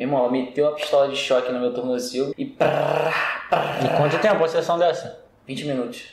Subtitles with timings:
[0.00, 2.46] Meu irmão, ela meteu a pistola de choque no meu tornozelo e.
[2.46, 3.12] Prrr,
[3.50, 5.20] prrr, E quanto tempo a sessão dessa?
[5.46, 6.04] 20 minutos.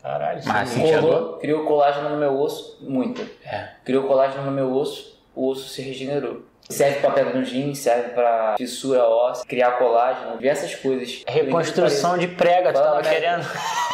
[0.00, 0.80] Caralho, Mas sim.
[0.80, 3.20] sentia Colou- criou colágeno no meu osso, muito.
[3.44, 3.68] É.
[3.84, 6.40] Criou colágeno no meu osso, o osso se regenerou.
[6.70, 11.22] Serve pra pedra no rim, serve pra fissura óssea, criar colágeno, diversas coisas.
[11.28, 13.44] Reconstrução de prega, tu tava querendo.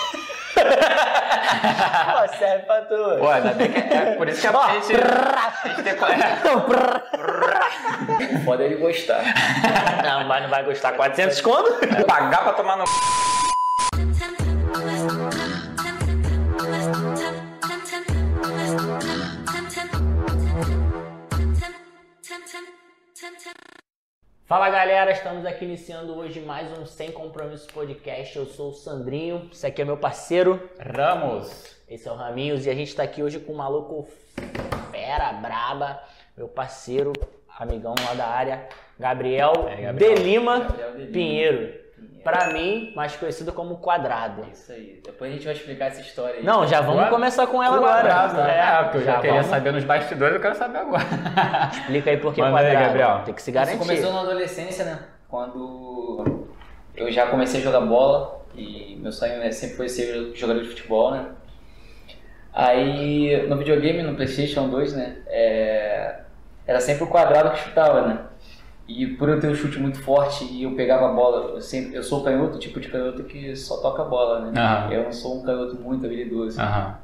[2.20, 2.96] Pô, serve pra tu.
[3.18, 5.96] Pô, ainda bem que é por isso que a gente, a gente tem
[8.44, 9.22] foda é ele gostar.
[10.04, 10.92] Não, mas não vai gostar.
[10.92, 11.78] 400 conto?
[12.06, 12.84] pagar pra tomar no
[24.50, 28.36] Fala galera, estamos aqui iniciando hoje mais um Sem Compromisso Podcast.
[28.36, 31.76] Eu sou o Sandrinho, esse aqui é meu parceiro, Ramos.
[31.88, 34.08] esse é o Raminhos e a gente tá aqui hoje com um maluco
[34.90, 36.02] fera, braba,
[36.36, 37.12] meu parceiro,
[37.60, 40.14] amigão lá da área, Gabriel, É, Gabriel.
[40.16, 41.12] de Lima Gabriel de Lima.
[41.12, 41.80] Pinheiro.
[42.22, 44.46] Pra mim, mais conhecido como Quadrado.
[44.52, 45.00] Isso aí.
[45.04, 46.44] Depois a gente vai explicar essa história aí.
[46.44, 48.46] Não, já vamos começar com ela Quadrado, agora.
[48.48, 48.58] né?
[48.58, 49.46] É, porque eu já, queria vamos.
[49.46, 51.02] saber nos bastidores, eu quero saber agora.
[51.72, 52.86] Explica aí por que Manda aí, Quadrado.
[52.86, 53.22] Gabriel.
[53.24, 53.78] Tem que se Isso garantir.
[53.78, 54.98] começou na adolescência, né?
[55.28, 56.46] Quando
[56.96, 60.68] eu já comecei a jogar bola e meu sonho né, sempre foi ser jogador de
[60.68, 61.26] futebol, né?
[62.52, 65.16] Aí no videogame, no Playstation 2, né?
[65.28, 66.16] é,
[66.66, 68.18] Era sempre o quadrado que chutava, né?
[68.98, 71.94] E por eu ter um chute muito forte e eu pegava a bola, eu, sempre,
[71.94, 74.60] eu sou canhoto, tipo de canhoto que só toca a bola, né?
[74.60, 74.92] Aham.
[74.92, 76.60] Eu não sou um canhoto muito habilidoso.
[76.60, 76.96] Aham.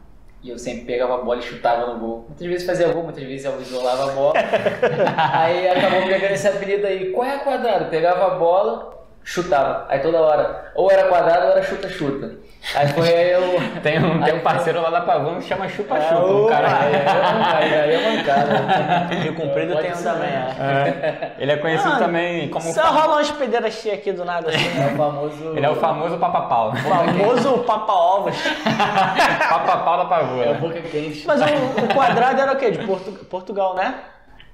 [0.42, 2.24] E eu sempre pegava a bola e chutava no gol.
[2.28, 4.34] Muitas vezes fazia gol, muitas vezes eu isolava a bola.
[5.32, 7.12] aí acabou pegando esse apelido aí.
[7.12, 7.88] Qual é quadrado?
[7.88, 9.84] Pegava a bola, chutava.
[9.88, 12.46] Aí toda hora, ou era quadrado ou era chuta-chuta.
[12.74, 13.42] Aí foi aí eu.
[13.82, 16.16] Tem um, tem um parceiro lá da Pavão que chama Chupa Chupa.
[16.16, 16.68] Ah, um cara.
[17.58, 19.14] Aí aí é mancada.
[19.14, 20.56] Rio Comprido tem um também, é.
[20.58, 21.32] É.
[21.38, 22.64] Ele é conhecido Ah, também como.
[22.72, 24.80] Só rola umas pedeiras cheias aqui do nada assim.
[24.82, 25.52] É o famoso.
[25.56, 26.70] Ele é o famoso papapau.
[26.72, 28.34] O famoso papa-ovos.
[29.48, 30.54] papapau da É o pavoura.
[30.54, 31.24] boca quente.
[31.26, 32.70] Mas o, o quadrado era o quê?
[32.72, 33.94] De Portu- Portugal, né?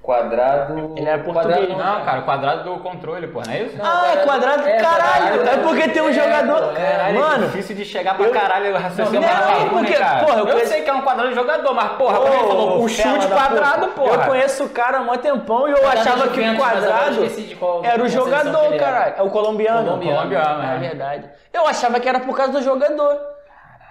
[0.03, 0.95] Quadrado.
[0.97, 3.77] Ele é português, quadrado, Não, cara, o quadrado do controle, pô, não é isso?
[3.77, 5.47] Não, ah, é quadrado, é, caralho.
[5.47, 6.73] É porque tem um É, jogador.
[6.73, 9.93] Caralho, é Mano, difícil de chegar pra eu- caralho o raciocínio Não, não, Pavuna, porque,
[9.93, 10.19] cara.
[10.25, 12.43] porra, eu eu conheço- sei que é um quadrado de jogador, mas porra, quando ele
[12.47, 14.01] falou o chute quadrado, puta.
[14.01, 14.13] porra.
[14.15, 17.81] Eu conheço o cara há mó tempão e eu Quadrado achava que o quadrado qual-
[17.85, 19.13] era o jogador, caralho.
[19.17, 19.85] É o colombiano.
[19.85, 20.17] Colombiano.
[20.17, 20.79] Colombiano, É é.
[20.79, 21.29] verdade.
[21.53, 23.17] Eu achava que era por causa do jogador.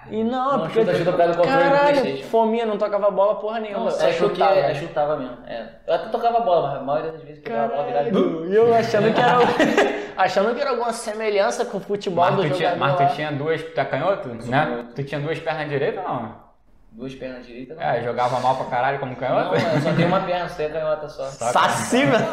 [0.09, 0.79] E não, Não, porque.
[0.79, 3.85] chuta, chuta por causa do controle Caralho, fominha, não tocava bola porra nenhuma.
[3.85, 4.55] Não, só é chutava.
[4.55, 5.37] é, chutava mesmo.
[5.47, 5.65] É.
[5.87, 8.11] Eu até tocava bola, mas a maioria das vezes pegava a bola virada.
[8.11, 9.37] Caralho, E eu achando que era
[10.17, 12.79] achando que era alguma semelhança com o futebol Mas do tu, tinha, jogador.
[12.97, 14.65] mas tu tinha duas, tu é canhoto, né?
[14.65, 14.93] canhoto.
[14.95, 16.43] Tu tinha duas pernas direitas ou não?
[16.91, 17.83] Duas pernas direitas, não.
[17.83, 19.55] É, jogava mal pra caralho como Não, canhoto?
[19.55, 21.23] eu só tenho uma perna, só tenho a canhota só.
[21.25, 22.23] Saci, velho.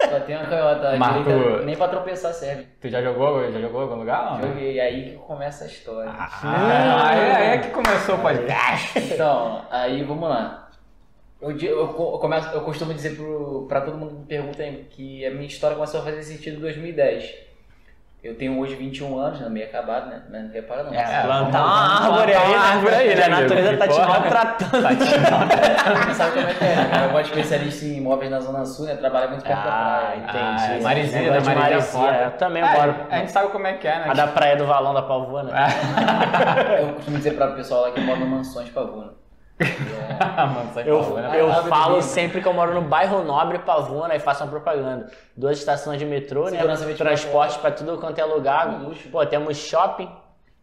[0.00, 0.96] Só tenho a canhota.
[0.98, 2.66] Mas tu- nem pra tropeçar serve.
[2.80, 4.48] Tu já jogou, já jogou em algum lugar não?
[4.48, 6.10] Joguei, aí que começa a história.
[6.10, 8.98] Ah, aí, aí é que começou o podcast.
[8.98, 10.68] Então, aí vamos lá.
[11.40, 15.30] Eu, eu começo, eu costumo dizer pro, pra todo mundo que me pergunta que a
[15.30, 17.45] minha história começou a fazer sentido em 2010.
[18.24, 19.48] Eu tenho hoje 21 anos, né?
[19.48, 20.20] meio acabado, né?
[20.28, 20.92] Mas não repara não.
[20.92, 22.64] É, plantar uma vamos árvore aí, uma né?
[22.72, 23.78] árvore aí, né, a natureza amigo?
[23.78, 24.82] tá te maltratando.
[24.82, 26.74] Tá te- Sabe como é que é?
[26.76, 26.88] né?
[26.90, 27.04] cara?
[27.06, 28.96] Eu gosto especialista em imóveis na Zona Sul, né?
[28.96, 30.16] Trabalha muito perto da Ah, praia.
[30.16, 30.72] entendi.
[30.72, 32.16] Ah, de Marizia Marizia, foda.
[32.16, 32.96] Eu também É, moro.
[33.10, 34.04] A gente sabe como é que é, né?
[34.08, 35.52] A da praia do Valão da Pavuna.
[36.80, 39.12] Eu costumo dizer pra pessoal lá que mora no Mansões Pavuna.
[40.54, 41.40] Mano, sai Eu, né?
[41.40, 45.10] eu Árvore falo sempre que eu moro no bairro Nobre Pavuna e faço uma propaganda.
[45.36, 46.50] Duas estações de metrô, né?
[46.52, 48.80] Segurança 24 Transporte pra tudo quanto é lugar.
[49.10, 50.10] Pô, temos shopping.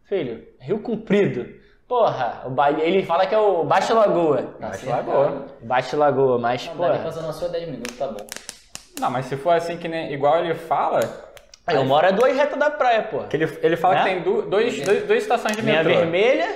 [0.04, 1.48] Filho, Rio Comprido.
[1.88, 2.72] Porra, o ba...
[2.72, 4.38] ele fala que é o Baixo Lagoa.
[4.60, 4.90] Tá Baixo.
[4.90, 5.46] Lagoa.
[5.62, 8.26] Baixo Lagoa, mas, Não, Sul é 10 minutos, tá bom.
[9.00, 11.00] Não, mas se for assim que nem igual ele fala,
[11.68, 13.24] Eu moro a duas retas da praia, pô.
[13.32, 14.04] ele, ele fala Né?
[14.04, 15.84] que tem du- dois, dois, duas estações de metrô.
[15.94, 16.48] vermelha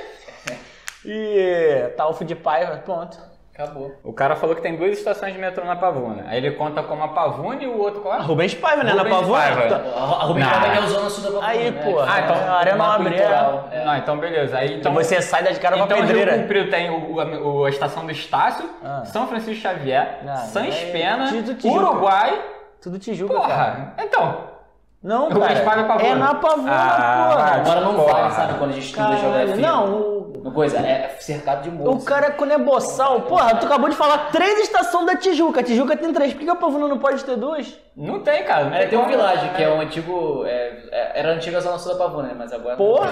[1.08, 3.18] e Talfo de Paiva, ponto.
[3.54, 3.92] Acabou.
[4.04, 6.26] O cara falou que tem duas estações de metrô na Pavuna.
[6.28, 8.22] Aí ele conta como a Pavuna e o outro qual é?
[8.22, 8.94] Rubens Paiva, né?
[8.94, 9.38] Na Rubens Pavuna.
[9.40, 9.62] Paiva.
[9.68, 10.60] Tá- A Rubens Não.
[10.60, 11.82] Paiva é o Zona Sul da Pavuna, Aí, né?
[11.84, 12.00] pô.
[12.00, 13.24] Ah, então, a Arena marco Nobre é.
[13.72, 13.84] é.
[13.84, 14.58] Não, então beleza.
[14.60, 16.38] Aí então, Então você sai da de cara pra então Rio pedreira.
[16.38, 19.04] Comprido tem o, o- a estação do Estácio, Ah.
[19.06, 21.32] São Francisco Xavier, Ah, Sans é Pena.
[21.66, 22.40] Uruguai.
[22.80, 23.48] Tudo Tijuca, cara.
[23.48, 24.57] Porra, então.
[25.04, 25.54] Não, cara.
[25.54, 26.08] É.
[26.08, 28.32] É na Pavuna, Ah, Agora não Porra.
[28.32, 28.58] sabe?
[28.58, 29.56] Quando a gente estuda Caralho, geografia.
[29.68, 31.98] Não, o, No coisa, é cercado de morro.
[31.98, 35.60] O cara quando é boçal, porra, tu acabou de falar três estações da Tijuca.
[35.60, 36.34] A Tijuca tem três.
[36.34, 37.78] Por que a Pavuna não pode ter duas?
[37.96, 38.66] Não tem, cara.
[38.66, 40.44] Não É, tem um világio, que é o antigo.
[40.46, 42.36] é, é, era a antiga Zona Sul da Pavuna, né?
[42.38, 42.76] Mas agora.
[42.78, 43.10] Porra!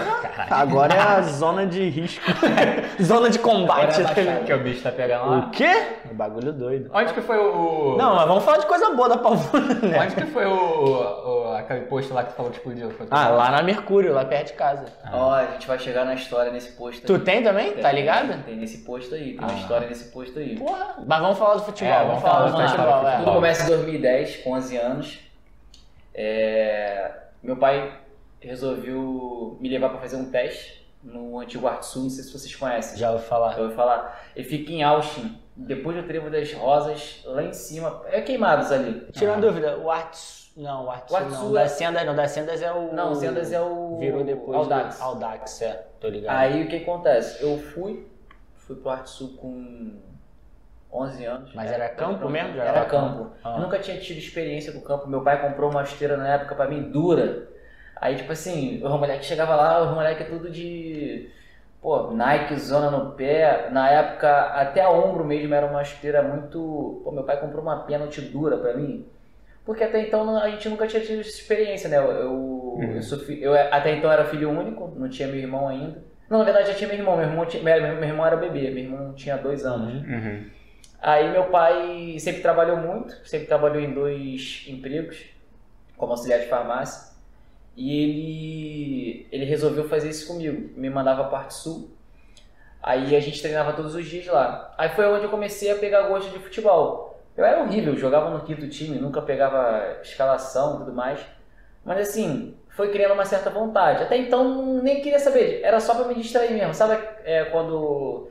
[0.49, 2.23] Agora é a zona de risco.
[3.01, 3.99] zona de combate.
[4.01, 4.43] Agora é tá?
[4.45, 5.37] Que o bicho tá pegando lá.
[5.39, 5.71] O quê?
[6.11, 6.89] Um bagulho doido.
[6.93, 7.95] Onde que foi o.
[7.97, 10.01] Não, mas vamos falar de coisa boa da Pavuna, né?
[10.03, 12.91] Onde que foi o, o- aquele posto lá que tu falou que explodiu?
[12.91, 14.85] Foi Ah, lá na Mercúrio, lá perto de casa.
[15.11, 17.05] Ó, a gente vai chegar na história nesse posto aí.
[17.05, 17.73] Tu tem também?
[17.73, 18.43] Tá Tem, ligado?
[18.43, 19.47] Tem nesse posto aí, tem Ah.
[19.47, 20.57] uma história nesse posto aí.
[20.57, 20.95] Porra.
[21.05, 21.93] Mas vamos falar do futebol.
[21.93, 23.17] É, vamos vamos falar falar do futebol, do é.
[23.17, 25.19] Tudo começa em 2010, com 11 anos.
[26.13, 27.11] É,
[27.43, 27.93] Meu pai
[28.39, 32.55] resolveu me levar para fazer um teste no antigo Arte Sul, não sei se vocês
[32.55, 32.97] conhecem.
[32.97, 33.57] Já ouvi falar.
[33.57, 34.23] Eu ouvi falar.
[34.35, 38.01] Ele fica em Austin, depois do Trevo das Rosas, lá em cima.
[38.07, 39.07] É queimados ali.
[39.11, 40.44] Tirando dúvida, o Arts.
[40.55, 41.39] Não, o Arts O Arts não.
[41.41, 42.93] Sul Da é- Sendas, não, da Sendas é o.
[42.93, 43.97] Não, o Sendas é o.
[43.99, 44.57] Virou depois.
[44.57, 44.97] Audax.
[44.97, 45.03] Do...
[45.03, 45.87] Audax, é.
[45.99, 46.35] Tô ligado.
[46.35, 47.43] Aí o que acontece?
[47.43, 48.07] Eu fui,
[48.55, 49.99] fui pro Arte Sul com
[50.91, 51.53] 11 anos.
[51.53, 52.57] Mas era campo mesmo?
[52.59, 53.31] Era era campo.
[53.43, 53.55] Ah.
[53.57, 55.07] Eu nunca tinha tido experiência com campo.
[55.07, 57.49] Meu pai comprou uma esteira na época pra mim dura.
[57.97, 61.29] Aí, tipo assim, os moleques chegava lá, os moleques tudo de.
[61.81, 63.69] Pô, Nike, zona no pé.
[63.71, 67.01] Na época, até a ombro mesmo era uma esteira muito.
[67.03, 69.05] Pô, meu pai comprou uma pênalti dura pra mim.
[69.65, 71.97] Porque até então a gente nunca tinha tido essa experiência, né?
[71.97, 76.03] Eu, eu, eu sou eu até então era filho único, não tinha meu irmão ainda.
[76.29, 77.17] Não, na verdade já tinha meu irmão.
[77.17, 80.03] Meu irmão, tinha, meu, meu irmão era bebê, meu irmão tinha dois anos.
[80.07, 80.49] Uhum.
[81.01, 85.25] Aí meu pai sempre trabalhou muito, sempre trabalhou em dois empregos,
[85.97, 87.15] como auxiliar de farmácia.
[87.75, 90.71] E ele, ele resolveu fazer isso comigo.
[90.79, 91.91] Me mandava para parte sul.
[92.81, 94.73] Aí a gente treinava todos os dias lá.
[94.77, 97.14] Aí foi onde eu comecei a pegar gosto de futebol.
[97.37, 101.19] Eu era horrível, jogava no quinto time, nunca pegava escalação e tudo mais.
[101.83, 104.03] Mas assim, foi criando uma certa vontade.
[104.03, 106.73] Até então nem queria saber, era só para me distrair mesmo.
[106.73, 108.29] Sabe é, quando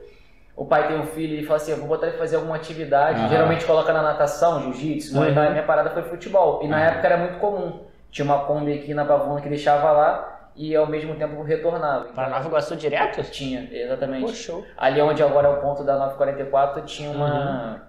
[0.55, 3.19] o pai tem um filho e fala assim, eu vou botar ele fazer alguma atividade,
[3.19, 3.29] Aham.
[3.29, 5.43] geralmente coloca na natação, jiu-jitsu, mas Uhum.
[5.43, 6.61] a minha parada foi futebol.
[6.63, 6.85] E na Aham.
[6.87, 7.85] época era muito comum.
[8.09, 12.05] Tinha uma Kombi aqui na Pavuna que deixava lá e ao mesmo tempo retornava.
[12.05, 13.21] Pra Nova Iguaçu direto?
[13.29, 14.47] Tinha, exatamente.
[14.49, 14.63] Pô.
[14.77, 17.81] Ali onde agora é o ponto da 944, tinha uma,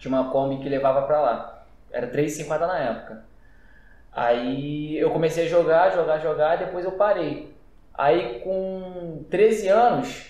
[0.00, 1.64] tinha uma Kombi que levava pra lá.
[1.92, 3.24] Era 3,50 na época.
[4.12, 7.54] Aí eu comecei a jogar, jogar, jogar, depois eu parei.
[7.94, 10.26] Aí com 13 anos,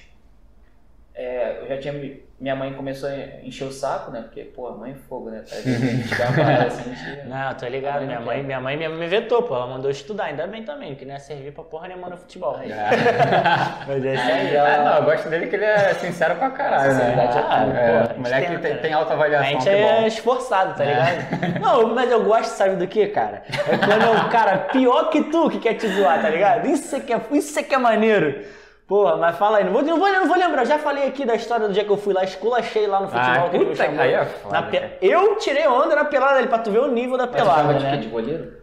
[1.15, 1.93] é, eu já tinha.
[1.95, 3.13] me- Minha mãe começou a
[3.45, 4.23] encher o saco, né?
[4.23, 5.43] Porque, pô, mãe é fogo, né?
[5.47, 7.93] Vezes a gente dá assim, a gente- Não, tô ligado.
[8.01, 8.47] Também Minha mãe, quero.
[8.47, 9.55] minha mãe me- vetou, pô.
[9.55, 12.57] Ela mandou estudar, ainda bem também, que não ia servir pra porra nenhuma no futebol.
[12.57, 12.71] Aí.
[13.87, 16.95] Mas é isso Aí Ah, não, eu gosto dele que ele é sincero pra caralho,
[16.95, 17.25] né?
[17.25, 18.79] É tudo, É, pô, a gente moleque tenta, tem, né?
[18.81, 20.07] tem alta A avaliação, gente que é bom.
[20.07, 21.21] esforçado, tá ligado?
[21.61, 23.43] Não, mas eu gosto, sabe do que, cara?
[23.69, 26.67] É quando é o cara pior que tu que quer te zoar, tá ligado?
[26.69, 28.43] Isso é que é, isso é, que é maneiro.
[28.91, 31.25] Porra, mas fala aí, não vou, não, vou, não vou lembrar, eu já falei aqui
[31.25, 33.77] da história do dia que eu fui lá, esculachei lá no futebol Ah, que puta,
[33.77, 34.01] chamou.
[34.01, 34.91] aí é foda, Na pe-.
[35.01, 37.75] Eu tirei onda na pelada ali, pra tu ver o nível da Mas pelada, jogava
[37.79, 37.91] de quê?
[37.93, 37.97] né?
[37.99, 38.61] De goleiro?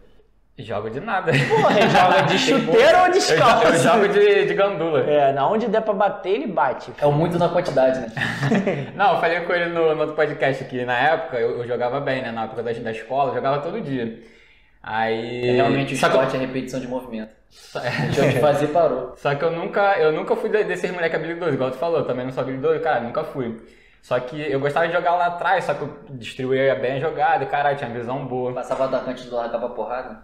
[0.58, 1.32] Jogo de nada.
[1.32, 3.64] Porra, ele joga de chuteiro ou Eu, descalço?
[3.68, 5.00] eu jogo de, de gandula.
[5.08, 6.92] É, na onde der pra bater, ele bate.
[7.00, 8.08] É o muito na quantidade, né?
[8.94, 12.00] Não, eu falei com ele no, no outro podcast que na época eu, eu jogava
[12.00, 12.30] bem, né?
[12.32, 14.18] Na época da, da escola, eu jogava todo dia.
[14.82, 15.52] Aí.
[15.52, 17.37] Realmente o só que, eu- esporte é repetição de movimento.
[18.06, 19.14] Deixou de fazer, parou.
[19.16, 22.24] só que eu nunca, eu nunca fui de- desses moleque habilidoso, igual tu falou, também
[22.24, 23.56] não sou habilidoso, cara, nunca fui.
[24.02, 27.44] Só que eu gostava de jogar lá atrás, só que eu distribuía bem a jogada,
[27.46, 28.52] caralho, tinha visão boa.
[28.54, 30.22] Passava o atacante do lado, dava porrada.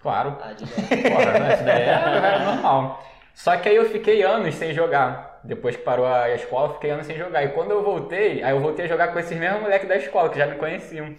[0.00, 0.36] Claro.
[0.42, 0.66] Ah, de
[1.08, 1.54] Porra, né?
[1.54, 3.02] Isso daí era, era normal.
[3.34, 5.40] Só que aí eu fiquei anos sem jogar.
[5.44, 7.44] Depois que parou a escola, eu fiquei anos sem jogar.
[7.44, 10.28] E quando eu voltei, aí eu voltei a jogar com esses mesmos moleques da escola,
[10.28, 11.14] que já me conheciam.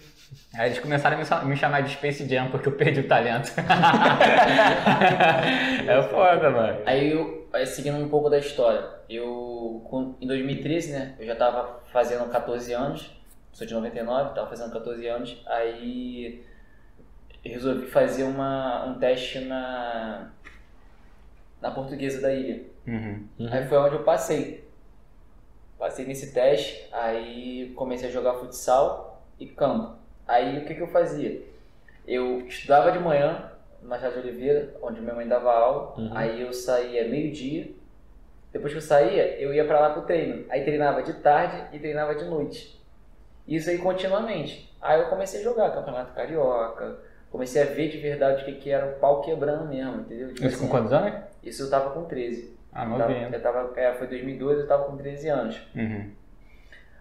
[0.56, 3.52] Aí eles começaram a me, chamar de Space Jam, porque eu perdi o talento.
[5.88, 6.82] é foda, mano.
[6.86, 9.84] Aí, eu, aí, seguindo um pouco da história, eu,
[10.22, 13.12] em 2013, né, eu já tava fazendo 14 anos,
[13.52, 16.44] sou de 99, tava fazendo 14 anos, aí
[17.44, 20.32] resolvi fazer uma, um teste na,
[21.62, 22.64] na portuguesa da ilha.
[22.88, 23.28] Uhum.
[23.52, 24.64] Aí foi onde eu passei.
[25.78, 30.03] Passei nesse teste, aí comecei a jogar futsal e campo.
[30.28, 31.42] Aí o que, que eu fazia?
[32.08, 33.52] Eu estudava de manhã
[33.82, 35.94] no Machado de Oliveira, onde minha mãe dava aula.
[35.98, 36.12] Uhum.
[36.16, 37.70] Aí eu saía meio-dia.
[38.52, 40.46] Depois que eu saía, eu ia pra lá pro treino.
[40.50, 42.80] Aí treinava de tarde e treinava de noite.
[43.48, 44.72] Isso aí continuamente.
[44.82, 46.98] Aí eu comecei a jogar Campeonato Carioca.
[47.32, 50.34] Comecei a ver de verdade o que, que era o pau quebrando mesmo, entendeu?
[50.34, 51.14] Tipo Isso com assim, quantos anos?
[51.42, 52.56] Isso eu tava com 13.
[52.72, 53.38] Ah, Eu tava, ainda.
[53.38, 55.58] eu tava, é, foi 2012, eu tava com 13 anos.
[55.76, 56.12] Uhum.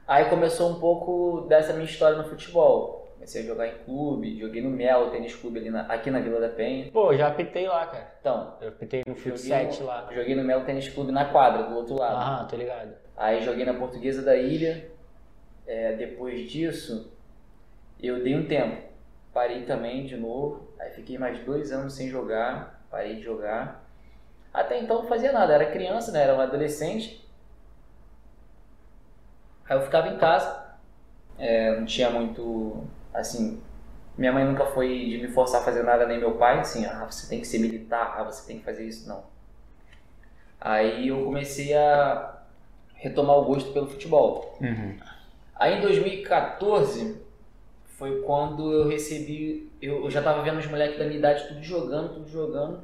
[0.06, 3.01] Aí começou um pouco dessa minha história no futebol.
[3.22, 6.40] Comecei a jogar em clube, joguei no Melo Tênis Clube ali na- aqui na Vila
[6.40, 6.90] da Penha.
[6.90, 8.12] Pô, já apitei lá, cara.
[8.18, 10.08] Então, Eu apitei no joguei 7 no, lá.
[10.10, 12.16] joguei no Melo Tênis Clube na quadra, do outro lado.
[12.16, 12.96] Aham, tô ligado.
[13.16, 14.90] Aí joguei na Portuguesa da Ilha.
[15.64, 17.12] É, depois disso,
[18.02, 18.82] eu dei um tempo.
[19.32, 20.66] Parei também de novo.
[20.80, 22.84] Aí fiquei mais dois anos sem jogar.
[22.90, 23.84] Parei de jogar.
[24.52, 25.52] Até então não fazia nada.
[25.54, 26.24] Era criança, né?
[26.24, 27.24] Era um adolescente.
[29.68, 30.60] Aí eu ficava em casa.
[31.38, 32.84] É, não tinha muito.
[33.12, 33.60] Assim.
[34.16, 36.60] Minha mãe nunca foi de me forçar a fazer nada, nem meu pai.
[36.60, 38.14] Assim, ah, você tem que ser militar.
[38.16, 39.08] Ah, você tem que fazer isso.
[39.08, 39.24] Não.
[40.60, 42.42] Aí eu comecei a
[42.94, 44.56] retomar o gosto pelo futebol.
[44.60, 44.96] Uhum.
[45.56, 47.20] Aí em 2014
[47.96, 49.70] foi quando eu recebi.
[49.80, 52.82] Eu, eu já tava vendo os moleques da minha idade tudo jogando, tudo jogando.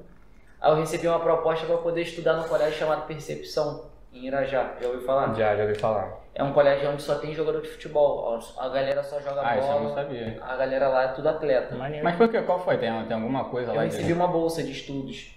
[0.61, 3.88] Aí eu recebi uma proposta para poder estudar num colégio chamado Percepção,
[4.19, 4.75] em Irajá.
[4.81, 5.35] Já ouviu falar?
[5.35, 6.19] Já, já ouvi falar.
[6.35, 8.39] É um colégio onde só tem jogador de futebol.
[8.59, 9.95] A galera só joga Ah, isso eu não bola.
[9.95, 10.39] sabia.
[10.41, 11.75] A galera lá é tudo atleta.
[11.75, 12.05] Maneiro.
[12.05, 12.41] Mas por que?
[12.43, 12.79] Qual foi?
[12.79, 13.83] Tem, tem alguma coisa Eu lá?
[13.83, 15.35] recebi uma bolsa de estudos.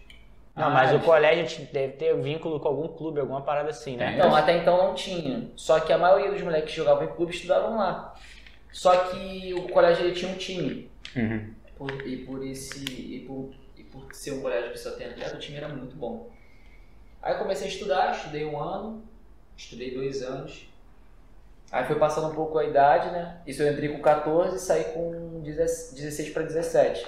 [0.56, 3.96] Não, Ah, mas o eles- colégio deve ter vínculo com algum clube, alguma parada assim,
[3.96, 4.16] né?
[4.18, 5.50] Então, até então não tinha.
[5.56, 8.14] Só que a maioria dos moleques que jogavam em clube estudavam lá.
[8.72, 10.92] Só que o colégio ele tinha um time.
[11.16, 11.54] Uhum.
[11.78, 15.36] Por- e por esse e por, e por ser um colégio que só tem atleta,
[15.36, 16.30] o time era muito bom.
[17.22, 19.04] Aí eu comecei a estudar, estudei um ano,
[19.56, 20.68] estudei dois anos.
[21.72, 23.38] Aí foi passando um pouco a idade, né?
[23.48, 27.06] Isso eu entrei com 14 e saí com 16 para 17.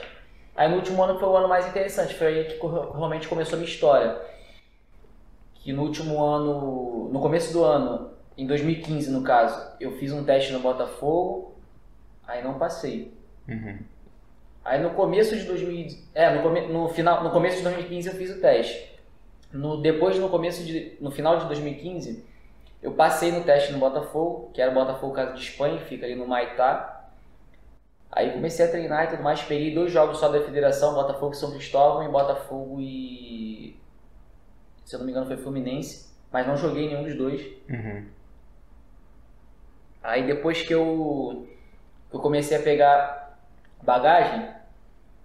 [0.55, 3.60] Aí no último ano foi o ano mais interessante, foi aí que realmente começou a
[3.60, 4.22] minha história.
[5.55, 10.24] Que no último ano, no começo do ano, em 2015 no caso, eu fiz um
[10.24, 11.55] teste no Botafogo,
[12.27, 13.12] aí não passei.
[13.48, 13.79] Uhum.
[14.63, 18.13] Aí no começo de 2000, é, no, come, no final, no começo de 2015 eu
[18.13, 18.93] fiz o teste.
[19.53, 22.25] No depois no começo de no final de 2015,
[22.81, 26.15] eu passei no teste no Botafogo, que era o Botafogo Casa de Espanha, fica ali
[26.15, 27.10] no Maitá.
[28.12, 31.38] Aí comecei a treinar e tudo mais, peguei dois jogos só da federação, Botafogo e
[31.38, 33.79] São Cristóvão e Botafogo e
[34.86, 37.41] se eu não me engano foi Fluminense, mas não joguei nenhum dos dois.
[37.69, 38.05] Uhum.
[40.03, 41.48] Aí depois que eu,
[42.12, 43.39] eu comecei a pegar
[43.81, 44.50] bagagem,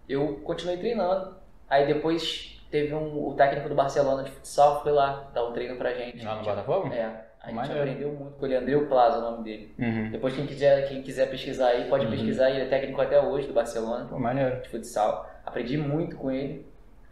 [0.08, 1.36] eu continuei treinando.
[1.68, 5.76] Aí depois teve um, o técnico do Barcelona de futsal foi lá dar um treino
[5.76, 6.24] pra gente.
[6.24, 6.92] Lá no Botafogo?
[6.92, 9.74] É, a gente aprendeu muito com ele, Andreu Plaza, o nome dele.
[9.78, 10.10] Uhum.
[10.10, 12.10] Depois quem quiser, quem quiser pesquisar aí, pode Uhum.
[12.10, 14.60] pesquisar, ele é técnico até hoje do Barcelona Pô, maneiro.
[14.62, 15.28] de futsal.
[15.44, 16.66] Aprendi muito com ele.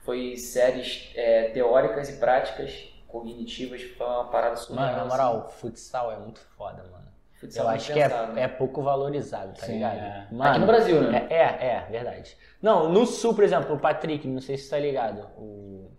[0.05, 4.85] Foi séries é, teóricas e práticas, cognitivas, foi uma parada surreal.
[4.87, 5.11] Mano, na assim.
[5.11, 7.07] moral, futsal é muito foda, mano.
[7.47, 8.43] Futsal Eu acho que é, né?
[8.43, 9.97] é pouco valorizado, tá Sim, ligado?
[9.99, 10.27] é.
[10.31, 11.27] Mano, Aqui no Brasil, né?
[11.31, 12.37] É, é, é, verdade.
[12.61, 15.91] Não, no sul, por exemplo, o Patrick, não sei se você tá ligado, o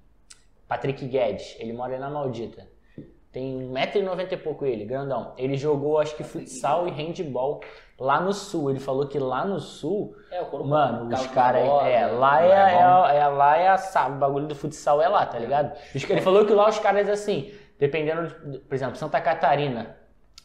[0.68, 2.68] Patrick Guedes, ele mora na Maldita.
[3.32, 5.34] Tem 1,90m e pouco ele, grandão.
[5.38, 7.60] Ele jogou, acho que futsal e handball
[8.00, 8.70] lá no sul.
[8.72, 11.62] Ele falou que lá no sul, É, mano, os caras.
[11.62, 15.02] Barbosa, É, lá é, é é, é- lá é a, sabe, o bagulho do futsal
[15.02, 15.78] é lá, tá ligado?
[15.94, 19.96] Os- Ele falou que lá os caras, assim, dependendo, de- por exemplo, Santa Catarina,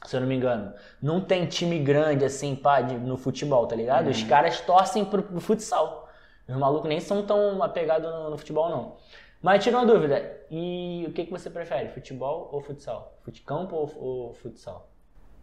[0.05, 3.77] se eu não me engano, não tem time grande assim, pá, de- no futebol, tá
[3.77, 4.09] ligado?
[4.11, 6.09] Os caras torcem pro, pro futsal.
[6.49, 8.97] Os malucos nem são tão apegados no, no futebol, não.
[9.41, 13.15] Mas tira uma dúvida, e o que, que você prefere, futebol ou futsal?
[13.23, 14.89] Futecampo ou, ou futsal?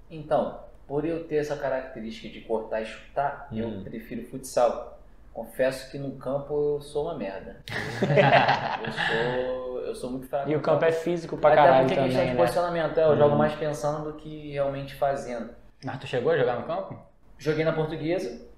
[0.10, 3.58] Então, por eu ter essa característica de cortar e chutar, Hum.
[3.58, 4.99] eu prefiro futsal.
[5.40, 7.64] Confesso que no campo eu sou uma merda.
[8.86, 10.50] eu, sou, eu sou muito fraco.
[10.50, 12.42] E o campo é físico pra Até caralho porque questão também, de né?
[12.42, 15.56] posicionamento, é, eu jogo mais pensando do que realmente fazendo.
[15.82, 17.00] Mas tu chegou a jogar no campo?
[17.38, 18.49] Joguei na portuguesa.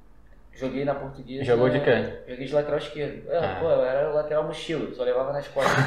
[0.54, 1.44] Joguei na portuguesa.
[1.46, 2.20] Jogou de quê?
[2.28, 3.32] Joguei de lateral esquerdo.
[3.32, 3.58] É, Ah.
[3.60, 5.74] pô, eu era lateral mochila, só levava nas costas.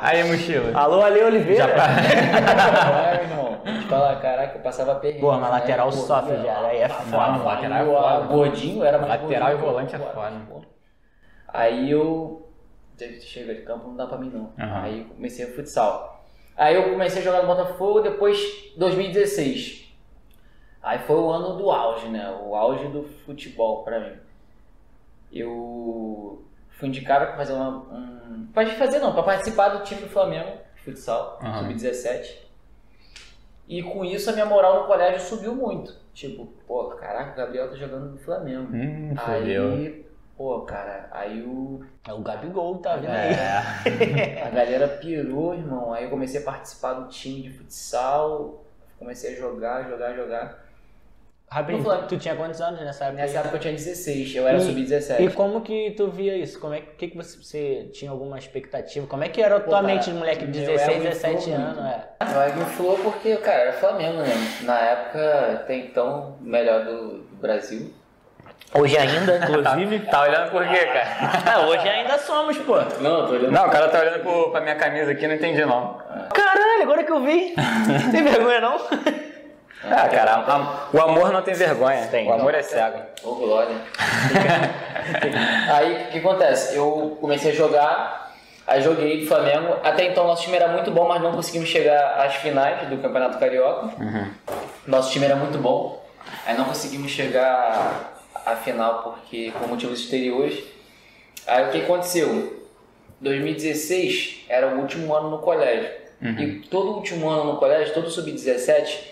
[0.00, 0.78] Aí, mochila.
[0.78, 1.64] Alô, Ale Oliveira?
[1.64, 1.84] Já pra...
[1.86, 5.20] Ai, irmão, te falar, caraca, eu passava perrengue.
[5.20, 5.48] Pô, mas né?
[5.48, 7.32] lateral Pô, sofre, lá, aí é foda.
[7.32, 8.26] Não, lateral é e foda.
[8.26, 10.32] Gordinho era mais Lateral gordinho, e volante é foda.
[10.48, 10.62] pô.
[11.48, 12.48] Aí eu.
[13.20, 14.52] Chega de campo, não dá pra mim não.
[14.58, 14.82] Aham.
[14.82, 16.24] Aí eu comecei o futsal.
[16.56, 18.38] Aí eu comecei a jogar no Botafogo depois
[18.76, 19.81] 2016.
[20.82, 22.28] Aí foi o ano do auge, né?
[22.44, 24.16] O auge do futebol pra mim.
[25.32, 27.68] Eu fui indicado pra fazer uma.
[27.68, 28.48] Um...
[28.52, 31.68] Pra fazer não, pra participar do time do Flamengo de futsal, Aham.
[31.68, 32.42] sub-17.
[33.68, 35.94] E com isso a minha moral no colégio subiu muito.
[36.12, 38.68] Tipo, pô, caraca, o Gabriel tá jogando no Flamengo.
[38.74, 39.14] Hum.
[39.16, 40.04] Aí,
[40.36, 43.32] pô, cara, aí o, É o Gabigol, tá vindo aí.
[43.32, 44.42] É.
[44.44, 45.92] a galera pirou, irmão.
[45.94, 48.64] Aí eu comecei a participar do time de futsal.
[48.98, 50.61] Comecei a jogar, jogar, jogar.
[51.52, 53.20] Rapidinho, tu tinha quantos anos nessa época?
[53.20, 55.20] Nessa época eu tinha 16, eu era E- sub-17.
[55.20, 56.58] E como que tu via isso?
[56.58, 59.06] Como é que, que, você, você tinha alguma expectativa?
[59.06, 61.50] Como é que era a tua Pô, mente de moleque de meu 16, ego 17
[61.50, 61.84] inflou anos?
[61.84, 62.04] É.
[62.34, 64.32] Mas me influou porque, cara, era Flamengo, né?
[64.62, 67.92] Na época, até então, melhor do, do Brasil.
[68.74, 69.98] Hoje ainda, inclusive.
[70.06, 71.06] Tá olhando por quê, cara?
[71.54, 72.76] Ah, hoje ainda somos, pô.
[73.00, 73.52] Não, eu tô olhando.
[73.52, 75.98] Não, o cara tá olhando pro, pra minha camisa aqui, não entendi não.
[76.32, 77.54] Caralho, agora que eu vi.
[78.10, 78.78] Tem vergonha não?
[79.84, 82.06] Ah, cara, a- o amor não tem vergonha.
[82.08, 82.28] Tem.
[82.28, 82.98] o amor é cego.
[83.24, 83.74] Ô, Glória.
[85.74, 86.76] aí, o que acontece?
[86.76, 88.32] Eu comecei a jogar,
[88.66, 89.76] aí joguei do Flamengo.
[89.82, 93.38] Até então, nosso time era muito bom, mas não conseguimos chegar às finais do Campeonato
[93.38, 93.90] Carioca.
[94.86, 96.04] Nosso time era muito bom,
[96.46, 98.12] aí não conseguimos chegar
[98.46, 100.62] à final porque por motivos exteriores.
[101.46, 102.60] Aí, o que aconteceu?
[103.20, 105.90] 2016 era o último ano no colégio.
[106.38, 109.11] E todo último ano no colégio, todo sub-17,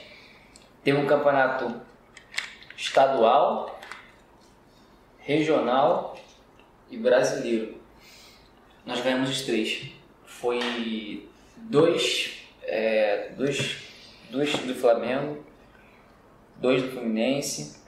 [0.82, 1.80] teve um campeonato
[2.76, 3.78] estadual,
[5.18, 6.16] regional
[6.90, 7.78] e brasileiro.
[8.84, 9.92] Nós ganhamos os três.
[10.24, 13.76] Foi dois, é, dois,
[14.30, 15.44] dois do Flamengo,
[16.56, 17.80] dois do Fluminense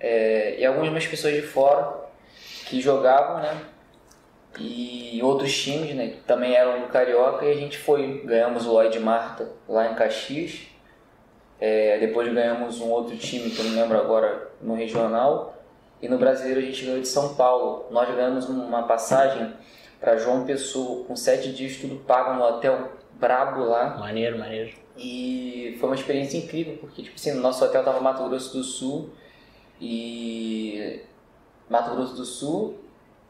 [0.00, 2.08] é, e algumas pessoas de fora
[2.66, 3.60] que jogavam, né?
[4.58, 6.08] E outros times, né?
[6.08, 8.22] Que também eram do Carioca e a gente foi.
[8.24, 10.67] Ganhamos o Lloyd Marta lá em Caxias.
[11.60, 15.54] É, depois ganhamos um outro time que eu não lembro agora no regional.
[16.00, 17.86] E no brasileiro a gente ganhou de São Paulo.
[17.90, 19.52] Nós ganhamos uma passagem
[20.00, 23.96] para João Pessoa com sete dias tudo pago no hotel brabo lá.
[23.98, 24.76] Maneiro, maneiro.
[24.96, 28.64] E foi uma experiência incrível, porque tipo assim, no nosso hotel tava Mato Grosso do
[28.64, 29.10] Sul
[29.80, 31.00] e
[31.68, 32.78] Mato Grosso do Sul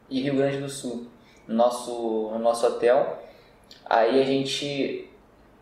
[0.09, 1.07] e Rio Grande do Sul.
[1.47, 1.91] No nosso,
[2.31, 3.23] no nosso hotel.
[3.85, 5.08] Aí a gente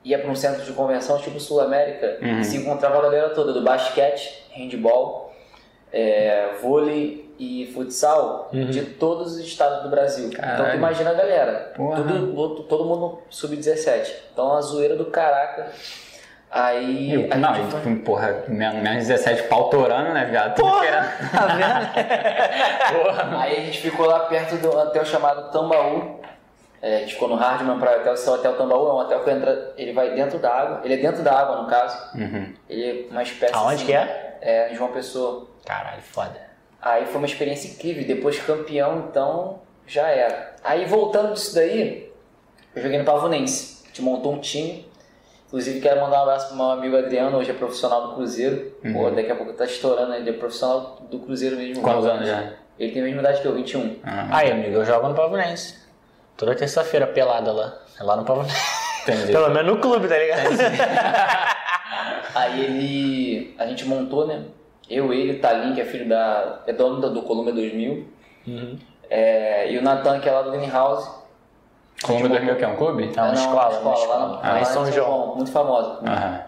[0.10, 2.40] ia para um centro de convenção tipo Sul América Uhum.
[2.40, 5.34] e se encontrava a galera toda do basquete, handball,
[5.92, 8.66] é, vôlei e futsal Uhum.
[8.66, 10.28] de todos os estados do Brasil.
[10.30, 10.78] Então tu Caralho.
[10.78, 14.12] imagina a galera, tudo, todo mundo sub-17.
[14.34, 15.68] Então a zoeira do caraca.
[16.50, 20.56] Aí Eu, não, gente foi- porra, menos menos 17 pau torando, né, viado?
[20.56, 20.80] Porra!
[20.82, 23.04] querendo- Tá vendo?
[23.04, 23.38] Porra.
[23.42, 26.17] Aí a gente ficou lá perto do hotel chamado Tambaú.
[26.88, 29.30] É, a gente ficou no Hardman para hotel, esse hotel Tambaú é um hotel que
[29.30, 32.18] entra, ele vai dentro da água, ele é dentro da água no caso.
[32.18, 32.54] Uhum.
[32.70, 34.38] Ele é uma espécie Aonde assim, que é?
[34.40, 35.48] É, em João Pessoa.
[35.66, 36.40] Caralho, foda.
[36.82, 40.56] Aí foi uma experiência incrível, depois campeão, então já era.
[40.64, 42.10] Aí voltando disso daí,
[42.74, 43.84] eu joguei no Pavonense.
[43.84, 44.88] A gente montou um time.
[45.48, 48.72] Inclusive quero mandar um abraço pro meu amigo Adriano, hoje é profissional do Cruzeiro.
[48.94, 51.84] Pô, daqui a pouco tá estourando, ele é profissional do Cruzeiro mesmo.
[51.84, 52.54] Quantos anos já?
[52.80, 53.98] Ele tem a mesma idade que eu, 21.
[54.04, 55.87] Ah, Aí, amigo, eu jogo no Pavonense.
[56.38, 57.74] Toda terça-feira pelada lá.
[58.00, 58.56] É lá no Pavonense.
[59.04, 59.32] entendi.
[59.32, 60.50] Pelo menos no clube, tá ligado?
[62.36, 63.56] Aí ele.
[63.58, 64.44] A gente montou, né?
[64.90, 66.60] Eu, ele, o Talim, que é filho da.
[66.68, 68.08] é dono da- do Columbia 2000.
[68.48, 68.78] Uhum.
[69.10, 71.10] É, e o Nathan, que é lá do Green House.
[72.04, 73.12] Colômbia 2000 que é um clube?
[73.16, 74.28] É uma Não, escola, uma uma lá, escola.
[74.28, 75.36] no- Ah, lá em São João.
[75.36, 76.00] Muito famosa.
[76.06, 76.42] Aham.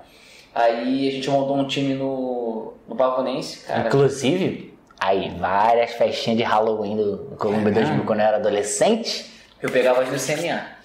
[0.53, 3.87] Aí a gente montou um time no, no Pavonense, cara.
[3.87, 9.38] Inclusive, aí, várias festinhas de Halloween do do Colômbia 2000 quando eu era adolescente.
[9.61, 10.79] Eu pegava as do CNA.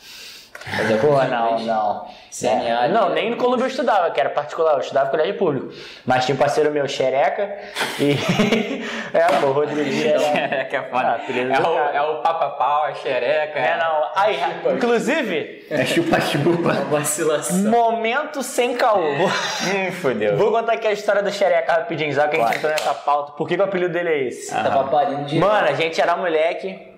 [0.65, 2.07] Fazia Pô, não, não.
[2.31, 2.89] CNA É.
[2.89, 5.69] Não, nem no Colômbia eu estudava, que era particular, eu estudava colégio público.
[6.07, 7.57] Mas tinha um parceiro meu, Xereca,
[8.01, 8.13] e.
[9.13, 10.19] é, pô, Rodrigo Xereca.
[10.21, 11.11] Xereca é Ah, foda.
[11.13, 13.59] apelido É o, é o papa-pau, a xereca.
[13.59, 14.11] É, não.
[14.17, 14.39] Aí,
[14.75, 16.73] inclusive, É chupa-chupa.
[16.91, 17.71] Vacilação.
[17.71, 19.15] momento sem caô.
[19.17, 20.37] Vou, hum, fodeu.
[20.37, 23.33] vou contar aqui a história do Xereca rapidinho, já que a gente entrou nessa pauta.
[23.33, 24.51] Por que, que o apelido dele é esse?
[24.51, 25.39] Tava parindo de.
[25.39, 26.94] Mano, a gente era moleque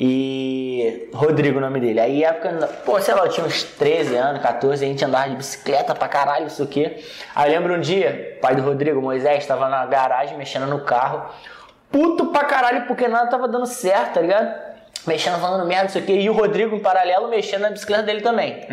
[0.00, 1.10] e.
[1.12, 2.00] Rodrigo o nome dele.
[2.00, 5.36] Aí, época, pô, sei lá, eu tinha uns 13 anos, 14, a gente andava de
[5.36, 7.04] bicicleta pra caralho, isso aqui.
[7.34, 11.28] Aí lembro um dia, pai do Rodrigo, Moisés, tava na garagem mexendo no carro,
[11.92, 14.69] puto pra caralho, porque nada tava dando certo, tá ligado?
[15.06, 16.12] Mexendo, falando merda, isso aqui.
[16.12, 18.66] E o Rodrigo, em paralelo, mexendo na bicicleta dele também.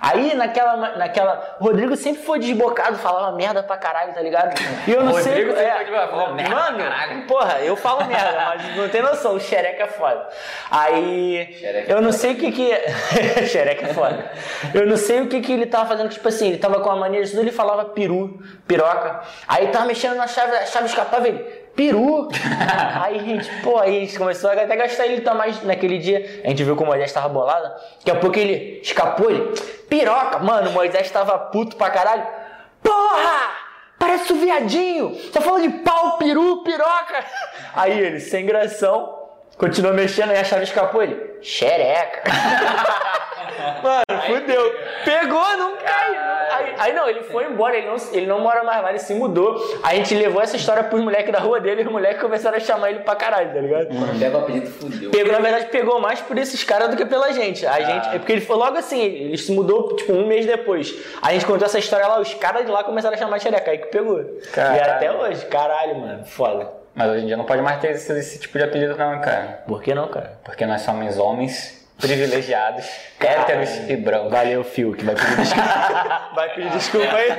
[0.00, 1.56] Aí, naquela, naquela.
[1.58, 4.54] O Rodrigo sempre foi desbocado, falava merda pra caralho, tá ligado?
[4.86, 5.32] E eu não sei.
[5.32, 7.26] Rodrigo sempre é, foi desbocado, falava merda Mano, caralho.
[7.26, 10.28] porra, eu falo merda, mas não tem noção, o xereca é foda.
[10.70, 12.70] Aí, Xereca eu não sei o que que...
[13.48, 14.30] xereca é foda.
[14.74, 16.96] Eu não sei o que que ele tava fazendo, tipo assim, ele tava com a
[16.96, 19.20] mania de tudo, ele falava peru, piroca.
[19.48, 21.59] Aí tava mexendo na chave, a chave escapava, ele...
[21.74, 22.28] Peru!
[23.02, 26.42] aí, gente, pô, aí a gente começou a até gastar ele tá mais naquele dia.
[26.44, 27.72] A gente viu que o Moisés tava bolado.
[27.98, 29.54] Daqui a pouco ele escapou, ele.
[29.88, 30.38] Piroca!
[30.38, 32.26] Mano, o Moisés tava puto pra caralho.
[32.82, 33.50] Porra!
[33.98, 35.14] Parece um viadinho!
[35.32, 37.24] Tá falando de pau, peru, piroca!
[37.74, 39.18] Aí ele, sem gração,
[39.56, 41.02] continuou mexendo e a chave escapou.
[41.02, 42.22] Ele, xereca!
[43.82, 44.74] Mano, fudeu.
[45.04, 46.20] Pegou, não caiu.
[46.90, 49.56] Aí, não, ele foi embora, ele não, ele não mora mais lá, ele se mudou.
[49.82, 52.60] A gente levou essa história pros moleques da rua dele e os moleques começaram a
[52.60, 53.86] chamar ele pra caralho, tá ligado?
[53.86, 55.10] Quando pega o apelido, fudeu.
[55.10, 57.64] Pegou, na verdade, pegou mais por esses caras do que pela gente.
[57.64, 58.08] A gente.
[58.08, 60.92] É porque ele foi logo assim, ele se mudou, tipo, um mês depois.
[61.22, 63.70] A gente contou essa história lá, os caras de lá começaram a chamar de xereca,
[63.70, 64.24] aí que pegou.
[64.52, 64.76] Caralho.
[64.76, 66.72] E até hoje, caralho, mano, foda.
[66.92, 69.62] Mas hoje em dia não pode mais ter esse, esse tipo de apelido não, cara.
[69.64, 70.32] Por que não, cara?
[70.44, 72.86] Porque nós somos homens privilegiados,
[73.20, 74.30] héteros e brancos.
[74.32, 76.30] Valeu, Fio, que vai pedir desculpa.
[76.34, 77.30] vai pedir desculpa aí.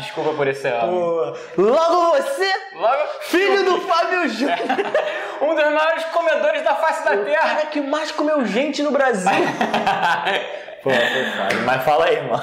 [0.00, 1.34] Desculpa por esse ano.
[1.56, 4.58] Logo você, Logo, filho do Fábio Júnior.
[5.42, 7.40] um dos maiores comedores da face da O terra.
[7.56, 9.30] cara que mais comeu gente no Brasil.
[10.82, 11.56] Pô, foi.
[11.66, 12.40] Mas fala aí, irmão.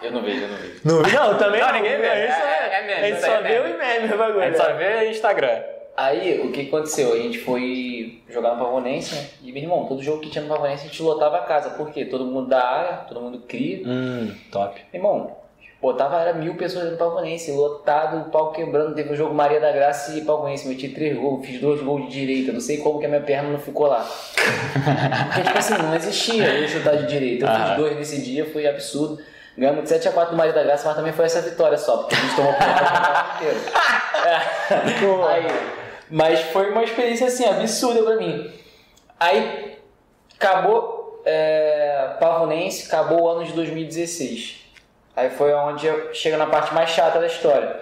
[0.00, 0.56] Eu não vejo, eu não
[1.02, 1.16] vejo.
[1.16, 1.74] Não, não também Não, não.
[1.74, 2.06] ninguém vê.
[2.06, 3.74] É, isso É- é, é meme, A gente isso aí só é vê meme.
[3.74, 4.40] o meme, bagulho.
[4.42, 5.62] A gente só vê Instagram.
[5.96, 7.12] Aí, o que aconteceu?
[7.12, 9.26] A gente foi jogar no Pavonense, né?
[9.42, 11.70] E, meu irmão, todo jogo que tinha no Pavonense, a gente lotava a casa.
[11.70, 12.04] Por quê?
[12.04, 13.80] Todo mundo da área, todo mundo cria.
[13.86, 14.80] Hum, top.
[14.92, 15.36] Meu irmão,
[15.80, 18.92] botava era mil pessoas no Pavonense, lotado, o pau quebrando.
[18.92, 20.66] Teve o jogo Maria da Graça e Pavonense.
[20.66, 22.52] Meti três gols, fiz dois gols de direita.
[22.52, 24.04] Não sei como que a minha perna não ficou lá.
[25.26, 27.44] Porque, tipo assim, não existia eu chutar de direita.
[27.46, 27.66] Eu Aham.
[27.68, 29.22] fiz dois nesse dia, foi absurdo.
[29.56, 32.18] Ganhamos de 7x4 no Maria da Graça, mas também foi essa vitória só, porque a
[32.18, 33.60] gente tomou ponto o campeonato inteiro.
[34.24, 34.36] É.
[35.28, 38.50] Aí, mas foi uma experiência assim, absurda pra mim.
[39.18, 39.78] Aí
[40.34, 44.64] acabou é, Pavonense, acabou o ano de 2016.
[45.16, 47.80] Aí foi onde eu chego na parte mais chata da história.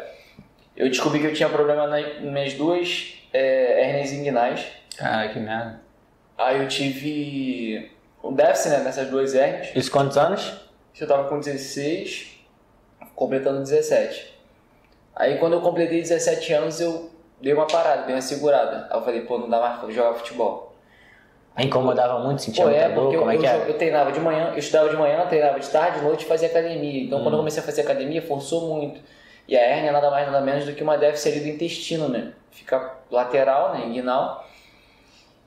[0.76, 4.66] Eu descobri que eu tinha problema nas minhas duas é, hérnias inguinais.
[4.96, 5.80] Cara, que merda.
[6.36, 7.90] Aí eu tive
[8.22, 9.74] um déficit né, nessas duas hérnias.
[9.74, 10.60] Isso quantos anos?
[10.98, 12.38] Eu tava com 16,
[13.14, 14.32] completando 17.
[15.16, 17.10] Aí quando eu completei 17 anos, eu
[17.42, 18.86] dei uma parada, dei uma segurada.
[18.90, 20.72] Aí eu falei, pô, não dá mais pra jogar futebol.
[21.58, 23.68] Incomodava muito, sentia Pô, muita é, dor, eu, como é eu, que jo- era?
[23.68, 26.48] eu treinava de manhã, eu estudava de manhã, treinava de tarde, de noite e fazia
[26.48, 27.04] academia.
[27.04, 27.22] Então Hum.
[27.22, 29.00] quando eu comecei a fazer academia, forçou muito.
[29.46, 32.08] E a hérnia é nada mais nada menos do que uma déficit ali do intestino,
[32.08, 32.32] né?
[32.50, 33.84] Fica lateral, né?
[33.84, 34.46] Inguinal.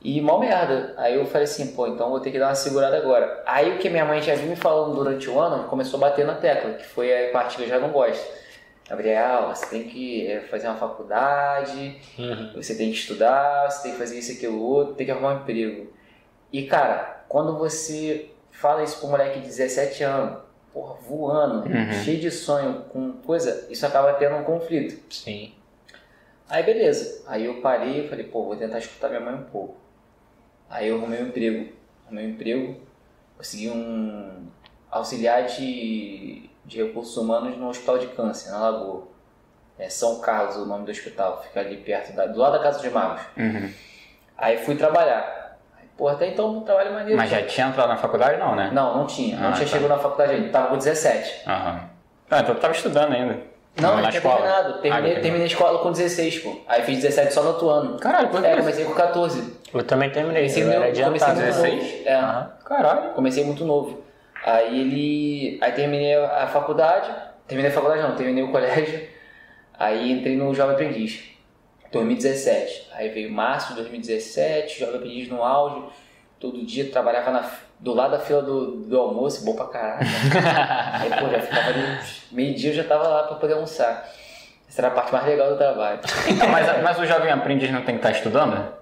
[0.04, 0.94] E mó merda.
[0.98, 3.42] Aí eu falei assim, pô, então vou ter que dar uma segurada agora.
[3.48, 6.26] Aí o que minha mãe já vinha me falando durante o ano, começou a bater
[6.26, 8.24] na tecla, que foi a parte que eu já não gosto.
[8.88, 12.54] Gabriel, você tem que eh, fazer uma faculdade, Uhum.
[12.54, 15.42] você tem que estudar, você tem que fazer isso, aquilo, outro, tem que arrumar um
[15.42, 15.92] emprego.
[16.54, 20.38] E cara, quando você fala isso pro moleque de 17 anos,
[20.72, 21.92] porra, voando, Uhum.
[22.04, 25.02] cheio de sonho, com coisa, isso acaba tendo um conflito.
[25.14, 25.54] Sim.
[26.48, 27.24] Aí beleza.
[27.28, 29.78] Aí eu parei e falei, pô, vou tentar escutar minha mãe um pouco.
[30.70, 31.74] Aí eu arrumei um emprego.
[32.06, 32.76] Arrumei um emprego,
[33.36, 34.46] consegui um
[34.92, 39.04] auxiliar de, de recursos humanos no hospital de câncer, na Lagoa.
[39.78, 42.82] É São Carlos o nome do hospital, fica ali perto, da, do lado da Casa
[42.82, 43.22] dos Magos.
[43.38, 43.70] Uhum.
[44.38, 45.58] Aí fui trabalhar.
[45.78, 47.18] Aí, pô, até então um trabalho maneiro.
[47.18, 48.70] Mas já tinha entrado na faculdade, não, né?
[48.74, 49.38] Não, não tinha.
[49.38, 49.74] Não Ah, tinha tá.
[49.74, 50.50] chegado na faculdade ainda.
[50.50, 51.42] Tava com 17.
[51.50, 51.82] Aham.
[52.32, 53.38] Ah, então tu tava estudando ainda.
[53.80, 54.36] Não, não tinha escola.
[54.38, 54.70] terminado.
[54.70, 56.56] Ah, Terminei, já terminei a escola com 16, pô.
[56.66, 58.00] Aí fiz 17 só no outro ano.
[58.00, 59.58] Caralho, que É, comecei com 14.
[59.74, 61.36] Eu também terminei, Comecei, eu meu, era comecei adiantado.
[61.42, 61.84] muito 16?
[61.84, 62.04] novo.
[62.08, 62.52] É, Aham.
[62.64, 63.10] Caralho.
[63.14, 64.05] comecei muito novo.
[64.46, 65.58] Aí ele.
[65.60, 67.12] Aí terminei a faculdade.
[67.48, 69.08] Terminei a faculdade não, terminei o colégio.
[69.74, 71.24] Aí entrei no Jovem Aprendiz.
[71.92, 72.90] 2017.
[72.94, 75.84] Aí veio março de 2017, Jovem Aprendiz no auge.
[76.40, 80.06] Todo dia trabalhava na, do lado da fila do, do almoço, bom pra caralho.
[80.94, 82.00] Aí, pô, já ficava ali.
[82.32, 84.08] Meio-dia eu já tava lá pra poder almoçar.
[84.70, 86.00] Essa era a parte mais legal do trabalho.
[86.28, 88.75] Então, mas, mas o jovem aprendiz não tem que estar estudando?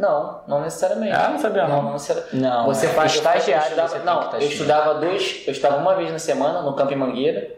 [0.00, 1.12] Não, não necessariamente.
[1.12, 1.76] Ah, não sabia, não.
[1.76, 2.36] Não, não necessariamente.
[2.36, 2.88] Não, Você é.
[2.88, 5.42] faz Estagiário eu estudava, Não, eu estudava dois.
[5.46, 7.50] Eu estava uma vez na semana no Campo em Mangueira.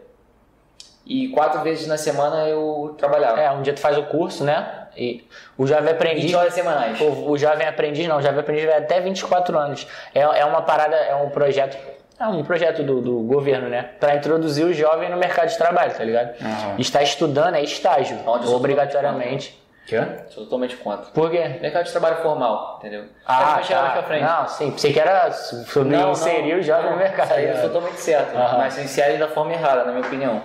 [1.05, 3.39] E quatro vezes na semana eu trabalhava.
[3.39, 4.87] É, um dia tu faz o curso, né?
[4.95, 5.25] E
[5.57, 6.25] o Jovem Aprendiz.
[6.25, 6.99] 20 horas semanais.
[6.99, 9.87] O, o Jovem Aprendiz não, o Jovem Aprendiz vai até 24 anos.
[10.13, 11.77] É, é uma parada, é um projeto.
[12.19, 13.89] É um projeto do, do governo, né?
[13.99, 16.35] Pra introduzir o jovem no mercado de trabalho, tá ligado?
[16.41, 16.75] Aham.
[16.77, 18.17] Está estudando, é estágio,
[18.53, 19.62] obrigatoriamente.
[19.85, 19.99] Quê?
[20.29, 21.11] Sou totalmente contra.
[21.11, 21.57] Por quê?
[21.61, 23.05] Mercado de trabalho formal, entendeu?
[23.25, 23.99] Ah, chegar mais tá.
[23.99, 24.23] pra frente.
[24.23, 27.25] Não, sim, pensei que era sobre inserir o jovem não, no mercado.
[27.25, 28.35] Isso aí é totalmente certo.
[28.35, 28.57] Aham.
[28.59, 30.41] Mas inserem da forma errada, na minha opinião.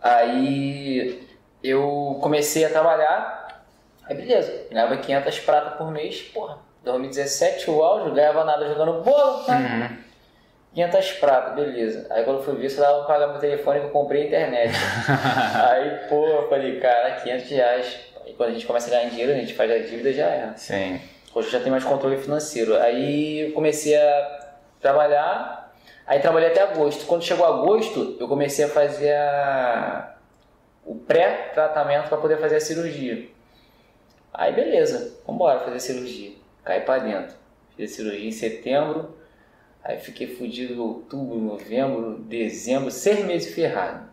[0.00, 1.28] Aí
[1.62, 3.62] eu comecei a trabalhar,
[4.04, 9.44] aí beleza, ganhava 500 prata por mês, porra, 2017 o auge, ganhava nada jogando bola,
[9.48, 9.88] né?
[9.90, 10.06] Uhum.
[10.74, 12.06] 500 prata, beleza.
[12.10, 14.26] Aí quando eu fui ver, só dava pra pagar meu telefone que eu comprei a
[14.26, 14.74] internet.
[15.70, 18.05] aí, pô, eu falei, cara, 500 reais.
[18.26, 20.52] Aí quando a gente começa a ganhar dinheiro, a gente faz a dívida, já é.
[20.56, 21.00] Sim.
[21.34, 22.76] Hoje eu já tenho mais controle financeiro.
[22.76, 24.48] Aí eu comecei a
[24.80, 25.72] trabalhar,
[26.06, 27.06] aí trabalhei até agosto.
[27.06, 30.16] Quando chegou agosto, eu comecei a fazer a-
[30.84, 33.28] o pré-tratamento para poder fazer a cirurgia.
[34.34, 36.32] Aí beleza, vambora fazer a cirurgia.
[36.64, 37.34] Caí para dentro.
[37.76, 39.14] Fiz a cirurgia em setembro,
[39.88, 44.08] Aí fiquei fudido outubro, novembro, dezembro, seis meses ferrado.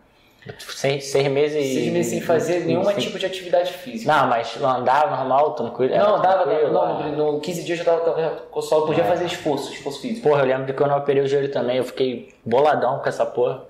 [0.60, 1.74] Seis, seis meses.
[1.74, 2.96] Seis meses sem fazer nenhum Sim.
[2.96, 4.12] tipo de atividade física.
[4.12, 5.96] Não, mas andava normal, tranquilo.
[5.96, 7.04] Não, dava, tranquilo, não, ah.
[7.08, 10.28] no, no 15 dias eu já tava, só podia fazer esforço, esforço físico.
[10.28, 13.26] Porra, eu lembro de quando eu operei o joelho também, eu fiquei boladão com essa
[13.26, 13.64] porra.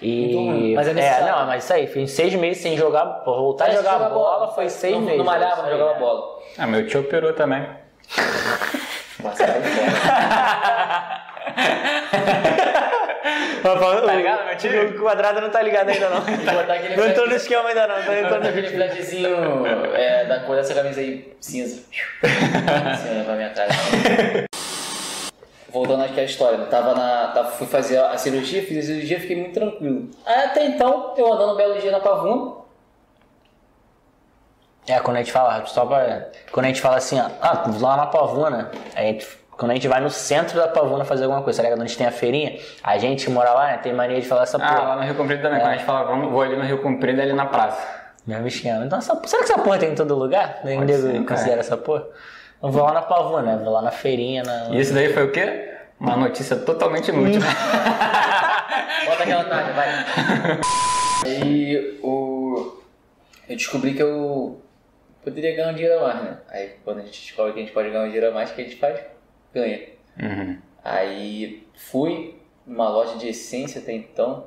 [0.00, 0.34] E.
[0.34, 1.26] Ruim, mas é é, necessário.
[1.26, 4.10] não, mas isso aí, fiz seis meses sem jogar, porra, voltar a Aí, jogar joga
[4.10, 5.18] bola, foi seis não, meses.
[5.18, 5.98] Não malhava, não jogava né?
[5.98, 6.38] bola.
[6.58, 7.66] Ah, meu tio operou também.
[9.22, 9.62] Nossa, fora.
[13.74, 14.90] Tá ligado, meu?
[14.90, 16.20] O quadrado não tá ligado ainda não.
[16.96, 21.00] Não entrou no esquema ainda não, tá entrando aquele flashzinho é, da cor dessa camisa
[21.00, 21.82] aí, cinza.
[22.22, 23.70] Assim, pra minha cara.
[25.68, 27.28] Voltando àquela história, eu tava na.
[27.28, 30.10] tava- fui fazer a cirurgia, fiz a cirurgia fiquei muito tranquilo.
[30.24, 32.64] Aí até então, eu andando um belo dia na Pavuna,
[34.88, 37.96] É, quando a gente fala, só pra, quando a gente fala assim, ó, ah, lá
[37.96, 41.58] na Pavuna, a gente, quando a gente vai no centro da Pavuna fazer alguma coisa,
[41.58, 41.78] tá ligado?
[41.78, 44.26] Onde a gente tem a feirinha, a gente que mora lá, né, tem mania de
[44.26, 44.88] falar essa Ah, porra.
[44.88, 45.60] lá no Rio Comprido também.
[45.60, 47.86] Quando a gente fala, vamos, vou ali no Rio Comprido, é ali na praça.
[48.26, 48.84] Mesmo esquema.
[48.84, 50.60] Então, essa, será que essa porra tem em todo lugar?
[50.64, 52.04] Nem nego considera essa porra?
[52.62, 53.60] Eu vou lá na Pavuna, né?
[53.62, 54.68] Vou lá na feirinha, na...
[54.70, 55.72] E isso daí foi o quê?
[56.00, 57.40] Uma notícia totalmente inútil.
[59.06, 59.88] bota aquela tarde, vai.
[61.24, 62.76] Aí o.
[63.48, 64.60] Eu descobri que eu
[65.24, 66.36] poderia ganhar um dinheiro a mais, né?
[66.50, 68.54] Aí quando a gente descobre que a gente pode ganhar um dinheiro a mais, o
[68.54, 69.00] que a gente faz?
[69.56, 69.88] Ganha.
[70.20, 70.58] Uhum.
[70.84, 72.34] Aí fui
[72.66, 74.46] numa loja de essência até então.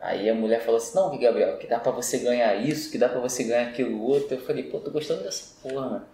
[0.00, 3.08] Aí a mulher falou assim, não, Gabriel, que dá pra você ganhar isso, que dá
[3.08, 4.36] pra você ganhar aquilo outro.
[4.36, 6.06] Eu falei, pô, tô gostando dessa porra, mano.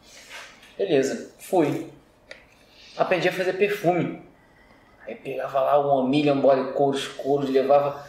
[0.78, 1.90] Beleza, fui.
[2.96, 4.22] Aprendi a fazer perfume.
[5.06, 8.08] Aí pegava lá uma milha, um bode couros, couros, levava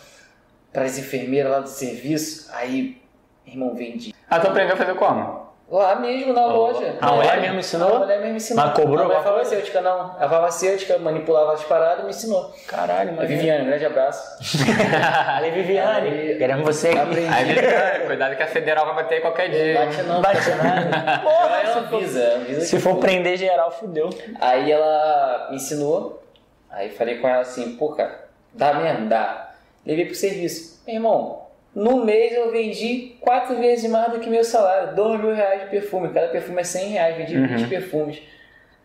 [0.71, 2.49] pras enfermeiras lá do serviço.
[2.53, 3.01] Aí,
[3.45, 4.15] irmão, vendi.
[4.29, 5.44] Ah, tu aprendeu a fazer como?
[5.67, 6.95] Lá mesmo na loja.
[7.01, 7.41] A mulher É.
[7.41, 7.95] mesmo ensinou?
[7.95, 8.63] A mulher mesmo ensinou.
[8.65, 10.15] Mas cobrou A mulher farmacêutica, não.
[10.19, 12.53] A farmacêutica manipulava as paradas e me ensinou.
[12.67, 13.27] Caralho, mano.
[13.27, 14.37] Viviane, um grande abraço.
[15.35, 17.27] Ale Viviane, Aí- queremos você aqui.
[17.27, 19.79] Aí, Viviane, cuidado que a federal vai bater aí qualquer dia.
[19.85, 21.19] Bate não, Bate nada.
[21.25, 22.97] Porra, ela avisa, avisa Se for.
[22.97, 24.09] prender geral, fudeu.
[24.39, 26.21] Aí ela me ensinou.
[26.69, 29.49] Aí falei com ela assim, pô, cara, dá mesmo, dá.
[29.83, 30.81] Levei pro serviço.
[30.85, 31.44] Meu irmão,
[31.75, 34.95] no mês eu vendi quatro vezes mais do que meu salário.
[34.95, 36.13] Dois mil reais de perfume.
[36.13, 37.17] Cada perfume é 100 reais.
[37.17, 38.17] Vendi 20 perfumes.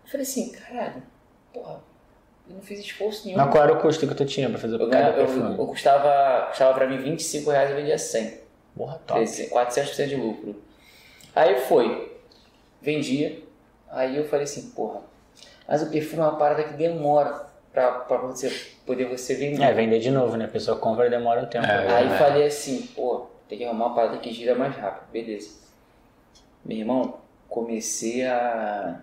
[0.05, 1.03] Eu falei assim, caralho,
[1.55, 1.81] porra,
[2.48, 3.38] eu não fiz esforço nenhum.
[3.38, 5.59] Mas qual era o custo que tu tinha pra fazer Eu, cada ganhava, eu, perfume?
[5.59, 8.40] eu custava, custava pra mim 25 reais e vendia 100.
[8.76, 9.20] Porra, top.
[9.20, 10.61] 400% de lucro.
[11.35, 12.18] Aí foi,
[12.83, 13.40] vendia,
[13.88, 15.00] aí eu falei assim, porra,
[15.68, 18.51] mas o perfume é uma parada que demora pra, pra você
[18.87, 19.63] poder você vender.
[19.63, 20.45] É, vender de novo, né?
[20.45, 21.67] A pessoa compra e demora um tempo.
[21.67, 21.95] É.
[21.95, 22.19] Aí né?
[22.19, 25.61] falei assim, pô, tem que arrumar uma parada que gira mais rápido, beleza.
[26.65, 27.15] Meu irmão,
[27.49, 29.01] comecei a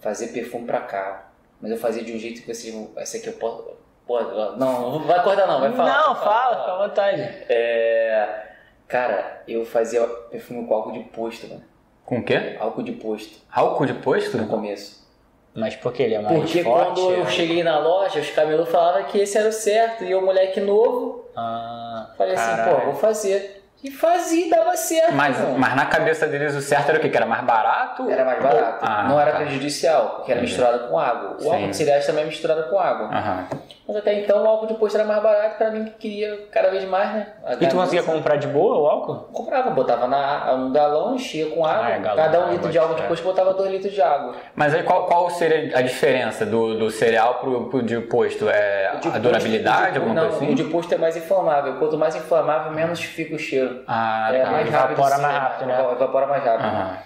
[0.00, 1.24] fazer perfume pra carro,
[1.60, 3.76] mas eu fazia de um jeito que vocês vão, essa aqui eu posso...
[4.06, 5.98] Pô, não, não vai acordar não, vai falar.
[5.98, 7.20] Não, fala, fica à vontade.
[7.20, 8.46] É,
[8.86, 11.62] cara, eu fazia perfume com álcool de posto, mano.
[12.06, 12.56] Com o quê?
[12.58, 14.38] Álcool de posto, Álcool de posto?
[14.38, 15.06] no começo.
[15.54, 17.00] Mas por que ele é mais Porque forte?
[17.00, 17.30] quando eu é?
[17.30, 20.04] cheguei na loja, os camelôs falavam que esse era o certo.
[20.04, 22.76] E eu, moleque novo, Ah, falei assim, caralho.
[22.80, 23.56] pô, vou fazer.
[23.82, 25.12] E fazia, dava certo.
[25.14, 27.08] Mas, mas na cabeça deles o certo era o quê?
[27.08, 28.10] Que era mais barato?
[28.10, 28.78] Era mais barato.
[28.82, 29.36] Ah, não era tá.
[29.38, 31.36] prejudicial, porque era misturado com água.
[31.36, 31.52] O Sim.
[31.52, 33.06] álcool de cereais também é misturado com água.
[33.06, 33.46] Aham.
[33.88, 36.68] Mas até então o álcool de posto era mais barato pra mim que queria cada
[36.68, 37.32] vez mais, né?
[37.42, 39.32] A E tu conseguia comprar de boa o álcool?
[39.32, 41.86] Comprava, botava na, um galão, enchia com água.
[41.86, 43.06] Ah, é galão, cada um água, litro de álcool de é.
[43.06, 44.34] posto botava dois litros de água.
[44.54, 48.46] Mas aí qual, qual seria a diferença do, do cereal pro, pro de posto?
[48.46, 50.52] É de a posto- durabilidade, de- alguma não, coisa assim?
[50.52, 51.78] o de posto é mais inflamável.
[51.78, 53.84] Quanto mais inflamável, menos fica o cheiro.
[53.88, 54.50] Ah, é tá.
[54.50, 55.80] mais evapora mais é, rápido, né?
[55.80, 56.66] eva- Evapora mais rápido.
[56.66, 56.98] Aham.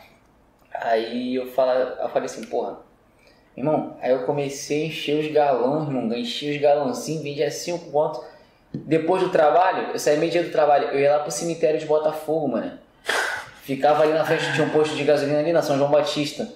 [0.74, 2.78] Aí eu, fala, eu falei assim, porra,
[3.56, 8.22] irmão, aí eu comecei a encher os galões, irmão, enchi os galãozinhos, vendia cinco contos.
[8.72, 11.86] Depois do trabalho, eu saí meio dia do trabalho, eu ia lá pro cemitério de
[11.86, 12.78] Botafogo, mano.
[13.62, 16.48] Ficava ali na frente, tinha um posto de gasolina ali na São João Batista.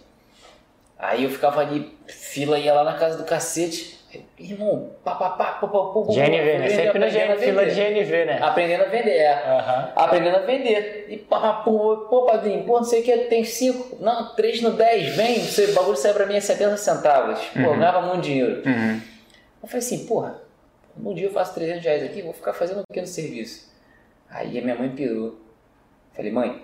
[0.98, 3.95] Aí eu ficava ali, fila ia lá na casa do cacete.
[4.38, 6.68] Irmão, pá, pá, pá, pá, pá, pá, pá, GNV, né?
[6.68, 7.74] Sempre no aprendendo a GNV, fila de.
[7.74, 8.38] GNV, né?
[8.42, 9.92] Aprendendo a vender, é Aham.
[9.96, 11.06] aprendendo a vender.
[11.08, 15.16] E pá, pô, padrinho, pô, não sei o que, tem 5, não, 3 no 10,
[15.16, 17.38] vem, o bagulho sai pra mim a 70 centavos.
[17.48, 18.62] Pô, eu ganhava muito dinheiro.
[18.66, 19.00] Uhum.
[19.62, 20.40] Eu falei assim, porra,
[20.96, 23.70] no dia eu faço 300 reais aqui, vou ficar fazendo um pequeno serviço.
[24.30, 25.38] Aí a minha mãe pirou.
[26.12, 26.62] Falei, mãe,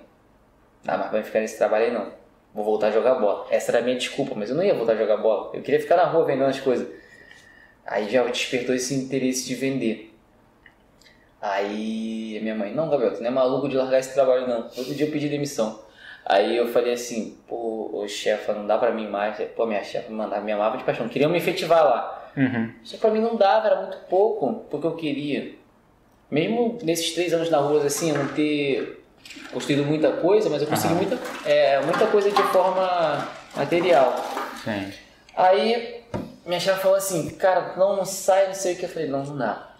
[0.84, 2.22] não, mas vai ficar nesse trabalho aí não.
[2.54, 3.46] Vou voltar a jogar bola.
[3.50, 5.50] Essa era a minha desculpa, mas eu não ia voltar a jogar bola.
[5.54, 6.86] Eu queria ficar na rua vendendo as coisas.
[7.86, 10.14] Aí já despertou esse interesse de vender.
[11.40, 14.62] Aí a minha mãe, não, Gabriel, tu não é maluco de largar esse trabalho não.
[14.62, 15.80] Outro dia eu pedi demissão.
[16.24, 19.36] Aí eu falei assim, pô, ô chefa, não dá pra mim mais.
[19.56, 21.08] Pô, minha chefa me mandava, me amava de paixão.
[21.08, 22.30] Queriam me efetivar lá.
[22.36, 22.72] Uhum.
[22.84, 25.54] Só que pra mim não dava, era muito pouco porque eu queria.
[26.30, 29.04] Mesmo nesses três anos na rua, assim, eu não ter
[29.52, 31.02] construído muita coisa, mas eu consegui Aham.
[31.02, 34.14] muita, é, muita coisa de forma material.
[34.64, 34.92] Sim.
[35.36, 36.02] Aí
[36.44, 38.84] minha chefe falou assim, cara, não sai, não sei o que.
[38.84, 39.70] Eu falei, não, não dá.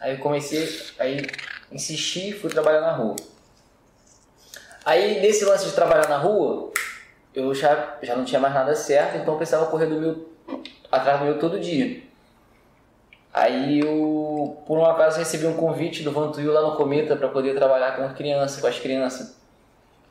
[0.00, 1.26] Aí eu comecei, aí
[1.70, 3.16] insisti e fui trabalhar na rua.
[4.84, 6.72] Aí nesse lance de trabalhar na rua,
[7.34, 10.28] eu já, já não tinha mais nada certo, então eu precisava correr do meu,
[10.90, 12.02] atrás do meu todo dia.
[13.32, 17.54] Aí eu, por um acaso, recebi um convite do Vantuil lá no Cometa para poder
[17.54, 19.36] trabalhar com criança, com as crianças.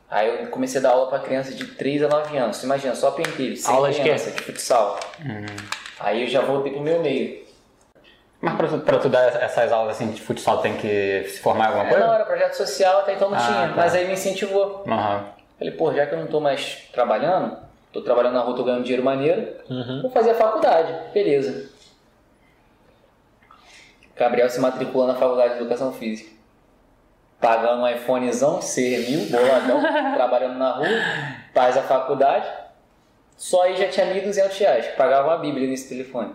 [0.08, 2.62] Aí eu comecei a dar aula para crianças de 3 a 9 anos.
[2.62, 4.02] Imagina, só pentelho, sem Aula de quê?
[4.02, 4.98] criança, de futsal.
[6.00, 7.44] Aí eu já voltei pro meu meio.
[8.40, 11.66] Mas pra tu, pra tu dar essas aulas assim de futsal tem que se formar
[11.66, 12.06] alguma É, coisa?
[12.06, 13.68] não, era projeto social, até então não Ah, tinha.
[13.68, 13.74] tá.
[13.76, 14.82] Mas aí me incentivou.
[14.88, 15.26] Aham.
[15.58, 17.58] Falei, pô, já que eu não tô mais trabalhando,
[17.92, 20.00] tô trabalhando na rua, tô ganhando dinheiro maneiro, Uhum.
[20.00, 20.90] vou fazer a faculdade.
[21.12, 21.68] Beleza.
[24.16, 26.30] Gabriel se matriculou na faculdade de educação física.
[27.40, 28.60] Pagando um iPhonezão,
[29.08, 29.80] mil, boladão,
[30.14, 30.88] trabalhando na rua,
[31.54, 32.46] faz a faculdade.
[33.40, 34.86] Só aí já tinha 1.200 reais.
[34.88, 36.34] Pagava uma bíblia nesse telefone.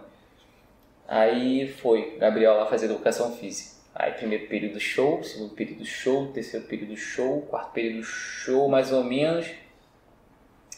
[1.08, 3.76] Aí foi, Gabriel lá fazer educação física.
[3.94, 9.04] Aí primeiro período show, segundo período show, terceiro período show, quarto período show, mais ou
[9.04, 9.46] menos.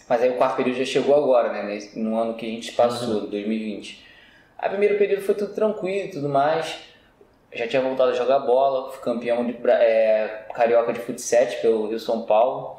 [0.09, 1.79] Mas aí o quarto período já chegou agora, né?
[1.95, 4.05] No ano que a gente passou, 2020.
[4.57, 6.77] Aí primeiro período foi tudo tranquilo e tudo mais.
[7.53, 11.99] Já tinha voltado a jogar bola, fui campeão de é, carioca de futsal pelo Rio
[12.01, 12.77] São Paulo.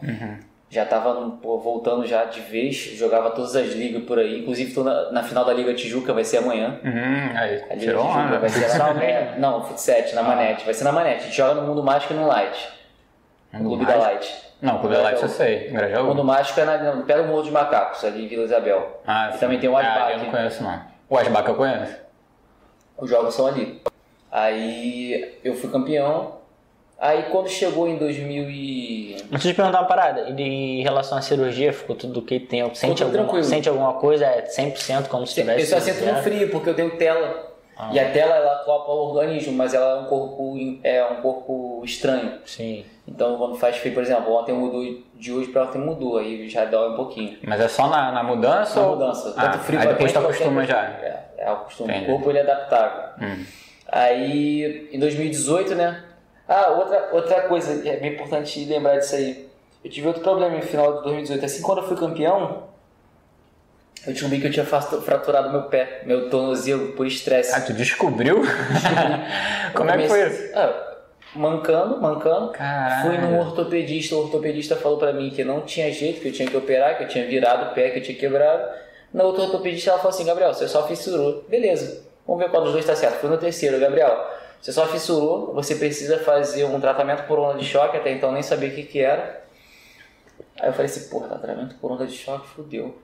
[0.70, 4.40] Já tava no- pô, voltando já de vez, jogava todas as ligas por aí.
[4.40, 6.78] Inclusive tô na, na final da Liga Tijuca, vai ser amanhã.
[6.84, 7.38] Uhum.
[7.38, 10.64] Aí, A Liga tirou Tijuca vai ser Futsal lá, é, Não, futsal, na Manete.
[10.66, 11.20] Vai ser na Manete.
[11.20, 12.68] A gente joga no Mundo Mágico e no Light.
[13.52, 14.48] No Clube da Light.
[14.60, 15.68] Não, o Clube da Light eu sei.
[15.68, 16.06] O Grajaú?
[16.08, 19.00] Mundo Mágico é na, no pé do Morro dos Macacos, ali em Vila Isabel.
[19.06, 19.38] Ah, E sim.
[19.38, 19.98] também tem o Asbac.
[20.00, 20.82] Ah, eu não conheço não.
[21.08, 21.96] O Asbac eu conheço.
[22.98, 23.80] Os jogos são ali.
[24.30, 26.37] Aí eu fui campeão.
[26.98, 29.16] Aí quando chegou em 2000 e...
[29.30, 30.28] Deixa eu te perguntar uma parada.
[30.36, 32.40] E em relação à cirurgia, ficou tudo ok?
[32.40, 33.44] Tem, sente, alguma, tranquilo.
[33.44, 34.26] sente alguma coisa?
[34.26, 35.66] É 100% como se Eu tivesse...
[35.66, 37.46] só sinto no frio, porque eu tenho tela.
[37.92, 41.82] E a tela, ela copa o organismo, mas ela é um corpo, é um corpo
[41.84, 42.32] estranho.
[42.44, 42.84] Sim.
[43.06, 44.82] Então quando faz frio, por exemplo, ontem mudou,
[45.14, 47.38] de hoje pra ontem mudou, aí já dói um pouquinho.
[47.44, 48.72] Mas é só na, na mudança?
[48.74, 49.32] Só ou- mudança.
[49.36, 50.82] Ah, Tanto frio aí depois tu quente, acostuma já.
[50.82, 51.96] É, é o costume.
[52.00, 53.04] O corpo ele é adaptável.
[53.22, 53.44] Hum.
[53.90, 56.02] Aí, em 2018, né?
[56.48, 59.48] Ah, outra, outra coisa, é bem importante lembrar disso aí.
[59.84, 61.44] Eu tive outro problema no final de 2018.
[61.44, 62.64] Assim, quando eu fui campeão,
[64.06, 67.54] eu descobri que eu tinha fraturado meu pé, meu tornozelo, por estresse.
[67.54, 68.42] Ah, tu descobriu?
[69.74, 70.50] Como é que foi isso?
[70.54, 70.96] Ah,
[71.34, 72.50] mancando, mancando.
[72.52, 73.06] Caralho.
[73.06, 76.48] Fui num ortopedista, o ortopedista falou pra mim que não tinha jeito, que eu tinha
[76.48, 78.62] que operar, que eu tinha virado o pé, que eu tinha quebrado.
[79.12, 81.44] Na outra ortopedista ela falou assim, Gabriel, você só fissurou.
[81.48, 83.20] Beleza, vamos ver qual dos dois tá certo.
[83.20, 87.64] Fui no terceiro, Gabriel, você só fissurou, você precisa fazer um tratamento por onda de
[87.64, 89.44] choque, até então nem sabia o que que era.
[90.60, 92.98] Aí eu falei assim, porra, tratamento por onda de choque, fudeu.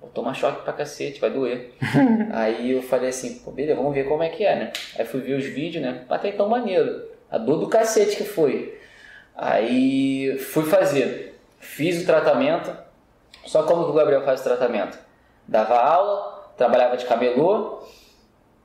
[0.00, 1.72] Vou tomar choque pra cacete, vai doer.
[2.32, 4.72] Aí eu falei assim, pô, beleza, vamos ver como é que é, né?
[4.96, 6.04] Aí fui ver os vídeos, né?
[6.08, 7.08] Até então maneiro.
[7.30, 8.78] A dor do cacete que foi.
[9.36, 11.38] Aí fui fazer.
[11.58, 12.74] Fiz o tratamento.
[13.44, 14.98] Só como que o Gabriel faz o tratamento?
[15.46, 17.82] Dava aula, trabalhava de camelô,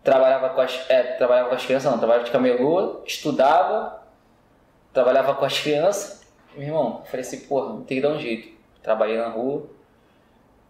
[0.03, 4.01] trabalhava com as, é, trabalhava com as crianças, não, trabalhava de camelô, estudava,
[4.93, 6.21] trabalhava com as crianças.
[6.55, 8.53] Meu irmão, eu falei assim, porra, tem que dar um jeito.
[8.81, 9.65] Trabalhei na rua,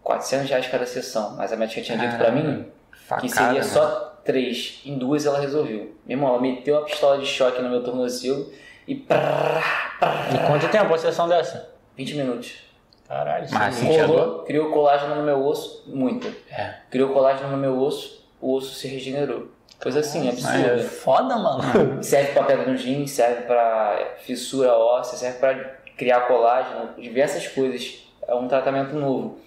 [0.02, 1.34] 400 reais cada sessão.
[1.36, 3.62] Mas a médica tinha dito pra mim que Facada, seria né?
[3.62, 4.80] só três.
[4.84, 5.94] Em duas ela resolveu.
[6.06, 8.50] Meu irmão, ela meteu uma pistola de choque no meu tornozelo
[8.86, 11.70] e prá, prá, E quanto tempo a sessão dessa?
[11.96, 12.64] 20 minutos.
[13.06, 16.26] Caralho, Mas Colou, criou colágeno no meu osso, muito.
[16.50, 16.76] É.
[16.90, 19.48] Criou colágeno no meu osso, o osso se regenerou.
[19.82, 20.78] Coisa assim, absurda.
[20.84, 22.02] Foda, mano.
[22.04, 25.54] Serve pra pedra no rim, serve pra fissura óssea, serve pra
[25.96, 28.06] criar colágeno, diversas coisas.
[28.28, 29.38] É um tratamento novo.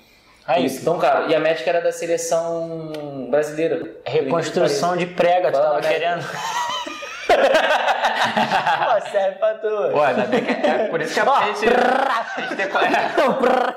[0.48, 1.30] Aí, isso, tão caro.
[1.30, 3.98] E a médica era da seleção brasileira.
[4.06, 6.24] reconstrução de prega, tu tava querendo.
[7.28, 9.68] Pô, serve pra tu.
[9.92, 12.56] Pô, ainda bem que é por isso que é a gente, a gente.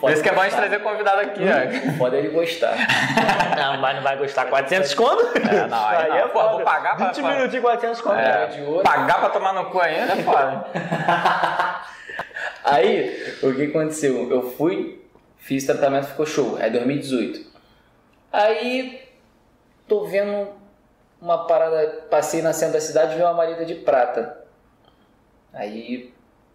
[0.00, 1.96] Por isso que é bom a gente trazer convidado aqui, ó.
[1.98, 2.74] Pode ele gostar.
[3.56, 5.38] Não, mas não vai gostar 400 conto?
[5.38, 6.28] É, não, aí não.
[6.28, 6.48] Pô, foda.
[6.54, 8.16] vou pagar pra- 20 minutos de 400 conto.
[8.18, 8.82] É, ouro.
[8.82, 10.66] pagar pra tomar no cu ainda é foda.
[12.64, 14.30] Aí, o que aconteceu?
[14.30, 15.02] Eu fui,
[15.36, 16.58] fiz tratamento, ficou show.
[16.58, 17.46] É 2018.
[18.32, 19.06] Aí,
[19.86, 20.48] tô vendo
[21.20, 24.38] uma parada, passei na centro da cidade e vi uma maleta de prata.
[25.52, 26.13] Aí,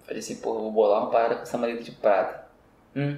[0.10, 2.44] falei assim, porra, vou bolar uma parada com essa maleta de prata.
[2.96, 3.18] Hum.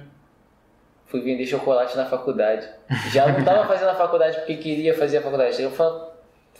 [1.06, 2.68] fui vender chocolate na faculdade.
[3.10, 6.02] Já não tava fazendo a faculdade porque queria fazer a faculdade, eu falei,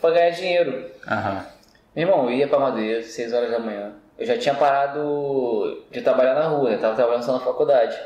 [0.01, 0.91] pra ganhar dinheiro.
[1.07, 1.47] Aham.
[1.95, 3.93] Meu irmão, eu ia pra Madureira, 6 horas da manhã.
[4.19, 6.79] Eu já tinha parado de trabalhar na rua, né?
[6.79, 7.99] Tava trabalhando só na faculdade.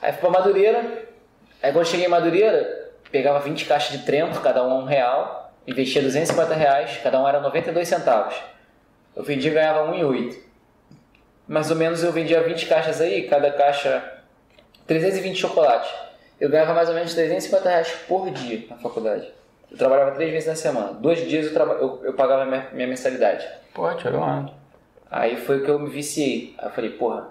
[0.00, 1.06] Aí fui pra Madureira.
[1.62, 5.52] Aí quando cheguei em Madureira, pegava 20 caixas de Trento, cada um um real.
[5.66, 8.34] Investia 250 reais, cada um era 92 centavos.
[9.14, 10.45] Eu vendia e ganhava 1,8.
[11.46, 14.02] Mais ou menos eu vendia 20 caixas aí, cada caixa
[14.86, 15.90] 320 chocolates.
[16.40, 19.32] Eu ganhava mais ou menos 350 reais por dia na faculdade.
[19.70, 20.92] Eu trabalhava três vezes na semana.
[20.94, 23.46] Dois dias eu, traba- eu, eu pagava minha, minha mensalidade.
[23.74, 24.52] Pô, tirou onda.
[25.10, 26.54] Aí foi que eu me viciei.
[26.58, 27.28] Aí eu falei, porra,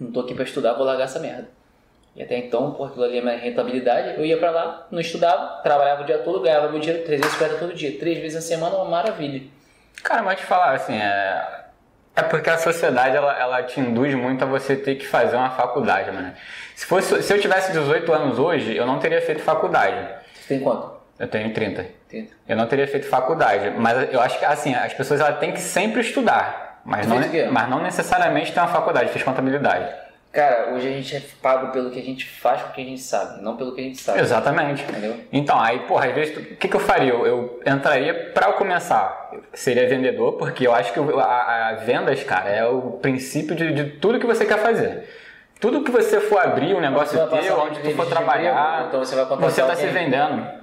[0.00, 1.48] não tô aqui pra estudar, vou largar essa merda.
[2.14, 4.18] E até então, porra, aquilo ali é minha rentabilidade.
[4.18, 7.74] Eu ia pra lá, não estudava, trabalhava o dia todo, ganhava meu dinheiro 350 todo
[7.74, 7.98] dia.
[7.98, 9.42] Três vezes na semana, uma maravilha.
[10.02, 11.61] Cara, mas te falar, assim, é.
[12.14, 15.50] É porque a sociedade ela, ela te induz muito a você ter que fazer uma
[15.50, 16.32] faculdade, mano.
[16.74, 19.96] Se, fosse, se eu tivesse 18 anos hoje, eu não teria feito faculdade.
[20.34, 20.92] Você tem quanto?
[21.18, 21.86] Eu tenho 30.
[22.08, 22.32] 30.
[22.48, 23.70] Eu não teria feito faculdade.
[23.78, 26.80] Mas eu acho que, assim, as pessoas elas têm que sempre estudar.
[26.84, 27.16] Mas não,
[27.50, 29.10] mas não necessariamente ter uma faculdade.
[29.10, 29.88] Fiz contabilidade.
[30.32, 32.84] Cara, hoje a gente é pago pelo que a gente faz com o que a
[32.84, 34.18] gente sabe, não pelo que a gente sabe.
[34.18, 34.82] Exatamente.
[34.82, 35.14] Entendeu?
[35.30, 37.12] Então, aí, porra, às vezes, o que, que eu faria?
[37.12, 41.72] Eu, eu entraria, pra eu começar, eu seria vendedor, porque eu acho que a, a
[41.74, 45.06] vendas, cara, é o princípio de, de tudo que você quer fazer.
[45.60, 49.14] Tudo que você for abrir um negócio teu, onde tu for trabalhar, emprego, então você
[49.14, 50.04] vai você está se alguém.
[50.04, 50.61] vendendo.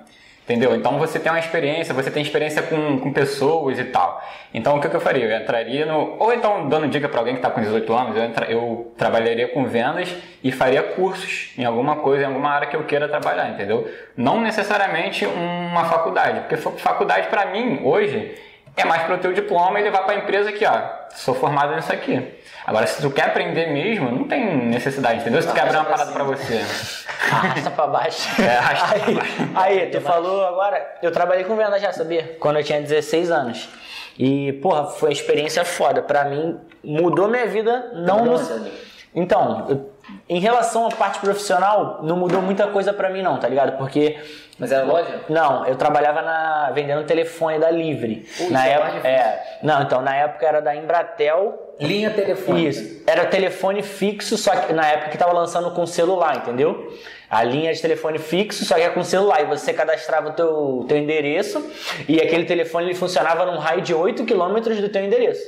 [0.49, 0.75] Entendeu?
[0.75, 4.19] Então você tem uma experiência, você tem experiência com, com pessoas e tal.
[4.51, 5.25] Então o que, que eu faria?
[5.25, 6.15] Eu entraria no.
[6.17, 9.47] Ou então dando dica para alguém que está com 18 anos, eu, entra, eu trabalharia
[9.49, 10.11] com vendas
[10.43, 13.87] e faria cursos em alguma coisa, em alguma área que eu queira trabalhar, entendeu?
[14.17, 18.33] Não necessariamente uma faculdade, porque fa- faculdade para mim hoje
[18.75, 20.81] é mais para o teu diploma e levar para a empresa aqui, ó.
[21.15, 22.35] Sou formado nisso aqui.
[22.65, 25.41] Agora, se tu quer aprender mesmo, não tem necessidade, entendeu?
[25.41, 26.63] Se tu quer abrir uma parada para você.
[27.31, 28.41] Arrasta pra baixo.
[28.41, 29.33] É, arrasta pra aí, baixo.
[29.55, 30.97] aí, tu falou agora.
[31.01, 32.37] Eu trabalhei com venda já, sabia?
[32.39, 33.69] Quando eu tinha 16 anos.
[34.17, 36.01] E, porra, foi uma experiência foda.
[36.01, 37.91] Pra mim, mudou minha vida.
[37.95, 38.31] Não no...
[38.33, 38.75] Nossa, amigo.
[39.15, 39.91] Então, eu-
[40.27, 43.77] em relação à parte profissional, não mudou muita coisa pra mim, não, tá ligado?
[43.77, 44.17] Porque.
[44.59, 45.21] Mas era loja?
[45.29, 48.27] Não, eu trabalhava na vendendo telefone da Livre.
[48.37, 52.69] Pô, na é época, é, não, então na época era da Embratel Linha telefônica.
[52.69, 53.03] isso.
[53.07, 56.93] Era telefone fixo, só que na época que tava lançando com celular, entendeu?
[57.29, 59.41] A linha de telefone fixo, só que é com celular.
[59.41, 61.63] E você cadastrava o teu, teu endereço
[62.07, 65.43] e aquele telefone ele funcionava num raio de 8 km do teu endereço.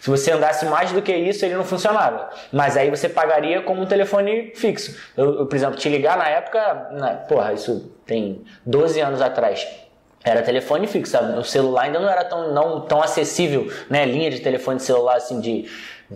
[0.00, 2.30] Se você andasse mais do que isso, ele não funcionava.
[2.52, 4.96] Mas aí você pagaria como um telefone fixo.
[5.16, 9.66] Eu, eu, por exemplo, te ligar na época, na, porra, isso tem 12 anos atrás.
[10.24, 11.38] Era telefone fixo, sabe?
[11.38, 14.04] O celular ainda não era tão, não, tão acessível, né?
[14.04, 15.68] Linha de telefone celular, assim, de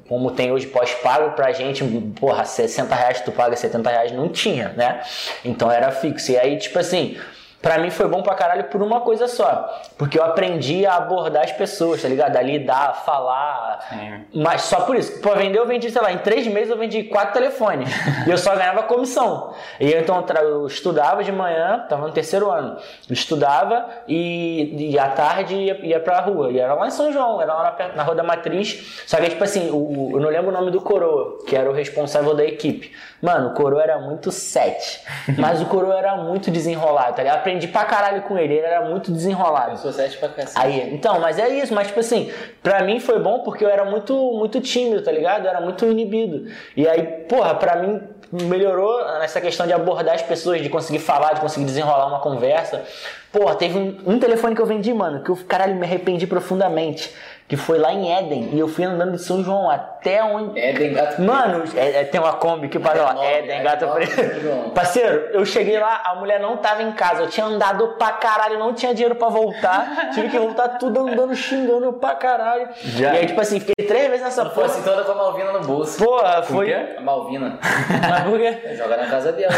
[0.08, 1.84] como tem hoje pós-pago pra gente,
[2.18, 5.00] porra, 60 reais tu paga 70 reais, não tinha, né?
[5.44, 6.32] Então era fixo.
[6.32, 7.16] E aí, tipo assim,
[7.62, 9.68] pra mim foi bom pra caralho por uma coisa só.
[9.98, 12.36] Porque eu aprendi a abordar as pessoas, tá ligado?
[12.36, 13.80] A lidar, a falar.
[13.88, 14.24] Sim.
[14.34, 15.20] Mas só por isso.
[15.20, 17.90] Pra vender, eu vendi, sei lá, em três meses eu vendi quatro telefones.
[18.26, 19.52] e eu só ganhava comissão.
[19.78, 22.76] E eu, então eu estudava de manhã, tava no terceiro ano.
[23.08, 26.50] Eu estudava e, e à tarde ia, ia pra rua.
[26.50, 29.02] E era lá em São João, era lá na, na Rua da Matriz.
[29.06, 31.68] Só que, tipo assim, o, o- eu não lembro o nome do coroa, que era
[31.70, 32.92] o responsável da equipe.
[33.20, 35.00] Mano, o coroa era muito sete.
[35.38, 37.42] Mas o coroa era muito desenrolado, tá ligado?
[37.50, 39.72] Aprendi pra caralho com ele, ele era muito desenrolado.
[39.72, 40.64] Eu sou sete pra cacete.
[40.64, 42.30] Aí, então, mas é isso, mas tipo assim,
[42.62, 45.44] pra mim foi bom porque eu era muito, muito tímido, tá ligado?
[45.44, 46.48] Eu era muito inibido.
[46.76, 51.32] E aí, porra, pra mim melhorou nessa questão de abordar as pessoas, de conseguir falar,
[51.32, 52.84] de conseguir desenrolar uma conversa.
[53.32, 57.12] Porra, teve um, um telefone que eu vendi, mano, que eu, caralho, me arrependi profundamente.
[57.50, 58.50] Que foi lá em Éden.
[58.52, 60.56] E eu fui andando de São João até onde.
[60.56, 63.12] Éden Gato Mano, é- é- tem uma Kombi que para lá.
[63.12, 64.70] nove, É, gato preto.
[64.72, 67.22] Parceiro, eu cheguei lá, a mulher não tava em casa.
[67.22, 70.10] Eu tinha andado pra caralho, não tinha dinheiro pra voltar.
[70.14, 72.68] Tive que voltar tudo andando, xingando pra caralho.
[72.84, 73.14] Já.
[73.14, 74.66] E aí, tipo assim, fiquei três vezes nessa Foi porra.
[74.66, 76.04] assim toda com a Malvina no bolso.
[76.04, 76.66] Porra, foi.
[76.66, 76.94] quê?
[76.98, 77.58] A Malvina.
[78.08, 78.76] Mas por quê?
[78.76, 79.52] Joga na casa dela.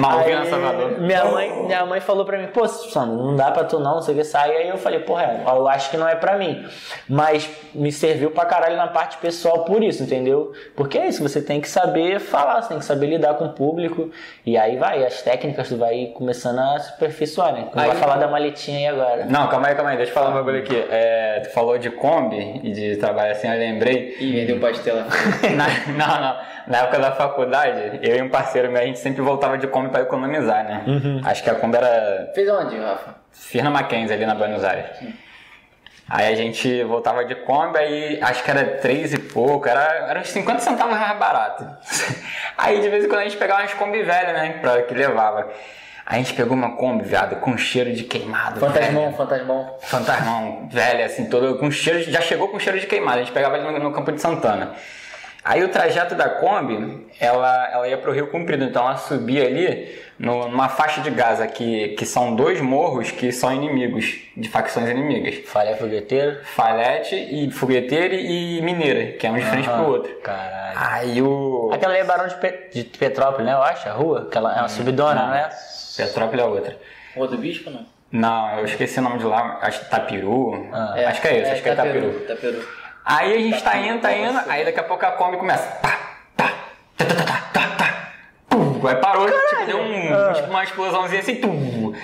[0.00, 0.98] Malvina Aí, Salvador.
[1.00, 2.62] Minha mãe, minha mãe falou pra mim, pô,
[3.06, 4.50] não dá pra tu não, não sei o que, sai.
[4.50, 6.66] Aí eu falei, porra, é, eu acho que não é pra mim.
[7.08, 10.52] Mas me serviu pra caralho na parte pessoal por isso, entendeu?
[10.76, 13.52] Porque é isso, você tem que saber falar, você tem que saber lidar com o
[13.52, 14.10] público.
[14.44, 17.68] E aí vai, as técnicas tu vai começando a se aperfeiçoar, né?
[17.74, 19.24] Vai Aí- falar da maletinha aí agora.
[19.26, 20.76] Não, calma aí, calma aí, deixa eu falar um bagulho aqui.
[20.90, 24.16] É, tu falou de Kombi e de trabalho assim, eu lembrei.
[24.20, 24.96] Ih, vendeu pastel.
[25.56, 25.66] Na,
[26.06, 26.36] não, não.
[26.66, 29.88] Na época da faculdade, eu e um parceiro meu, a gente sempre voltava de Kombi
[29.90, 30.84] pra economizar, né?
[31.24, 33.14] Acho que a Kombi era Fez onde, Rafa?
[33.32, 34.90] Firna Mackenzie ali na Buenos Aires.
[36.08, 40.20] Aí a gente voltava de Kombi, aí acho que era três e pouco, era, era
[40.20, 41.66] uns 50 centavos mais barato.
[42.56, 45.48] Aí de vez em quando a gente pegava umas Kombi velhas, né, pra que levava.
[46.06, 48.58] Aí a gente pegou uma Kombi, viado, com cheiro de queimado.
[48.58, 49.16] Fantasmão, velho.
[49.16, 49.76] fantasmão.
[49.82, 53.18] Fantasmão, velho, assim, todo com cheiro, já chegou com cheiro de queimado.
[53.18, 54.74] A gente pegava ali no, no Campo de Santana.
[55.50, 59.98] Aí o trajeto da Kombi, ela, ela ia pro Rio Comprido, então ela subia ali
[60.18, 64.04] no- numa faixa de Gaza, que, que são dois morros que são inimigos,
[64.36, 65.36] de facções inimigas.
[65.48, 66.38] Falha fogueteiro.
[66.54, 70.14] Falete e Fogueteiro e Mineira, que é um de frente pro outro.
[70.16, 70.76] Caralho.
[70.76, 71.70] Aí o.
[71.72, 73.54] Aquela ali é Barão de, Pe- de Petrópolis, né?
[73.54, 74.26] Eu acho, a rua.
[74.28, 75.30] Aquela é uma subidona, não.
[75.30, 75.48] né?
[75.96, 76.76] Petrópolis é outra.
[77.16, 77.86] Rua do Bispo, não?
[78.12, 80.68] Não, eu esqueci o nome de lá, acho que Tapiru.
[80.72, 80.94] Ah.
[81.08, 82.10] acho que é isso, acho que é Tapiru.
[82.26, 82.68] Taperu.
[83.08, 85.66] Aí a gente tá indo, tá indo, aí daqui a pouco a Kombi começa.
[85.80, 85.98] Tá,
[86.36, 86.52] tá,
[86.94, 88.12] tá, tá, tá, tá, tá.
[88.50, 91.94] Pum, aí parou, tipo, deu um, tipo, uma explosãozinha assim, tum.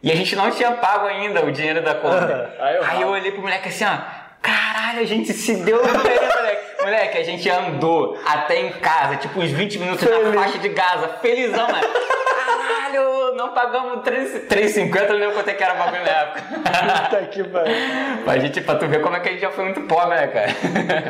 [0.00, 2.14] E a gente não tinha pago ainda o dinheiro da Kombi.
[2.60, 3.98] Aí eu Aí eu olhei pro moleque assim, ó.
[4.44, 6.64] Caralho, a gente se deu bem, moleque.
[6.84, 11.08] Moleque, a gente andou até em casa, tipo uns 20 minutos na faixa de Gaza,
[11.22, 11.80] felizão, né?
[11.80, 16.42] Caralho, não pagamos 3 3,50, não lembro quanto é que era o bagulho na época.
[16.42, 17.74] Puta que pariu.
[18.22, 20.26] Pra gente, pra tu ver como é que a gente já foi muito pobre, né,
[20.26, 21.08] cara?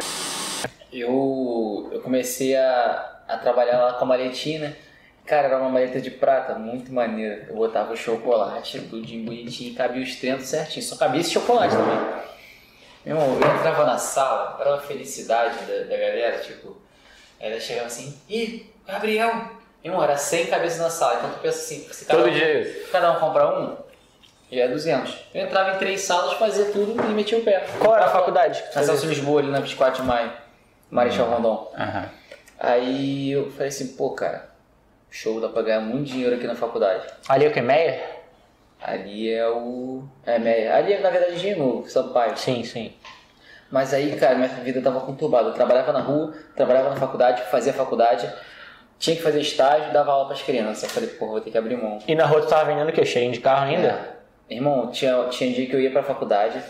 [0.92, 4.76] Eu, eu comecei a, a trabalhar lá com a maletinha, né?
[5.26, 7.46] Cara, era uma maleta de prata, muito maneira.
[7.48, 10.84] Eu botava o chocolate, tudinho bonitinho, cabia os 30 certinho.
[10.84, 11.98] Só cabia esse chocolate também.
[13.04, 16.76] Meu irmão, eu entrava na sala, era uma felicidade da, da galera, tipo...
[17.40, 19.28] Aí ela chegava assim, ih, Gabriel!
[19.82, 22.34] Meu irmão, era 100 cabeças na sala, então tu pensa assim, se cada Todo um-
[22.34, 22.90] dia isso.
[22.90, 23.76] cada um comprar um,
[24.50, 25.14] já é 200.
[25.34, 27.66] Eu entrava em três salas, fazia tudo e metia o pé.
[27.78, 28.92] Qual era a faculdade que tu Na fazia?
[28.94, 30.32] Celso Lisboa, ali na 24 de maio,
[30.90, 31.70] Marechal Rondon.
[31.76, 32.08] Aham.
[32.58, 34.48] Aí eu falei assim, pô, cara,
[35.10, 37.06] show, dá pra ganhar muito dinheiro aqui na faculdade.
[37.28, 37.60] Ali é o que?
[37.60, 38.13] Meia?
[38.84, 40.04] Ali é o.
[40.26, 40.36] É.
[40.70, 42.36] Ali é, na verdade, Engenho Novo, Sampaio.
[42.36, 42.92] Sim, sim.
[43.70, 45.48] Mas aí, cara, minha vida tava conturbada.
[45.48, 48.30] Eu trabalhava na rua, trabalhava na faculdade, fazia faculdade,
[48.98, 50.82] tinha que fazer estágio, dava aula pras crianças.
[50.82, 51.98] Eu falei, pô, vou ter que abrir mão.
[52.06, 53.06] E na rua tu tava vendendo o quê?
[53.06, 54.14] Cheirinho de carro ainda?
[54.50, 54.54] É.
[54.54, 56.62] Irmão, tinha, tinha dia que eu ia pra faculdade,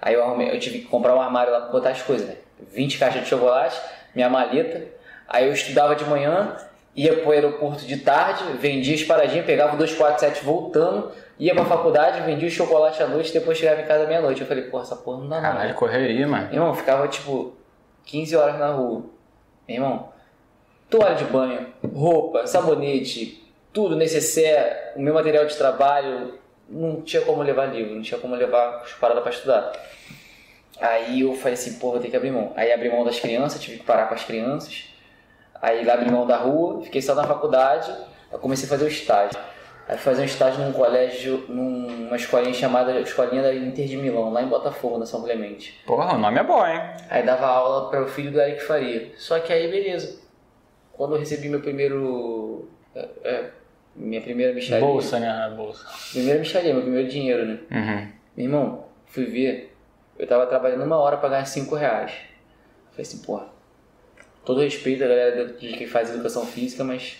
[0.00, 2.34] aí eu, arrumei, eu tive que comprar um armário lá pra botar as coisas, né?
[2.72, 3.80] 20 caixas de chocolate,
[4.12, 4.82] minha maleta,
[5.28, 6.56] aí eu estudava de manhã,
[6.94, 11.12] ia pro aeroporto de tarde, vendia as paradinhas, pegava o 247 voltando,
[11.46, 14.40] ia pra faculdade, vendia o chocolate à noite, depois chegava em casa meia-noite.
[14.40, 15.42] Eu falei, porra, essa porra não dá não.
[15.42, 16.52] Caralho, correria, mano.
[16.52, 17.52] Irmão, ficava tipo
[18.04, 19.04] 15 horas na rua.
[19.68, 20.08] Irmão,
[20.88, 26.38] toalha de banho, roupa, sabonete, tudo necessário, o meu material de trabalho,
[26.68, 29.72] não tinha como levar livro, não tinha como levar as paradas pra estudar.
[30.80, 32.52] Aí eu falei assim, pô, vou ter que abrir mão.
[32.56, 34.84] Aí abri mão das crianças, tive que parar com as crianças.
[35.60, 37.92] Aí abri mão da rua, fiquei só na faculdade,
[38.30, 39.38] eu comecei a fazer o estágio.
[39.88, 44.32] Aí fui fazer um estágio num colégio, numa escolinha chamada Escolinha da Inter de Milão,
[44.32, 45.80] lá em Botafogo, na São Clemente.
[45.84, 46.80] Porra, o nome é bom, hein?
[47.10, 49.10] Aí dava aula para o filho do Eric Faria.
[49.16, 50.20] Só que aí, beleza.
[50.92, 52.68] Quando eu recebi meu primeiro.
[52.94, 53.50] é, é,
[53.96, 54.84] minha primeira micharia.
[54.86, 55.28] Bolsa, né?
[55.28, 55.84] A bolsa.
[56.12, 57.58] Primeira micharia, meu primeiro dinheiro, né?
[57.70, 58.08] Uhum.
[58.36, 59.76] Meu irmão, fui ver.
[60.18, 62.12] Eu tava trabalhando uma hora pra ganhar 5 reais.
[62.90, 63.46] Falei assim, porra.
[64.44, 67.18] Todo respeito à galera de quem faz educação física, mas.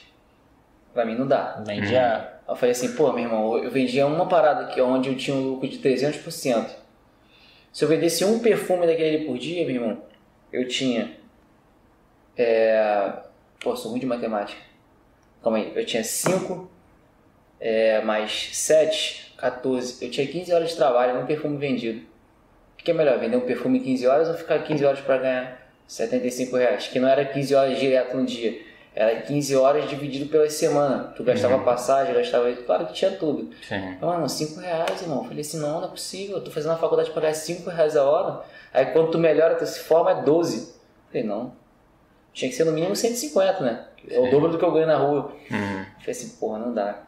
[0.94, 1.62] Pra mim não dá.
[1.66, 2.16] Vendia.
[2.16, 5.36] Aí eu falei assim, pô, meu irmão, eu vendia uma parada aqui onde eu tinha
[5.36, 6.70] um lucro de 300%.
[7.72, 10.03] Se eu vendesse um perfume daquele por dia, meu irmão,
[10.53, 11.16] eu tinha.
[12.36, 13.12] É...
[13.61, 14.61] Pô, sou ruim de matemática.
[15.42, 16.70] Calma aí, eu tinha 5
[17.59, 20.05] é, mais 7, 14.
[20.05, 22.00] Eu tinha 15 horas de trabalho num perfume vendido.
[22.74, 25.18] O que é melhor, vender um perfume em 15 horas ou ficar 15 horas para
[25.18, 26.88] ganhar 75 reais?
[26.88, 28.61] Que não era 15 horas direto no dia.
[28.95, 31.05] Era 15 horas dividido pela semana.
[31.16, 32.53] Tu gastava passagem, gastava.
[32.53, 33.51] Claro que tinha tudo.
[33.66, 33.97] Sim.
[34.01, 35.18] Mano, 5 reais, irmão.
[35.18, 36.36] Eu falei assim: não, não é possível.
[36.36, 38.45] Eu tô fazendo uma faculdade pra ganhar 5 reais a hora.
[38.72, 40.59] Aí quando tu melhora, tu se forma é 12.
[40.59, 40.72] Eu
[41.09, 41.53] falei: não.
[42.34, 43.86] Tinha que ser no mínimo 150, né?
[44.09, 45.32] É o dobro do que eu ganho na rua.
[45.51, 45.80] Uhum.
[45.80, 47.03] Eu falei assim: porra, não dá.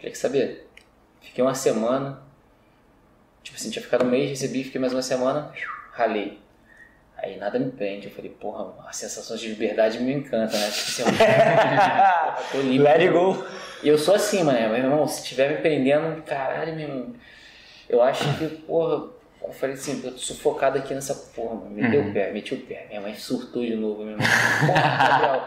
[0.00, 0.68] Tinha que saber.
[1.20, 2.20] Fiquei uma semana.
[3.42, 5.52] Tipo assim, tinha ficado um mês, recebi, fiquei mais uma semana,
[5.92, 6.38] ralei.
[7.20, 8.06] Aí nada me prende.
[8.06, 10.70] Eu falei, porra, a sensação de liberdade me encanta, né?
[10.70, 11.08] Tipo assim, eu
[12.52, 12.78] tô livre.
[12.78, 13.44] Let it go.
[13.82, 14.58] E eu sou assim, mano.
[14.58, 17.14] Meu irmão, se tiver me prendendo, caralho, meu irmão.
[17.88, 19.08] Eu acho que, porra,
[19.42, 21.70] eu falei assim, eu tô sufocado aqui nessa porra, mano.
[21.70, 22.86] Meteu o pé, meti o pé.
[22.88, 24.26] Minha mãe surtou de novo, meu irmão.
[24.66, 25.46] Porra, Gabriel.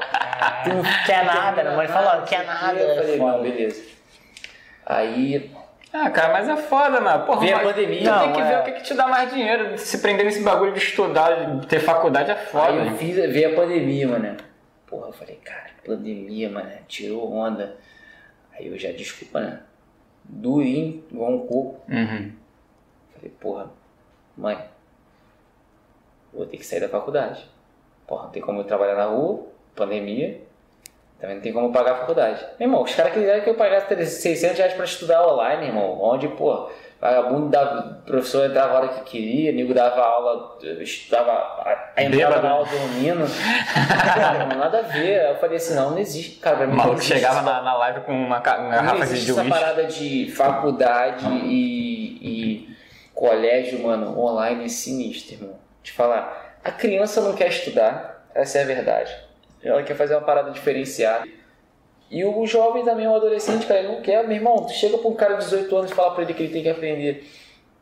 [0.63, 1.75] Tu não quer nada, né?
[1.75, 2.79] Mãe falou, não quer nada.
[2.79, 3.83] Eu falei, não, beleza.
[4.85, 5.51] Aí,
[5.93, 7.25] Ah, cara, mas é foda, mano.
[7.25, 8.13] Porra, Veio a pandemia.
[8.13, 8.47] Tu tem que é.
[8.47, 9.77] ver o que, que te dá mais dinheiro.
[9.77, 12.67] Se prender nesse bagulho de estudar, de ter faculdade é foda.
[12.67, 14.37] aí eu fiz, veio a pandemia, mano.
[14.87, 16.71] Porra, eu falei, cara, pandemia, mano.
[16.87, 17.75] Tirou onda.
[18.53, 19.59] Aí eu já, desculpa, né?
[20.23, 21.81] Durinho, igual um coco.
[21.89, 22.31] Uhum.
[23.13, 23.71] Falei, porra,
[24.37, 24.57] mãe,
[26.33, 27.45] vou ter que sair da faculdade.
[28.07, 30.41] Porra, não tem como eu trabalhar na rua, pandemia,
[31.21, 32.43] também não tem como pagar a faculdade.
[32.59, 36.27] Meu irmão, os caras quiseram que eu pagasse 600 reais pra estudar online, irmão, onde,
[36.29, 36.67] pô,
[36.99, 41.31] vagabundo da professor entrava a hora que queria, nego dava aula, estudava,
[41.95, 42.41] a entrada Bêbado.
[42.41, 43.25] na aula dormindo.
[44.15, 45.29] Cara, não, nada a ver.
[45.29, 48.01] Eu falei assim, não, não existe, cara, pra mim O maluco chegava na, na live
[48.01, 52.75] com uma, uma garrafa de essa parada de faculdade e, e
[53.13, 55.59] colégio, mano, online é sinistro, irmão.
[55.83, 59.30] Te falar, a criança não quer estudar, essa é a verdade.
[59.63, 61.27] Ela quer fazer uma parada diferenciada.
[62.09, 64.65] E o jovem também, o adolescente, cara, ele não quer, meu irmão.
[64.65, 66.63] Tu chega pra um cara de 18 anos e fala pra ele que ele tem
[66.63, 67.25] que aprender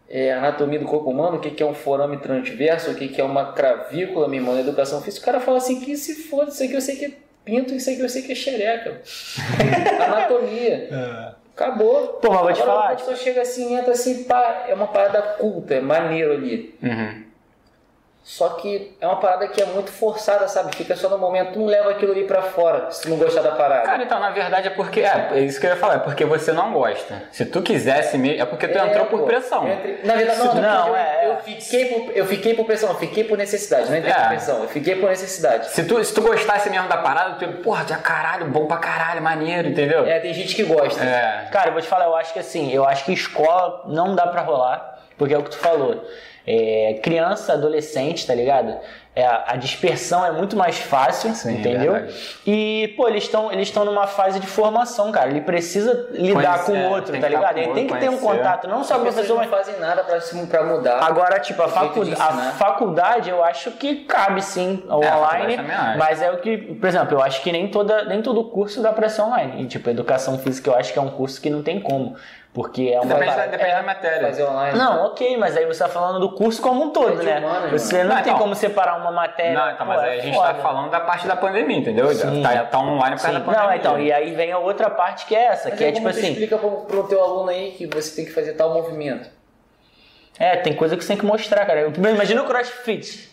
[0.10, 3.22] é, anatomia do corpo humano, o que, que é um forame transverso, o que, que
[3.22, 5.24] é uma cravícula, meu irmão, na educação física.
[5.24, 7.12] O cara fala assim, que se foda, isso aqui eu sei que é
[7.46, 9.02] pinto, isso aqui eu sei que é xereca.
[10.04, 11.36] Anatomia.
[11.56, 12.08] Acabou.
[12.22, 12.92] Pô, mas vou te Agora, falar.
[12.94, 16.76] A pessoa chega assim, entra assim, pá, é uma parada culta, é maneiro ali.
[16.82, 17.24] Uhum.
[18.22, 20.76] Só que é uma parada que é muito forçada, sabe?
[20.76, 23.42] Fica só no momento, tu não leva aquilo ali pra fora, se tu não gostar
[23.42, 23.84] da parada.
[23.84, 25.00] Cara, então, na verdade é porque.
[25.00, 27.24] É, é isso que eu ia falar, é porque você não gosta.
[27.32, 28.40] Se tu quisesse mesmo.
[28.42, 29.26] É porque tu É, entrou por pô.
[29.26, 29.68] pressão.
[29.68, 31.36] Eu entrei- Na verdade, não, Não, não, eu, é, eu é.
[31.38, 34.16] fiquei por, eu fiquei por pressão, eu fiquei por necessidade, não entrei É.
[34.20, 35.70] por pressão, eu fiquei por necessidade.
[35.72, 38.78] Se tu, se tu gostasse mesmo da parada, tu, porra, tu é caralho, bom pra
[38.78, 40.06] caralho, maneiro, entendeu?
[40.06, 41.04] É, tem gente que gosta.
[41.04, 41.48] É.
[41.52, 44.28] Cara, eu vou te falar, eu acho que assim, eu acho que escola não dá
[44.28, 46.04] pra rolar, porque é o que tu falou.
[46.48, 48.76] É, criança, adolescente, tá ligado?
[49.16, 51.92] É, a dispersão é muito mais fácil, Sim, entendeu?
[51.94, 52.16] verdade.
[52.48, 55.30] E, pô, eles estão eles estão numa fase de formação, cara.
[55.30, 57.54] Ele precisa lidar Conhecer, com o outro, tá ligado?
[57.56, 58.38] com Ele tem que outro, ter um conhecer.
[58.44, 61.04] contato, não só As o pessoas professor, não mas fazem nada pra, pra mudar.
[61.04, 62.52] Agora, tipo, a, facu- de a ensinar.
[62.58, 65.58] faculdade eu acho que cabe sim ao É, online,
[65.98, 68.94] mas é o que, por exemplo, eu acho que nem, toda, nem todo curso dá
[68.94, 69.64] pra ser online.
[69.64, 72.16] E, tipo, educação física eu acho que é um curso que não tem como,
[72.62, 74.28] porque é uma Depende, da, depende da matéria.
[74.28, 74.78] Fazer online.
[74.78, 77.40] Não, ok, mas aí você tá falando do curso como um todo, É né?
[77.40, 79.54] humanas, você não, Não, tem então- como separar uma matéria.
[79.58, 80.54] Não, então, pô, mas é aí a gente foda.
[80.54, 82.14] tá falando da parte da pandemia, entendeu?
[82.14, 82.44] Sim.
[82.44, 83.68] Tá, tá online por causa da pandemia.
[83.70, 86.08] Não, então, e aí vem a outra parte que é essa, Mas que é tipo
[86.10, 89.30] assim, explica pro, pro teu aluno aí que você tem que fazer tal movimento.
[90.38, 91.80] é, tem coisa que você tem que mostrar, cara.
[91.80, 93.30] Eu- Imagina o crossfit.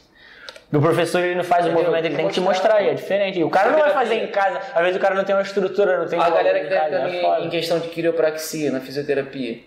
[0.72, 2.90] O professor ele não faz o movimento, ele tem que te Mostrar, e pô.
[2.90, 3.38] é diferente.
[3.38, 5.42] E o cara não vai fazer em casa, às vezes o cara não tem uma
[5.42, 8.80] estrutura, não tem A galera que em tá entrando é em, questão de quiropraxia na
[8.80, 9.60] fisioterapia.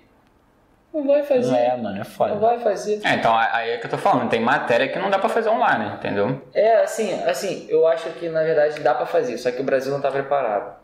[0.94, 1.52] Não vai fazer.
[1.52, 2.36] Não é, mano, é Não foda.
[2.36, 3.00] vai fazer.
[3.06, 5.50] É, então aí é que eu tô falando, tem matéria que não dá pra fazer
[5.50, 6.42] online, entendeu?
[6.54, 9.92] É, assim, assim, eu acho que na verdade dá pra fazer, só que o Brasil
[9.94, 10.76] não tá preparado.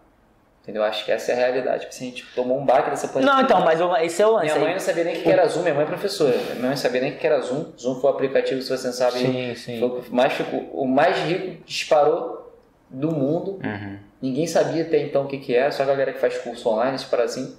[0.66, 0.84] Entendeu?
[0.84, 1.82] Acho que essa é a realidade.
[1.82, 3.32] Tipo assim, a gente tomou um baque dessa pandemia.
[3.36, 4.46] Não, então, mas eu- esse é o lance.
[4.48, 6.36] Minha mãe não sabia nem o que era Zoom, minha mãe é professora.
[6.36, 7.66] Minha mãe não sabia nem o que era Zoom.
[7.80, 9.80] Zoom foi o aplicativo, se você não sabe, Sim, sim.
[9.80, 10.34] foi o mais
[10.74, 12.52] o mais rico disparou
[12.90, 13.60] do mundo.
[13.64, 14.00] Uhum.
[14.20, 16.96] Ninguém sabia até então o que, que era, só a galera que faz curso online,
[16.96, 17.56] isso para assim.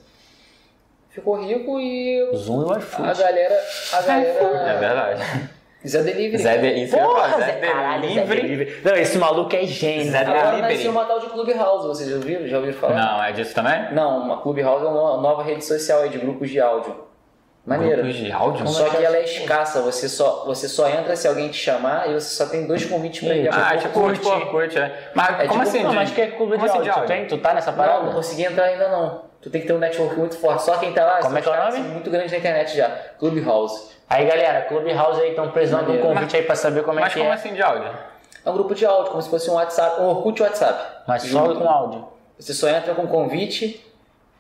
[1.11, 3.09] Ficou rico e Zoom e o iFood.
[3.09, 3.61] a galera.
[3.93, 4.41] A galera.
[4.41, 5.51] É verdade.
[5.87, 6.43] Zé Delivery.
[6.43, 8.41] Zé de, isso Porra, Zé Zé, caralho, Zé Delivery.
[8.43, 8.81] Delivery.
[8.85, 10.11] Não, esse maluco é gênio.
[10.11, 10.75] Zé Agora Delivery.
[10.75, 12.47] nasceu uma tal de Clubhouse, vocês já ouviram?
[12.47, 12.95] Já ouviram falar?
[12.95, 13.93] Não, é disso também?
[13.93, 17.05] Não, uma Clubhouse é uma nova rede social aí de grupos de áudio.
[17.65, 17.97] Maneira.
[17.97, 18.69] Grupos de áudio?
[18.69, 22.15] Só que ela é escassa, você só, você só entra se alguém te chamar e
[22.15, 23.49] você só tem dois convites pra ir.
[23.53, 24.25] Ah, É tipo Orkut.
[24.25, 25.11] Orkut, Orkut, é.
[25.15, 25.83] Mas É como tipo- assim?
[25.83, 26.93] Não, de- mas que é clube de como assim áudio?
[27.03, 27.27] Tu tem?
[27.27, 27.99] Tu tá nessa parada?
[27.99, 29.23] Não, não consegui entrar ainda não.
[29.43, 30.63] Tu tem que ter um network muito forte.
[30.63, 31.69] Só quem tá lá, Como é que é o nome?
[31.69, 32.89] assim, muito grande na internet já.
[33.19, 33.96] Clubhouse.
[34.09, 37.13] Aí, galera, Clubhouse aí estão precisando de um convite aí pra saber como é Mas
[37.13, 37.35] que como é.
[37.35, 37.91] assim de áudio?
[38.45, 41.03] É um grupo de áudio, como se fosse um WhatsApp, um Orkut WhatsApp.
[41.09, 41.61] Mas só Junto.
[41.61, 42.09] com áudio.
[42.39, 43.85] Você só entra com convite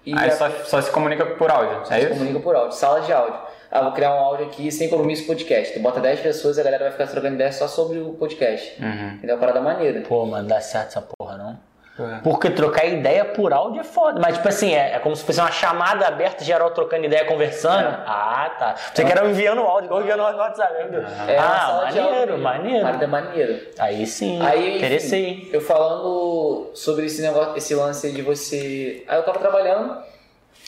[0.05, 2.09] e Aí a- só, só se comunica por áudio, é se isso?
[2.11, 2.73] comunica por áudio.
[2.77, 3.41] Sala de áudio.
[3.69, 5.75] Ah, vou criar um áudio aqui sem compromisso podcast.
[5.75, 8.81] Tu bota 10 pessoas e a galera vai ficar trocando ideia só sobre o podcast.
[8.81, 9.15] Uhum.
[9.15, 9.35] Entendeu?
[9.35, 10.01] Uma parada maneira.
[10.03, 11.59] Pô, mano, dá certo essa porra, não?
[11.99, 12.21] É.
[12.23, 14.21] Porque trocar ideia por áudio é foda.
[14.21, 17.89] Mas, tipo assim, é, é como se fosse uma chamada aberta, geral trocando ideia, conversando.
[17.89, 18.03] É.
[18.07, 18.75] Ah, tá.
[18.95, 21.01] Você quer enviando áudio, igual enviando no WhatsApp, meu.
[21.01, 23.09] É uma ah, maneiro, maneiro.
[23.09, 23.71] Maneira.
[23.79, 25.51] Aí sim, Aí, enfim, interessei.
[25.53, 29.05] eu falando sobre esse negócio, esse lance aí de você.
[29.09, 29.97] Aí eu tava trabalhando,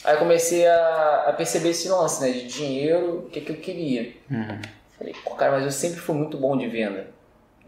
[0.03, 2.31] aí eu comecei a, a perceber esse lance, né?
[2.31, 4.13] De dinheiro, o que, que eu queria.
[4.31, 4.59] Uhum.
[4.97, 7.07] Falei, pô, cara, mas eu sempre fui muito bom de venda.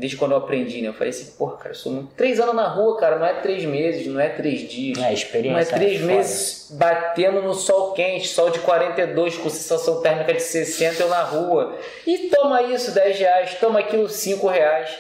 [0.02, 0.88] Desde quando eu aprendi, né?
[0.88, 2.16] Eu falei assim, porra, cara, eu sou muito.
[2.16, 4.98] Três anos na rua, cara, não é três meses, não é três dias.
[4.98, 5.52] É, experiência.
[5.52, 6.12] Não é três foda.
[6.12, 11.22] meses batendo no sol quente, sol de 42 com sensação térmica de 60 eu na
[11.22, 11.78] rua.
[12.08, 14.98] E toma isso, 10 reais, toma aquilo, 5 reais.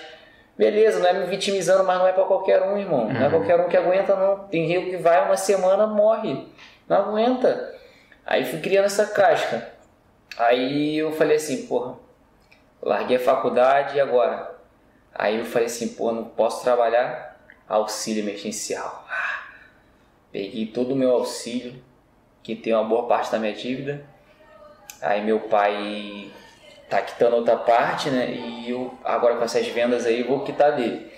[0.56, 3.10] Beleza, não é me vitimizando, mas não é pra qualquer um, irmão.
[3.12, 4.48] Não é qualquer um que aguenta, não.
[4.50, 6.46] Tem rio que vai uma semana, morre.
[6.88, 7.74] Não aguenta.
[8.24, 9.68] Aí fui criando essa casca.
[10.38, 11.96] Aí eu falei assim, porra,
[12.80, 14.51] larguei a faculdade e agora?
[15.22, 19.06] Aí eu falei assim, pô, não posso trabalhar auxílio emergencial.
[19.08, 19.44] Ah,
[20.32, 21.76] Peguei todo o meu auxílio,
[22.42, 24.04] que tem uma boa parte da minha dívida.
[25.00, 26.32] Aí meu pai
[26.90, 28.32] tá quitando outra parte, né?
[28.32, 31.12] E eu, agora com essas vendas aí, vou quitar dele.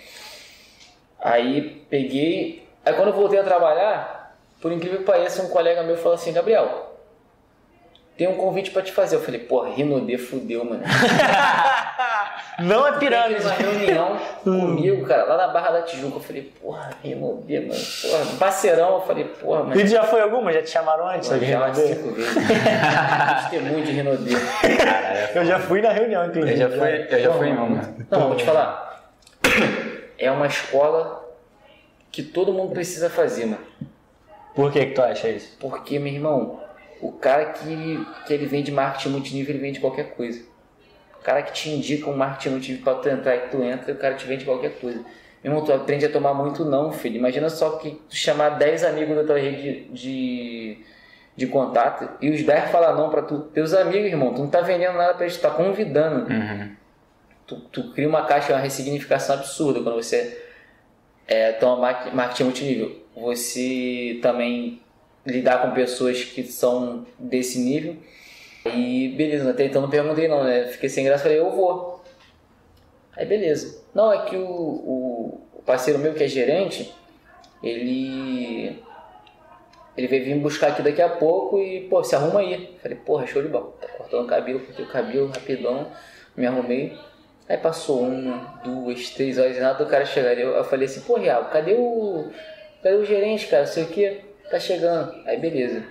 [1.18, 2.68] Aí peguei.
[2.84, 6.30] Aí quando eu voltei a trabalhar, por incrível que pareça, um colega meu falou assim:
[6.30, 6.93] Gabriel,
[8.16, 9.16] tem um convite pra te fazer.
[9.16, 10.82] Eu falei: porra, Rinodê fudeu, mano.
[12.60, 13.40] Não é Tem pirâmide.
[13.42, 16.16] uma reunião comigo, cara, lá na Barra da Tijuca.
[16.16, 17.80] Eu falei: porra, Rinodê, mano.
[18.02, 18.94] Porra, parceirão.
[18.94, 19.80] Eu falei: porra, mano.
[19.80, 20.52] E tu já foi alguma?
[20.52, 21.28] Já te chamaram antes?
[21.28, 22.34] De já umas cinco vezes.
[23.50, 24.30] Testemunho de Rinodê.
[25.34, 26.60] Eu já fui na reunião, inclusive.
[26.60, 27.94] Eu já fui, eu já fui em uma.
[28.10, 29.10] Não, vou te falar.
[30.16, 31.24] É uma escola
[32.12, 33.64] que todo mundo precisa fazer, mano.
[34.54, 35.56] Por que que tu acha isso?
[35.58, 36.60] Porque, meu irmão,
[37.08, 40.42] o cara que, que ele vende marketing multinível, ele vende qualquer coisa.
[41.20, 43.92] O cara que te indica um marketing multinível pra tu entrar e que tu entra,
[43.92, 44.98] o cara te vende qualquer coisa.
[45.42, 47.16] Meu irmão, tu aprende a tomar muito não, filho.
[47.16, 50.78] Imagina só que tu chamar 10 amigos da tua rede de,
[51.36, 53.40] de contato e os 10 falar não pra tu.
[53.52, 56.32] Teus amigos, irmão, tu não tá vendendo nada pra eles, tu tá convidando.
[56.32, 56.70] Uhum.
[57.46, 60.42] Tu, tu cria uma caixa, uma ressignificação absurda quando você
[61.28, 63.04] é, toma mar- marketing multinível.
[63.14, 64.80] Você também
[65.26, 67.96] lidar com pessoas que são desse nível.
[68.66, 70.66] E beleza, até então não perguntei não, né?
[70.66, 72.02] Fiquei sem graça, falei, eu vou.
[73.16, 73.82] Aí beleza.
[73.94, 76.92] Não, é que o, o, parceiro meu que é gerente,
[77.62, 78.82] ele.
[79.96, 82.76] Ele veio vir buscar aqui daqui a pouco e, pô, se arruma aí.
[82.82, 83.72] Falei, porra, show de bola.
[83.80, 85.92] Tá cortando o cabelo, cortei o cabelo rapidão,
[86.36, 86.98] me arrumei.
[87.48, 90.36] Aí passou uma, duas, três horas e nada do cara chegar.
[90.36, 92.28] Eu, eu falei assim, pô, Real, cadê o.
[92.82, 93.64] Cadê o gerente, cara?
[93.64, 94.33] Não sei o que.
[94.50, 95.14] Tá chegando.
[95.26, 95.82] Aí beleza.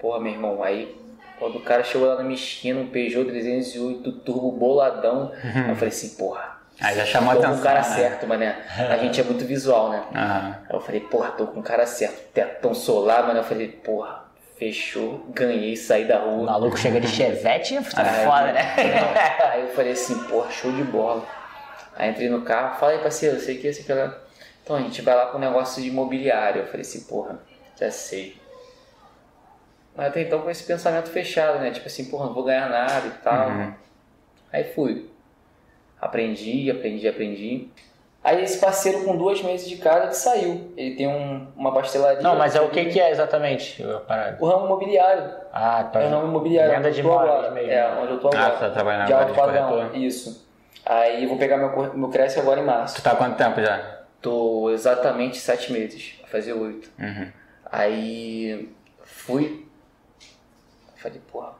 [0.00, 0.96] Porra, meu irmão, aí
[1.38, 5.74] quando o cara chegou lá na minha esquina, um Peugeot 308 turbo boladão, aí eu
[5.74, 7.60] falei assim, porra, Aí já chamou a tô com atenção.
[7.60, 7.84] o cara né?
[7.96, 8.56] certo, mané.
[8.90, 10.02] A gente é muito visual, né?
[10.14, 10.56] Aham.
[10.68, 12.32] Aí eu falei, porra, tô com o cara certo.
[12.32, 13.38] Tetão solar, mano.
[13.40, 14.24] Eu falei, porra,
[14.58, 16.46] fechou, ganhei, saí da O rua.
[16.46, 18.74] maluco chega de chevette tá Aí, foda, né?
[19.52, 21.24] Aí eu falei assim, porra, show de bola.
[21.94, 24.16] Aí entrei no carro, fala aí, parceiro, sei que, sei que lá.
[24.62, 26.62] Então a gente vai lá pro negócio de imobiliário.
[26.62, 27.38] Eu falei assim, porra,
[27.78, 28.36] já sei.
[29.96, 31.70] Mas até então com esse pensamento fechado, né?
[31.70, 33.48] Tipo assim, porra, não vou ganhar nada e tal.
[33.48, 33.72] Uhum.
[34.52, 35.10] Aí fui.
[36.00, 37.68] Aprendi, aprendi, aprendi.
[38.24, 40.72] Aí esse parceiro com duas meses de casa que saiu.
[40.76, 42.22] Ele tem um- uma pastelaria.
[42.22, 43.82] Não, mas é o que que é exatamente?
[44.38, 45.28] O ramo imobiliário.
[45.52, 46.00] Ah, tá.
[46.00, 46.72] É o ramo imobiliário.
[46.76, 47.70] Venda de imóveis mesmo.
[47.72, 48.52] É, onde eu tô Ah, agora.
[48.54, 49.68] você tá trabalhando de agora alto de padrão.
[49.70, 49.96] corretor?
[49.96, 50.48] Isso.
[50.86, 52.94] Aí vou pegar meu, meu Cresce agora em março.
[52.96, 54.01] Tu tá há quanto tempo já?
[54.22, 56.14] Tô exatamente sete meses.
[56.22, 56.88] Vai fazer oito.
[56.98, 57.26] Uhum.
[57.70, 58.68] Aí
[59.02, 59.66] fui.
[60.96, 61.54] Falei, porra,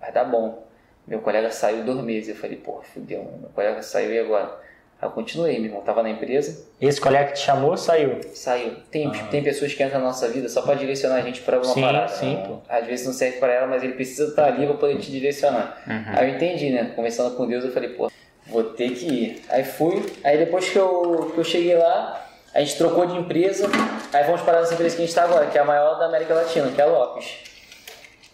[0.00, 0.66] vai dar bom.
[1.06, 2.30] Meu colega saiu dois meses.
[2.30, 3.22] Eu falei, porra, fudeu.
[3.40, 4.58] Meu colega saiu e agora?
[5.00, 5.80] Aí eu continuei, meu irmão.
[5.82, 8.20] Tava na empresa, Esse colega que te chamou saiu.
[8.34, 8.76] saiu.
[8.90, 11.72] Tem, tem pessoas que entram na nossa vida só pra direcionar a gente pra alguma.
[11.72, 12.08] Sim, parada.
[12.08, 12.58] sim, né?
[12.68, 15.82] Às vezes não serve pra ela, mas ele precisa estar ali pra poder te direcionar.
[15.86, 16.02] Uhum.
[16.18, 16.92] Aí eu entendi, né?
[16.94, 18.10] Conversando com Deus, eu falei, pô,
[18.50, 19.42] vou ter que ir.
[19.48, 20.04] Aí fui.
[20.24, 23.68] Aí depois que eu, que eu cheguei lá, a gente trocou de empresa.
[24.12, 26.06] Aí vamos parar nessa empresa que a gente tá agora, que é a maior da
[26.06, 27.44] América Latina, que é a Lopes.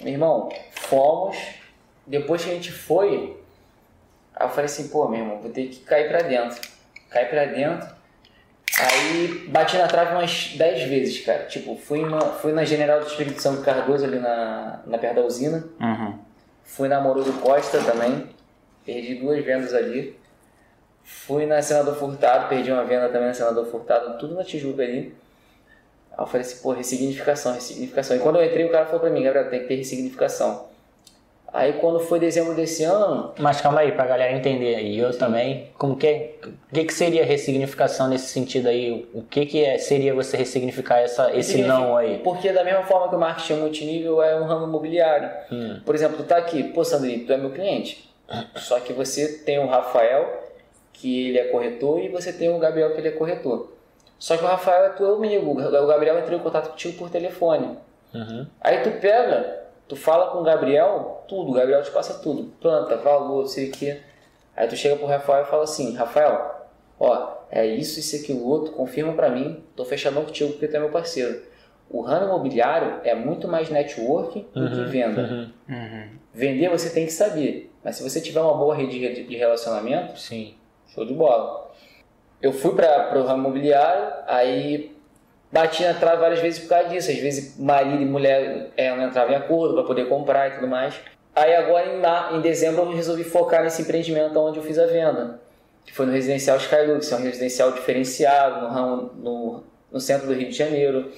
[0.00, 1.36] Meu irmão, fomos.
[2.06, 3.36] Depois que a gente foi,
[4.34, 6.60] aí eu falei assim, pô, meu irmão, vou ter que cair pra dentro.
[7.10, 7.96] Cair pra dentro.
[8.78, 11.44] Aí bati na trave umas 10 vezes, cara.
[11.44, 15.22] Tipo, fui, uma, fui na General do Espírito Santo Cardoso, ali na, na perto da
[15.22, 15.64] usina.
[15.80, 16.18] Uhum.
[16.62, 18.28] Fui na Amoroso Costa também.
[18.86, 20.16] Perdi duas vendas ali.
[21.02, 25.14] Fui na Senador Furtado, perdi uma venda também na Senador Furtado, tudo na Tijuca ali.
[26.12, 28.16] Aí eu falei assim, pô, ressignificação, ressignificação.
[28.16, 30.66] E quando eu entrei, o cara falou pra mim, Gabriel, tem que ter ressignificação.
[31.52, 34.78] Aí quando foi dezembro desse ano, Mas calma aí, pra galera entender.
[34.82, 35.70] E eu também.
[35.78, 36.34] Como que é?
[36.44, 39.08] O que, que seria ressignificação nesse sentido aí?
[39.14, 42.18] O que, que é, seria você ressignificar essa, esse não aí?
[42.18, 45.30] Porque da mesma forma que o marketing multinível é um ramo imobiliário.
[45.50, 45.80] Hum.
[45.84, 48.05] Por exemplo, tu tá aqui, pô Sandrine, tu é meu cliente.
[48.56, 50.44] Só que você tem o Rafael,
[50.92, 53.72] que ele é corretor, e você tem o Gabriel, que ele é corretor.
[54.18, 57.78] Só que o Rafael é teu amigo, o Gabriel entrou em contato contigo por telefone.
[58.14, 58.46] Uhum.
[58.60, 62.44] Aí tu pega, tu fala com o Gabriel, tudo, o Gabriel te passa tudo.
[62.60, 64.00] Planta, valor, sei o quê.
[64.56, 66.66] Aí tu chega pro Rafael e fala assim, Rafael,
[66.98, 70.80] ó, é isso, isso, aquilo, outro, confirma pra mim, tô fechadão contigo porque tu é
[70.80, 71.42] meu parceiro.
[71.88, 75.22] O ramo imobiliário é muito mais networking do que venda.
[75.22, 75.50] Uhum.
[75.68, 76.08] Uhum.
[76.32, 80.56] Vender você tem que saber, mas se você tiver uma boa rede de relacionamento, Sim.
[80.92, 81.70] show de bola.
[82.42, 84.92] Eu fui para o ramo imobiliário, aí
[85.52, 87.12] bati na trave várias vezes por causa disso.
[87.12, 90.66] Às vezes marido e mulher é, não entravam em acordo para poder comprar e tudo
[90.66, 90.96] mais.
[91.32, 95.38] Aí agora em, em dezembro eu resolvi focar nesse empreendimento onde eu fiz a venda,
[95.84, 100.34] que foi no residencial Skylux, é um residencial diferenciado no, ramo, no, no centro do
[100.34, 101.12] Rio de Janeiro.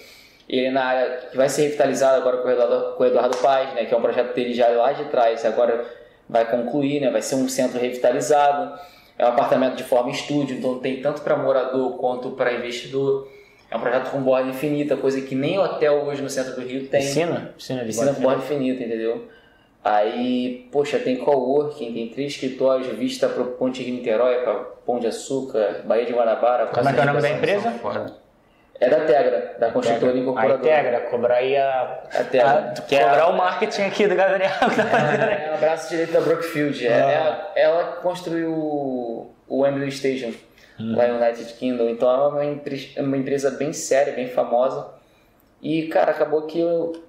[0.47, 3.73] Ele na área que vai ser revitalizado agora com o Eduardo, com o Eduardo Paz,
[3.73, 5.47] né, que é um projeto dele já lá de trás.
[5.47, 5.98] Agora
[6.29, 7.11] vai concluir, né?
[7.11, 8.79] Vai ser um centro revitalizado.
[9.19, 13.29] É um apartamento de forma estúdio, então tem tanto para morador quanto para investidor.
[13.71, 16.87] É um projeto com borda infinita, coisa que nem hotel hoje no centro do Rio
[16.87, 17.01] tem.
[17.01, 17.53] Piscina?
[17.57, 19.29] Piscina de Piscina com borda borda infinita, entendeu?
[19.85, 25.07] Aí, poxa, tem coworking, tem três escritórios, vista para Ponte Rio Niterói, para Pão de
[25.07, 26.67] Açúcar, Baía de Guanabara.
[26.67, 27.71] Como é que é o nome da empresa?
[27.73, 28.28] Foda.
[28.81, 30.59] É da Tegra, da construtora A incorporadora.
[30.61, 32.01] Integra, cobrar aí a...
[32.15, 32.73] A Tegra.
[32.77, 34.51] a- cobrar o marketing aqui do Gabriel.
[35.51, 36.87] É o braço direito da Brookfield.
[36.87, 37.11] É- Ah.
[37.11, 40.33] ela, ela construiu o, Wembley Station
[40.79, 41.89] lá em United Kingdom.
[41.89, 44.87] Então é uma, empre- é uma empresa bem séria, bem famosa.
[45.61, 47.03] E, cara, acabou que eu,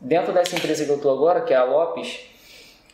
[0.00, 2.22] dentro dessa empresa que eu tô agora, que é a Lopes,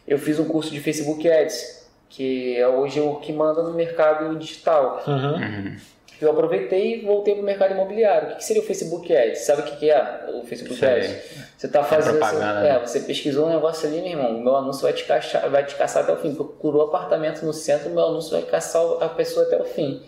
[0.07, 4.37] eu fiz um curso de Facebook Ads, que é hoje o que manda no mercado
[4.37, 5.03] digital.
[5.07, 5.77] Uhum.
[6.21, 8.33] Eu aproveitei e voltei pro mercado imobiliário.
[8.33, 9.41] O que seria o Facebook Ads?
[9.41, 10.89] Sabe o que é o Facebook Sei.
[10.89, 11.17] Ads?
[11.57, 12.19] Você tá fazendo.
[12.19, 12.79] propaganda, é, né?
[12.79, 14.39] você pesquisou um negócio ali, meu irmão.
[14.41, 16.35] Meu anúncio vai te, caçar, vai te caçar até o fim.
[16.35, 20.03] Procurou apartamento no centro, meu anúncio vai caçar a pessoa até o fim.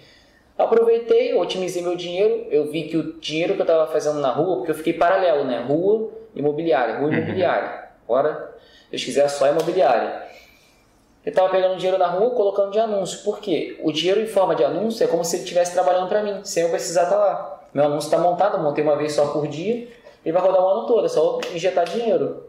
[0.59, 2.47] Aproveitei, otimizei meu dinheiro.
[2.51, 5.45] Eu vi que o dinheiro que eu estava fazendo na rua, porque eu fiquei paralelo,
[5.45, 5.65] né?
[5.67, 7.85] Rua, imobiliária, rua, imobiliária.
[8.05, 10.32] Agora, se Deus quiser, só imobiliária.
[11.25, 13.23] Eu estava pegando dinheiro na rua, colocando de anúncio.
[13.23, 13.79] Por quê?
[13.83, 16.65] O dinheiro em forma de anúncio é como se ele estivesse trabalhando para mim, sem
[16.65, 17.61] eu precisar estar lá.
[17.73, 19.89] Meu anúncio está montado, montei uma vez só por dia,
[20.25, 22.45] ele vai rodar o ano todo, é só injetar dinheiro.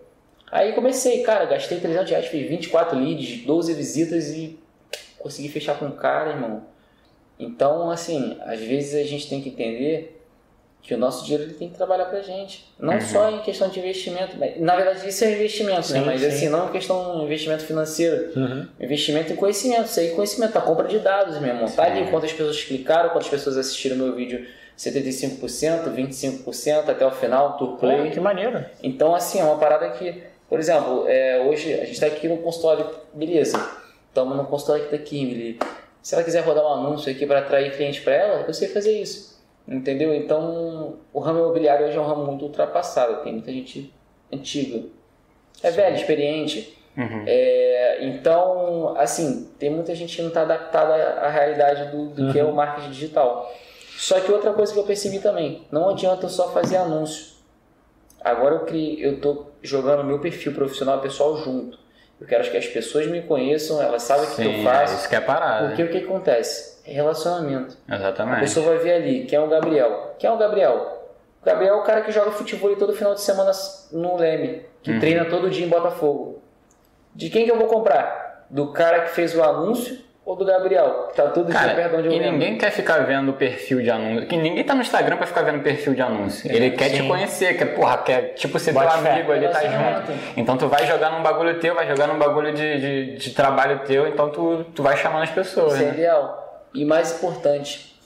[0.52, 4.60] Aí comecei, cara, gastei 300 reais, fiz 24 leads, 12 visitas e
[5.18, 6.64] consegui fechar com o cara, irmão.
[7.40, 10.23] Então, assim, às vezes a gente tem que entender
[10.84, 12.70] que o nosso dinheiro ele tem que trabalhar pra gente.
[12.78, 16.00] Não só em questão de investimento, mas, na verdade isso é investimento, né?
[16.00, 16.28] Sim, Mas sim.
[16.28, 18.34] assim, não em questão de investimento financeiro.
[18.36, 18.68] Uhum.
[18.82, 21.72] Investimento em conhecimento, isso aí é conhecimento, a compra de dados, meu irmão.
[21.72, 24.46] Tá ali quantas pessoas clicaram, quantas pessoas assistiram meu vídeo,
[24.78, 28.12] 75%, 25% até o final, tour play.
[28.12, 28.66] que maneiro.
[28.84, 32.40] Então, assim, é uma parada que, por exemplo, é, hoje a gente está aqui no
[32.40, 33.58] consultório, beleza,
[34.10, 35.60] estamos no consultório aqui da Kimberly.
[36.02, 38.92] Se ela quiser rodar um anúncio aqui para atrair cliente para ela, eu sei fazer
[39.00, 39.33] isso.
[39.68, 40.14] Entendeu?
[40.14, 43.94] Então, o ramo imobiliário hoje é um ramo muito ultrapassado, tem muita gente
[44.32, 44.86] antiga.
[45.62, 46.78] É velho, experiente.
[46.98, 47.24] Uhum.
[47.26, 52.40] É, então, assim, tem muita gente que não está adaptada à realidade do, do que
[52.40, 53.52] é o marketing digital.
[53.96, 57.34] Só que outra coisa que eu percebi também, não adianta eu só fazer anúncio.
[58.22, 61.80] Agora eu criei, eu tô jogando meu perfil profissional pessoal junto.
[62.20, 64.96] Eu quero que as pessoas me conheçam, elas sabem o que, Sim, eu faço.
[64.96, 65.68] isso que é parada.
[65.68, 66.73] Porque o que acontece?
[66.86, 67.78] É relacionamento.
[67.88, 68.40] A Exatamente.
[68.42, 70.16] pessoa vai ver ali, quem é o Gabriel?
[70.20, 71.00] Quem é o Gabriel?
[71.42, 73.52] O Gabriel é o cara que joga futebol todo final de semana
[73.92, 75.00] no Leme, que Uhum.
[75.00, 76.42] treina todo dia em Botafogo.
[77.16, 78.46] De quem que eu vou comprar?
[78.50, 81.92] Do cara que fez o anúncio ou do Gabriel, que tá todo dia Cara, perto
[81.92, 82.32] de onde eu e lembro?
[82.34, 84.28] ninguém quer ficar vendo o perfil de anúncio.
[84.28, 86.50] Que ninguém tá no Instagram pra ficar vendo perfil de anúncio.
[86.52, 87.08] Ele quer te sim.
[87.08, 89.12] conhecer, quer, porra, quer tipo ser Bote teu fé.
[89.12, 90.12] amigo ali, tá junto.
[90.38, 93.80] Então tu vai jogar num bagulho teu, vai jogar num bagulho de, de, de trabalho
[93.86, 95.94] teu, então tu, tu vai chamando as pessoas, Isso é né?
[95.94, 96.43] ideal.
[96.74, 98.00] E mais importante,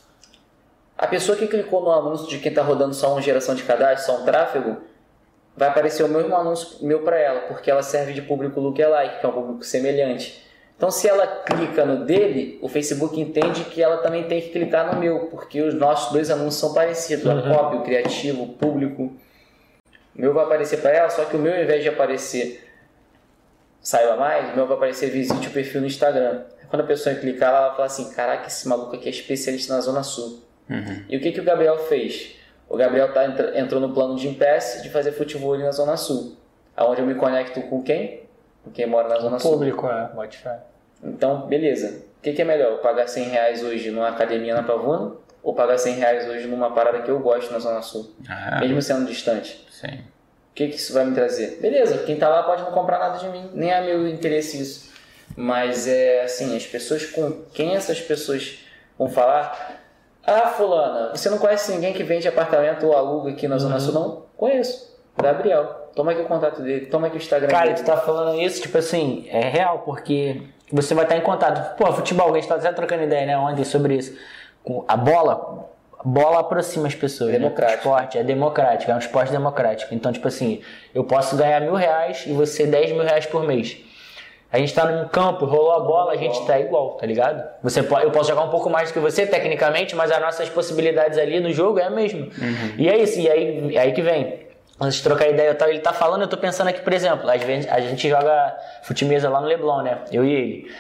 [0.98, 4.06] a pessoa que clicou no anúncio de quem está rodando só uma geração de cadastro,
[4.06, 4.78] só um tráfego,
[5.56, 9.26] vai aparecer o mesmo anúncio meu para ela, porque ela serve de público lookalike, que
[9.26, 10.46] é um público semelhante.
[10.76, 14.94] Então, se ela clica no dele, o Facebook entende que ela também tem que clicar
[14.94, 19.12] no meu, porque os nossos dois anúncios são parecidos, a copy, o criativo, o público.
[20.16, 22.64] O meu vai aparecer para ela, só que o meu, ao invés de aparecer
[23.82, 26.44] saiba mais, o meu vai aparecer visite o perfil no Instagram.
[26.70, 29.82] Quando a pessoa clicar, ela vai falar assim: Caraca, esse maluco aqui é especialista na
[29.82, 30.42] Zona Sul.
[30.70, 31.04] Uhum.
[31.10, 32.36] E o que, que o Gabriel fez?
[32.70, 36.36] O Gabriel tá, entrou no plano de Impasse de fazer futebol ali na Zona Sul.
[36.76, 38.24] Aonde eu me conecto com quem?
[38.64, 39.52] Com quem mora na Zona Sul.
[39.52, 40.12] Público, é.
[40.32, 40.60] Fé.
[41.04, 42.04] Então, beleza.
[42.20, 42.72] O que, que é melhor?
[42.74, 46.72] Eu pagar 100 reais hoje numa academia na Pavuna ou pagar 100 reais hoje numa
[46.72, 48.12] parada que eu gosto na Zona Sul?
[48.28, 49.66] Ah, Mesmo sendo distante.
[49.72, 50.00] sim.
[50.52, 51.60] O que, que isso vai me trazer?
[51.62, 54.87] Beleza, quem tá lá pode não comprar nada de mim, nem é meu interesse isso.
[55.40, 58.58] Mas é assim, as pessoas com quem essas pessoas
[58.98, 59.78] vão falar?
[60.26, 63.94] Ah, fulana, você não conhece ninguém que vende apartamento ou aluga aqui na Zona Sul?
[63.94, 64.24] Não?
[64.36, 64.98] Conheço.
[65.16, 65.90] Gabriel.
[65.96, 67.78] Toma aqui o contato dele, toma aqui o Instagram Cara, dele.
[67.78, 71.76] tu tá falando isso, tipo assim, é real, porque você vai estar em contato.
[71.78, 74.16] Pô, futebol, a gente tá até trocando ideia, né, ontem sobre isso.
[74.88, 77.32] A bola, a bola aproxima as pessoas.
[77.32, 77.40] né?
[77.40, 77.90] Democrático.
[77.90, 79.94] O esporte é democrático, é um esporte democrático.
[79.96, 80.62] Então, tipo assim,
[80.94, 83.78] eu posso ganhar mil reais e você 10 mil reais por mês.
[84.52, 87.44] A gente tá num campo, rolou a bola, a gente tá igual, tá ligado?
[87.62, 90.48] Você pode, eu posso jogar um pouco mais do que você, tecnicamente, mas as nossas
[90.50, 92.28] possibilidades ali no jogo é a mesma.
[92.78, 94.48] E é isso, e aí, é aí que vem.
[94.80, 97.30] Antes de trocar ideia, eu tava- ele tá falando, eu tô pensando aqui, por exemplo,
[97.30, 99.98] às vezes a gente joga futimesa lá no Leblon, né?
[100.12, 100.72] Eu e ele.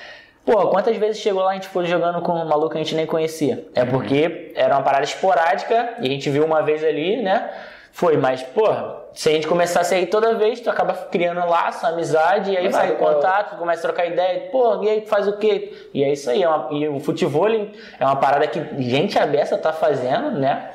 [0.45, 2.81] Pô, quantas vezes chegou lá e a gente ficou jogando com um maluco que a
[2.83, 3.65] gente nem conhecia?
[3.75, 7.49] É porque era uma parada esporádica e a gente viu uma vez ali, né?
[7.91, 12.51] Foi, mas, porra, se a gente começasse aí toda vez, tu acaba criando laço, amizade,
[12.51, 15.07] e aí Mas vai, é o- contato, começa a trocar ideia, pô, e aí tu
[15.09, 15.73] faz o quê?
[15.91, 19.57] E é isso aí, é uma- e o futebol é uma parada que gente abessa
[19.57, 20.69] tá fazendo, né?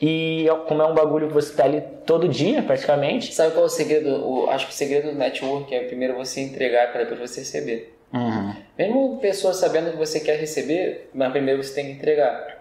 [0.00, 3.34] E é- como é um bagulho que você tá ali todo dia, praticamente.
[3.34, 4.24] Sabe qual é o segredo?
[4.24, 7.96] O, acho que o segredo do network é primeiro você entregar para depois você receber.
[8.14, 8.54] Uhum.
[8.78, 12.59] Mesmo pessoas sabendo que você quer receber, mas primeiro você tem que entregar.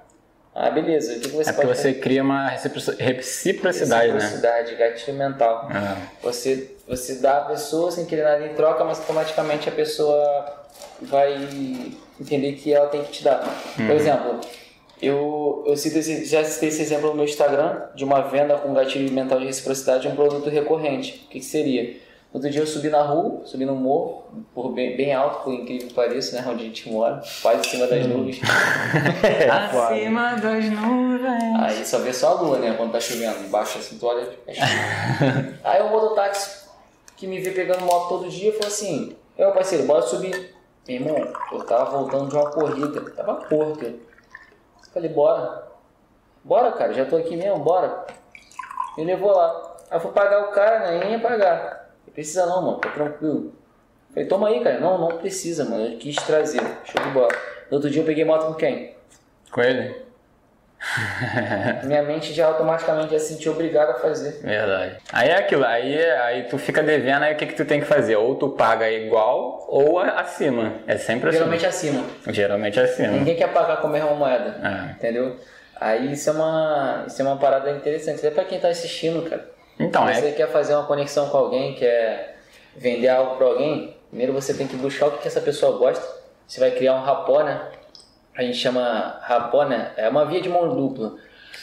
[0.61, 1.15] Ah, beleza.
[1.15, 4.13] O que, você É pode você cria uma recipro- reciprocidade, né?
[4.15, 5.69] Reciprocidade, gatilho mental.
[5.71, 5.95] É.
[6.21, 10.21] Você, você dá a pessoa sem querer nada em troca, mas automaticamente a pessoa
[11.01, 11.33] vai
[12.19, 13.39] entender que ela tem que te dar.
[13.77, 14.41] Por exemplo,
[15.01, 18.73] eu, eu cito esse, já citei esse exemplo no meu Instagram de uma venda com
[18.73, 21.23] gatilho mental de reciprocidade de um produto recorrente.
[21.25, 21.95] O que, que seria?
[22.31, 25.87] Outro dia eu subi na rua, subi no morro, por bem, bem alto, por incrível
[25.87, 26.47] que pareça, né?
[26.47, 28.39] Onde a gente mora, quase em cima das nuvens.
[29.49, 31.59] Acima das nuvens.
[31.59, 32.75] Aí só vê só a lua, né?
[32.77, 33.39] Quando tá chovendo.
[33.39, 34.29] Embaixo assim, tu olha.
[34.45, 35.57] é chuva.
[35.63, 36.69] Aí o mototáxi
[37.17, 40.55] que me vê pegando moto todo dia falou assim: Meu parceiro, bora subir.
[40.87, 43.85] Meu irmão, eu tava voltando de uma corrida, tava porto.
[43.85, 43.99] Eu
[44.93, 45.67] falei: Bora.
[46.43, 48.05] Bora, cara, já tô aqui mesmo, bora.
[48.95, 49.77] Me levou lá.
[49.89, 50.99] Aí eu fui pagar o cara, né?
[50.99, 51.78] Nem ia pagar.
[52.09, 53.53] Não precisa não, mano, tá tranquilo.
[54.11, 54.79] Falei: Toma aí, cara.
[54.79, 55.85] Não, não precisa, mano.
[55.85, 56.59] Eu quis trazer.
[56.83, 57.29] Show de bola.
[57.69, 58.95] No outro dia eu peguei moto com quem?
[59.51, 59.95] Com ele?
[61.83, 64.39] Minha mente já automaticamente já se sentiu obrigada a fazer.
[64.41, 64.95] Verdade.
[65.11, 67.85] Aí é aquilo, aí, aí tu fica devendo, aí o que, que tu tem que
[67.85, 68.15] fazer?
[68.15, 70.73] Ou tu paga igual ou acima.
[70.87, 71.37] É sempre assim.
[71.37, 72.03] Geralmente acima.
[72.27, 73.09] Geralmente acima.
[73.09, 74.55] Ninguém quer pagar com a mesma moeda.
[74.63, 74.91] É.
[74.93, 75.35] Entendeu?
[75.79, 78.19] Aí isso é uma, isso é uma parada interessante.
[78.19, 79.58] Até pra quem tá assistindo, cara.
[79.79, 80.31] Então, Se você é.
[80.33, 82.37] quer fazer uma conexão com alguém, quer
[82.75, 86.05] vender algo pra alguém, primeiro você tem que buscar o que, que essa pessoa gosta.
[86.47, 87.61] Você vai criar um rapó, né?
[88.35, 89.91] A gente chama rapó, né?
[89.95, 91.15] É uma via de mão dupla.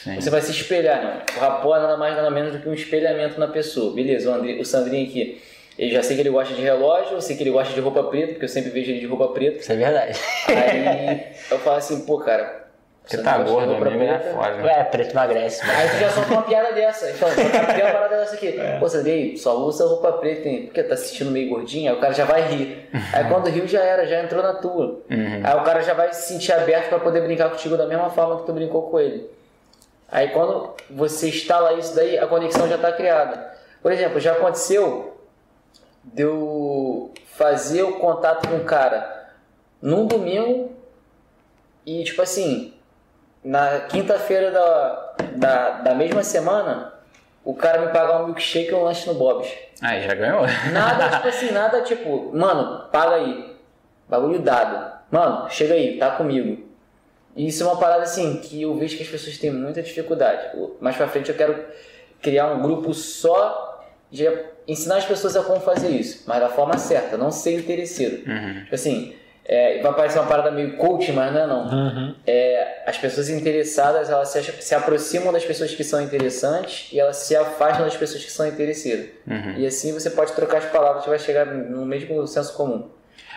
[0.03, 0.21] Sim.
[0.21, 1.23] Você vai se espelhar, né?
[1.37, 3.93] O rapó é nada mais nada menos do que um espelhamento na pessoa.
[3.93, 5.43] Beleza, o, André, o Sandrinho aqui,
[5.79, 8.03] eu já sei que ele gosta de relógio, eu sei que ele gosta de roupa
[8.05, 9.59] preta, porque eu sempre vejo ele de roupa preta.
[9.59, 10.19] Isso é verdade.
[10.49, 12.66] Aí eu falo assim, pô, cara.
[13.07, 14.65] Você tá de gordo, amigo, é foda.
[14.65, 15.79] Ué, preto emagrece, mas.
[15.79, 17.09] Aí tu já solta uma piada dessa.
[17.09, 18.59] Então, só tá uma parada dessa aqui.
[18.81, 20.65] Pô, Sandrinho, só usa roupa preta, hein?
[20.65, 22.91] Porque tá assistindo meio gordinho, aí o cara já vai rir.
[23.13, 25.03] Aí quando riu já era, já entrou na tua.
[25.09, 28.41] Aí o cara já vai se sentir aberto pra poder brincar contigo da mesma forma
[28.41, 29.31] que tu brincou com ele.
[30.11, 33.55] Aí quando você instala isso daí, a conexão já tá criada.
[33.81, 35.17] Por exemplo, já aconteceu
[36.03, 39.29] de eu fazer o contato com o cara
[39.81, 40.73] num domingo
[41.85, 42.73] e tipo assim,
[43.47, 46.92] na quinta-feira da, da, da mesma semana,
[47.44, 49.49] o cara me pagar um milkshake e um lanche no Bob's.
[49.80, 50.42] Aí já ganhou.
[50.72, 53.57] Nada, tipo assim, nada tipo, mano, paga aí.
[54.09, 54.97] Bagulho dado.
[55.12, 56.66] Mano, chega aí, tá comigo.
[57.36, 60.51] E isso é uma parada assim que eu vejo que as pessoas têm muita dificuldade.
[60.80, 61.64] Mais pra frente eu quero
[62.20, 64.26] criar um grupo só de
[64.66, 68.24] ensinar as pessoas a como fazer isso, mas da forma certa, não ser interesseiro.
[68.62, 69.16] Tipo assim,
[69.49, 71.68] é, vai parecer uma parada meio coach, mas não é não.
[72.26, 77.16] É, as pessoas interessadas, elas se, se aproximam das pessoas que são interessantes e elas
[77.18, 79.07] se afastam das pessoas que são interesseiras.
[79.57, 82.88] E assim você pode trocar as palavras e vai chegar no mesmo senso comum.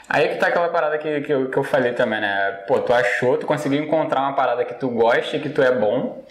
[0.07, 2.64] Aí que tá aquela parada que, que, eu, que eu falei também, né?
[2.68, 5.72] Pô, tu achou, tu conseguiu encontrar uma parada que tu gosta e que tu é
[5.72, 6.24] bom.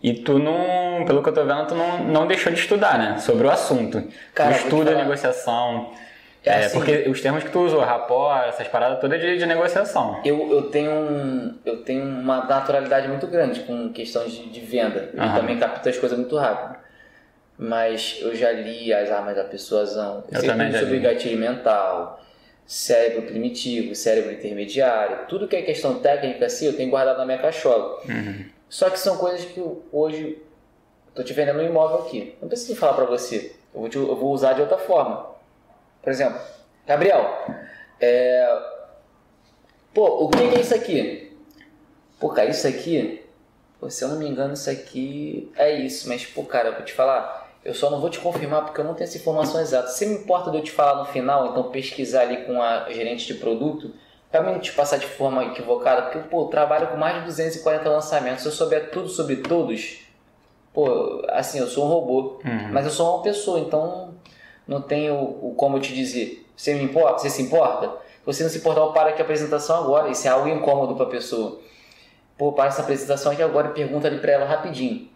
[0.00, 3.18] E tu não, pelo que eu tô vendo, tu não, não deixou de estudar, né?
[3.18, 4.04] Sobre o assunto.
[4.32, 5.02] Cara, tu estuda falar.
[5.02, 5.90] negociação.
[6.44, 6.78] É É, assim.
[6.78, 10.20] porque os termos que tu usou, rapó, essas paradas todas de, de negociação.
[10.24, 15.10] Eu, eu, tenho um, eu tenho uma naturalidade muito grande com questão de, de venda.
[15.14, 15.40] Eu Aham.
[15.40, 16.76] também capto as coisas muito rápido.
[17.56, 20.24] Mas eu já li As Armas da Persuasão.
[20.30, 21.00] Eu também já sobre li.
[21.00, 22.20] gatilho mental,
[22.66, 25.26] cérebro primitivo, cérebro intermediário.
[25.28, 28.00] Tudo que é questão técnica assim, eu tenho guardado na minha cachola.
[28.06, 28.44] Uhum.
[28.68, 30.36] Só que são coisas que eu, hoje
[31.06, 32.34] eu tô te vendendo um imóvel aqui.
[32.42, 33.54] Não preciso falar pra você.
[33.72, 35.32] Eu vou, te- eu vou usar de outra forma.
[36.04, 36.38] Por exemplo,
[36.86, 37.46] Gabriel,
[37.98, 38.58] é...
[39.94, 41.34] pô, o que é isso aqui?
[42.20, 43.24] Pô, cara, isso aqui,
[43.80, 46.06] pô, se eu não me engano, isso aqui é isso.
[46.08, 48.84] Mas, pô, cara, eu vou te falar, eu só não vou te confirmar porque eu
[48.84, 49.88] não tenho essa informação exata.
[49.88, 53.26] Se me importa de eu te falar no final, então pesquisar ali com a gerente
[53.26, 53.94] de produto,
[54.30, 57.24] pra mim não te passar de forma equivocada, porque, pô, eu trabalho com mais de
[57.24, 58.42] 240 lançamentos.
[58.42, 60.00] Se eu souber tudo sobre todos,
[60.74, 62.40] pô, assim, eu sou um robô.
[62.70, 64.03] Mas eu sou uma pessoa, então
[64.66, 66.44] não tenho o como eu te dizer.
[66.56, 67.18] Você me importa?
[67.18, 67.86] Você se importa?
[67.88, 70.10] Se você não se importar, eu paro aqui a apresentação agora.
[70.10, 71.60] Isso é algo incômodo pra pessoa.
[72.38, 75.08] Pô, para essa apresentação aqui agora e pergunta ali pra ela rapidinho.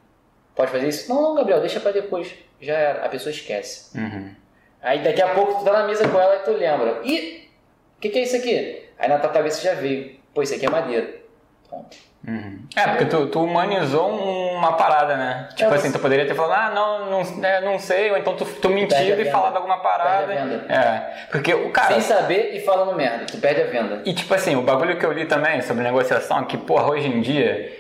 [0.55, 1.09] Pode fazer isso?
[1.09, 2.35] Não, não, Gabriel, deixa pra depois.
[2.61, 3.05] Já era.
[3.05, 3.97] A pessoa esquece.
[3.97, 4.35] Uhum.
[4.83, 7.01] Aí daqui a pouco tu tá na mesa com ela e tu lembra.
[7.05, 7.49] Ih,
[7.97, 8.85] o que, que é isso aqui?
[8.99, 10.17] Aí na tua cabeça já veio.
[10.35, 11.21] Pô, isso aqui é madeira.
[11.69, 11.97] Pronto.
[12.27, 12.59] Uhum.
[12.77, 15.49] É, porque tu, tu humanizou uma parada, né?
[15.55, 18.35] Tipo É, assim, tu poderia ter falado, ah, não, não, é, não sei, ou então
[18.35, 20.27] tu, tu mentido e falado alguma parada.
[20.27, 20.73] Perde a venda.
[20.73, 21.95] É, porque o cara.
[21.95, 24.03] Sem saber e falando merda, tu perde a venda.
[24.05, 27.21] E tipo assim, o bagulho que eu li também sobre negociação, que porra, hoje em
[27.21, 27.78] dia,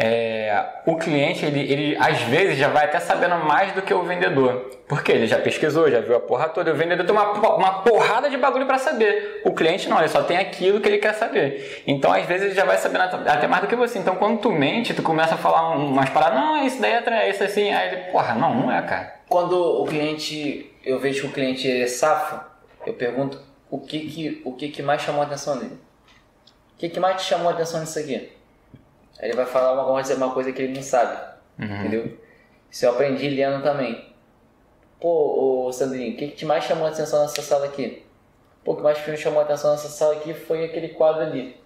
[0.00, 4.04] é, o cliente, ele, ele às vezes já vai até sabendo mais do que o
[4.04, 4.70] vendedor.
[4.86, 6.72] Porque ele já pesquisou, já viu a porra toda.
[6.72, 9.42] O vendedor tem uma, uma porrada de bagulho pra saber.
[9.44, 11.82] O cliente não, ele só tem aquilo que ele quer saber.
[11.84, 13.98] Então, às vezes, ele já vai sabendo at- até mais do que você.
[13.98, 17.28] Então, quando tu mente, tu começa a falar um- umas paradas, não, isso daí é
[17.30, 17.72] isso assim.
[17.72, 19.14] Aí ele, porra, não, não é, cara.
[19.28, 22.40] Quando o cliente, eu vejo que o cliente é safo,
[22.86, 25.76] eu pergunto o que que, o que, que mais chamou a atenção dele.
[26.74, 28.37] O que, que mais te chamou a atenção nisso aqui?
[29.20, 31.18] Ele vai falar uma, vai dizer uma coisa que ele não sabe,
[31.80, 32.18] entendeu?
[32.70, 34.06] Isso eu aprendi lendo também.
[35.00, 38.04] Pô, ô Sandrinho, o que, que te mais chamou a atenção nessa sala aqui?
[38.64, 41.56] Pô, o que mais me chamou a atenção nessa sala aqui foi aquele quadro ali.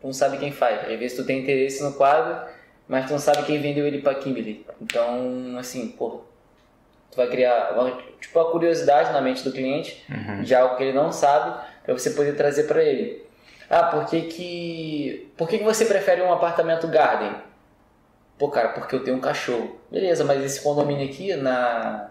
[0.00, 0.80] Tu não sabe quem faz.
[0.80, 2.46] Às vezes tu tem interesse no quadro,
[2.86, 4.66] mas tu não sabe quem vendeu ele pra Kimberly.
[4.80, 6.20] Então, assim, pô,
[7.10, 10.04] tu vai criar uma, tipo a curiosidade na mente do cliente
[10.42, 13.24] de algo que ele não sabe para você poder trazer para ele.
[13.68, 17.34] Ah, por que que por que que você prefere um apartamento garden?
[18.38, 19.78] Pô, cara, porque eu tenho um cachorro.
[19.90, 22.10] Beleza, mas esse condomínio aqui na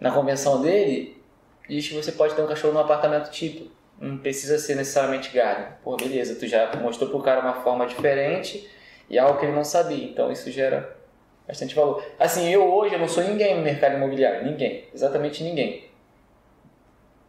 [0.00, 1.22] na convenção dele
[1.68, 3.70] diz que você pode ter um cachorro num apartamento tipo.
[4.00, 5.66] Não precisa ser necessariamente garden.
[5.84, 8.68] Pô, beleza, tu já mostrou pro cara uma forma diferente
[9.08, 10.04] e algo que ele não sabia.
[10.04, 10.96] Então isso gera
[11.46, 12.04] bastante valor.
[12.18, 15.91] Assim, eu hoje eu não sou ninguém no mercado imobiliário, ninguém, exatamente ninguém.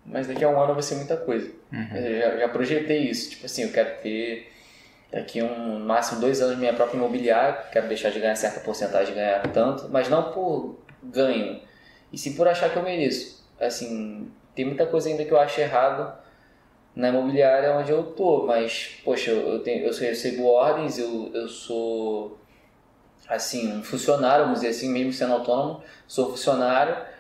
[0.06, 1.50] Mas daqui a um ano vou ser muita coisa.
[1.96, 4.52] Eu já, já projetei isso, tipo assim, eu quero ter
[5.12, 9.14] daqui a um máximo dois anos minha própria imobiliária, quero deixar de ganhar certa porcentagem,
[9.14, 11.62] ganhar tanto, mas não por ganho,
[12.12, 13.44] e sim por achar que eu mereço.
[13.60, 16.18] Assim, tem muita coisa ainda que eu acho errado
[16.96, 21.48] na imobiliária onde eu tô, mas, poxa, eu, eu, tenho, eu recebo ordens, eu, eu
[21.48, 22.40] sou
[23.28, 27.13] assim, um funcionário, vamos dizer assim, mesmo sendo autônomo, sou funcionário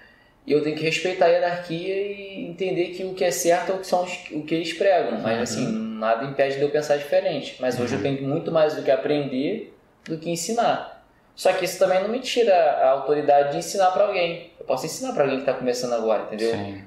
[0.46, 3.76] e eu tenho que respeitar a hierarquia e entender que o que é certo é
[3.76, 5.20] o que, são os- o que eles pregam.
[5.22, 7.56] Mas assim, nada impede de eu pensar diferente.
[7.60, 9.74] Mas hoje eu tenho muito mais do que aprender
[10.06, 11.06] do que ensinar.
[11.36, 14.52] Só que isso também não me tira a autoridade de ensinar para alguém.
[14.60, 16.52] Eu posso ensinar para alguém que está começando agora, entendeu?
[16.52, 16.84] Sim.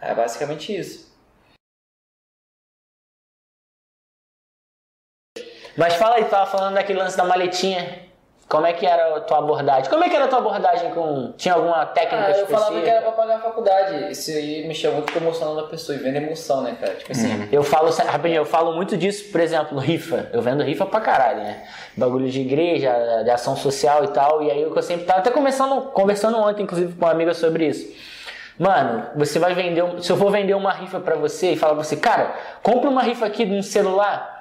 [0.00, 1.06] É basicamente isso.
[5.76, 8.05] Mas fala aí, tava falando daquele lance da maletinha.
[8.48, 9.90] Como é que era a tua abordagem?
[9.90, 11.32] Como é que era a tua abordagem com.
[11.36, 12.58] Tinha alguma técnica Ah, eu específica?
[12.60, 14.12] falava que era pra pagar a faculdade.
[14.12, 16.94] Isso aí mexia muito com a emoção da pessoa e vendo emoção, né, cara?
[16.94, 20.28] Tipo assim, Eu falo, rapidinho, eu falo muito disso, por exemplo, rifa.
[20.32, 21.64] Eu vendo rifa pra caralho, né?
[21.96, 24.40] Bagulho de igreja, de ação social e tal.
[24.44, 27.34] E aí o que eu sempre tava até conversando, conversando ontem, inclusive, com uma amiga
[27.34, 27.92] sobre isso.
[28.58, 29.82] Mano, você vai vender.
[30.02, 32.32] Se eu for vender uma rifa pra você e falar pra você, cara,
[32.62, 34.35] compra uma rifa aqui de um celular.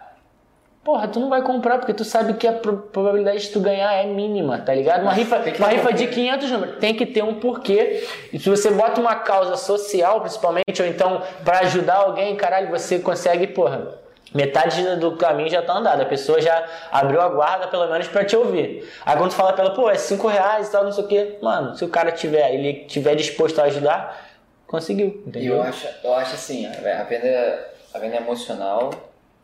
[0.85, 3.91] Porra, tu não vai comprar porque tu sabe que a pro- probabilidade de tu ganhar
[3.93, 5.01] é mínima, tá ligado?
[5.01, 6.21] Uma rifa, Tem que uma um rifa de porquê.
[6.21, 8.07] 500 números tem que ter um porquê.
[8.31, 12.99] E se você bota uma causa social, principalmente, ou então pra ajudar alguém, caralho, você
[12.99, 14.05] consegue, porra.
[14.33, 18.23] Metade do caminho já tá andado, a pessoa já abriu a guarda pelo menos pra
[18.25, 18.87] te ouvir.
[19.05, 21.07] Aí quando tu fala pra ela, pô, é 5 reais e tal, não sei o
[21.07, 24.23] quê, mano, se o cara tiver, ele tiver disposto a ajudar,
[24.67, 25.55] conseguiu, E entendeu?
[25.55, 28.89] eu acho, eu acho assim, a venda, a venda é emocional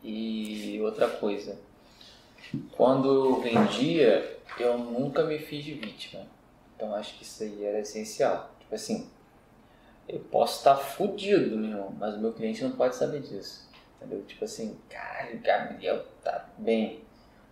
[0.04, 1.58] e outra coisa.
[2.76, 6.22] Quando eu vendia, eu nunca me fiz de vítima.
[6.76, 8.52] Então acho que isso aí era essencial.
[8.60, 9.10] Tipo assim,
[10.08, 13.70] eu posso estar fudido, meu irmão, mas o meu cliente não pode saber disso.
[13.98, 14.24] Entendeu?
[14.24, 17.02] Tipo assim, caralho, Gabriel tá bem.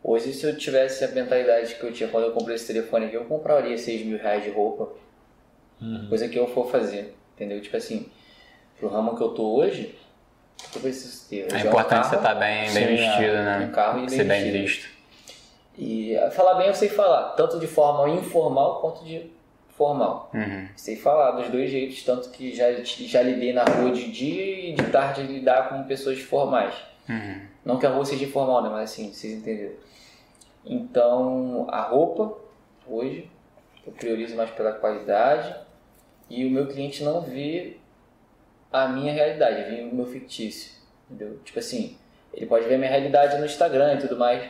[0.03, 3.15] Hoje, se eu tivesse a mentalidade que eu tinha quando eu comprei esse telefone aqui,
[3.15, 4.91] eu compraria 6 mil reais de roupa.
[6.09, 7.15] Coisa que eu for fazer.
[7.35, 7.61] Entendeu?
[7.61, 8.09] Tipo assim,
[8.77, 9.97] pro ramo que eu tô hoje,
[10.67, 11.53] o que eu preciso ter?
[11.53, 13.67] É importante você carro, estar bem, bem Sim, vestido, né?
[13.69, 14.63] um carro e bem Ser bem vestido.
[14.63, 14.89] visto.
[15.77, 19.31] E ah, falar bem eu sei falar, tanto de forma informal quanto de
[19.69, 20.29] formal.
[20.33, 20.67] Uhum.
[20.75, 24.73] Sei falar dos dois jeitos, tanto que já, já lidei na rua de dia e
[24.73, 26.75] de tarde lidar com pessoas formais.
[27.07, 27.41] Uhum.
[27.63, 28.69] Não que a rua seja informal, né?
[28.69, 29.73] Mas assim, vocês entenderam.
[30.65, 32.37] Então, a roupa,
[32.85, 33.31] hoje,
[33.87, 35.55] eu priorizo mais pela qualidade
[36.29, 37.77] e o meu cliente não vê
[38.71, 40.71] a minha realidade, vê o meu fictício,
[41.09, 41.39] entendeu?
[41.43, 41.97] Tipo assim,
[42.33, 44.49] ele pode ver a minha realidade no Instagram e tudo mais,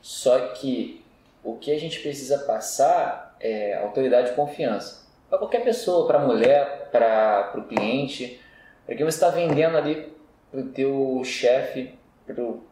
[0.00, 1.04] só que
[1.44, 5.02] o que a gente precisa passar é autoridade e confiança.
[5.28, 8.40] Para qualquer pessoa, para mulher, para o cliente,
[8.84, 10.12] porque você está vendendo ali
[10.50, 12.62] para o teu chefe, para o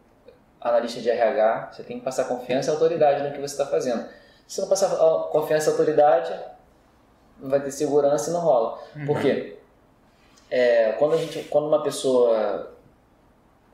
[0.61, 4.07] analista de RH, você tem que passar confiança e autoridade no que você está fazendo.
[4.47, 4.91] Se você não passar
[5.31, 6.35] confiança e autoridade,
[7.41, 8.79] não vai ter segurança e não rola.
[9.07, 9.57] Por quê?
[10.51, 12.74] É, quando, a gente, quando uma pessoa,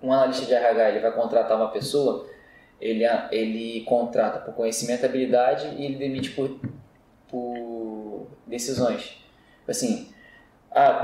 [0.02, 2.26] um analista de RH, ele vai contratar uma pessoa,
[2.80, 6.58] ele, ele contrata por conhecimento e habilidade e ele demite por,
[7.28, 9.16] por decisões.
[9.66, 10.08] Assim,
[10.70, 11.00] ah,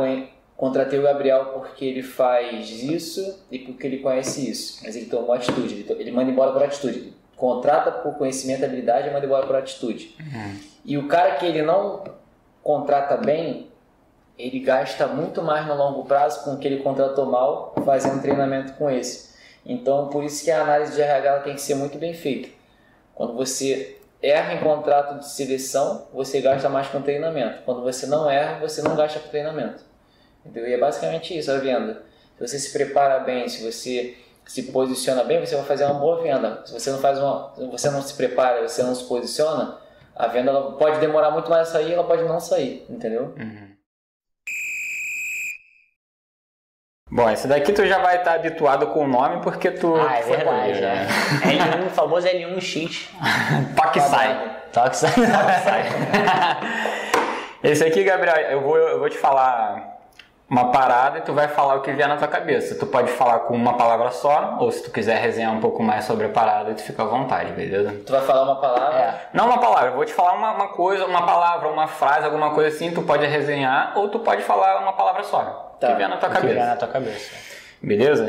[0.56, 5.32] contratei o Gabriel porque ele faz isso e porque ele conhece isso, mas ele tomou
[5.32, 7.14] atitude, ele, to- ele manda embora por atitude.
[7.36, 10.14] Contrata por conhecimento e habilidade e manda embora por atitude.
[10.84, 12.04] E o cara que ele não
[12.62, 13.71] contrata bem,
[14.38, 18.72] ele gasta muito mais no longo prazo com o que ele contratou mal, fazendo treinamento
[18.74, 19.32] com esse.
[19.64, 22.48] Então, por isso que a análise de RH tem que ser muito bem feita.
[23.14, 27.62] Quando você erra em contrato de seleção, você gasta mais com treinamento.
[27.64, 29.84] Quando você não erra, você não gasta com treinamento.
[30.44, 30.68] Entendeu?
[30.68, 32.02] E é basicamente isso a venda.
[32.36, 36.20] Se você se prepara bem, se você se posiciona bem, você vai fazer uma boa
[36.22, 36.62] venda.
[36.64, 39.78] Se você não faz uma, você não se prepara, você não se posiciona,
[40.16, 43.34] a venda pode demorar muito mais a sair, ela pode não sair, entendeu?
[47.14, 50.22] Bom, esse daqui tu já vai estar habituado com o nome porque tu Ah, é
[50.22, 51.06] foi verdade, goleiro, né?
[51.42, 53.10] L1, o famoso L1X.
[53.76, 54.50] Toque e sai.
[54.72, 55.12] Toque sai.
[57.62, 59.91] Esse aqui, Gabriel, eu vou, eu vou te falar
[60.52, 62.74] uma parada e tu vai falar o que vier na tua cabeça.
[62.74, 66.04] Tu pode falar com uma palavra só, ou se tu quiser resenhar um pouco mais
[66.04, 67.98] sobre a parada, tu fica à vontade, beleza?
[68.04, 69.28] Tu vai falar uma palavra, É.
[69.32, 72.50] Não uma palavra, eu vou te falar uma, uma coisa, uma palavra, uma frase, alguma
[72.52, 75.74] coisa assim, tu pode resenhar, ou tu pode falar uma palavra só.
[75.80, 75.86] Tá.
[75.88, 76.66] Que vier na tua Que vier cabeça.
[76.66, 77.34] na tua cabeça.
[77.82, 78.28] Beleza?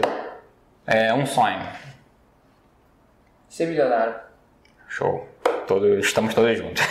[0.87, 1.59] É um sonho.
[3.49, 4.15] ser milionário.
[4.87, 5.27] Show.
[5.67, 6.81] Todo, estamos todos juntos.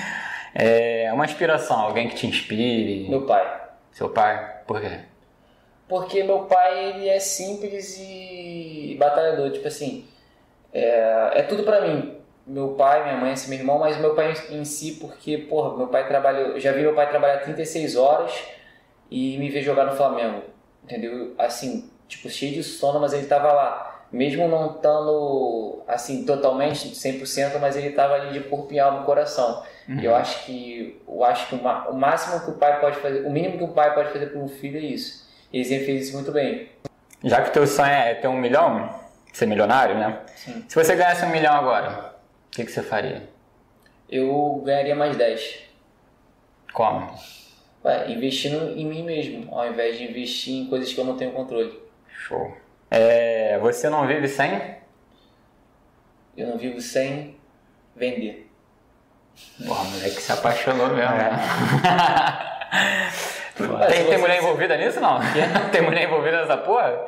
[0.56, 3.10] é uma inspiração, alguém que te inspire.
[3.10, 3.60] Meu pai.
[3.92, 4.59] Seu pai?
[4.70, 5.00] Por quê?
[5.88, 10.06] Porque meu pai, ele é simples e batalhador, tipo assim,
[10.72, 12.18] é, é tudo pra mim.
[12.46, 15.88] Meu pai, minha mãe, esse meu irmão, mas meu pai em si, porque, porra, meu
[15.88, 18.32] pai trabalhou, já vi meu pai trabalhar 36 horas
[19.10, 20.44] e me ver jogar no Flamengo,
[20.84, 21.34] entendeu?
[21.36, 24.04] Assim, tipo, cheio de sono, mas ele tava lá.
[24.12, 29.64] Mesmo não estando, assim, totalmente 100%, mas ele tava ali de corpo e alma coração.
[29.98, 32.96] E eu acho que, eu acho que o, ma- o máximo que o pai pode
[32.98, 35.28] fazer, o mínimo que o pai pode fazer por um filho é isso.
[35.52, 36.68] E ele fez isso muito bem.
[37.24, 38.94] Já que o teu sonho é ter um milhão,
[39.32, 40.20] ser milionário, né?
[40.36, 40.64] Sim.
[40.68, 42.14] Se você ganhasse um milhão agora,
[42.46, 43.28] o que, que você faria?
[44.08, 45.60] Eu ganharia mais 10.
[46.72, 47.12] Como?
[47.84, 51.32] Ué, investindo em mim mesmo, ao invés de investir em coisas que eu não tenho
[51.32, 51.80] controle.
[52.08, 52.56] Show.
[52.90, 54.76] É, você não vive sem?
[56.36, 57.36] Eu não vivo sem
[57.96, 58.49] vender.
[59.66, 61.14] Porra, moleque se apaixonou mesmo.
[61.16, 61.30] né?
[63.88, 65.18] Tem, tem mulher envolvida nisso, não?
[65.70, 67.04] tem mulher envolvida nessa porra?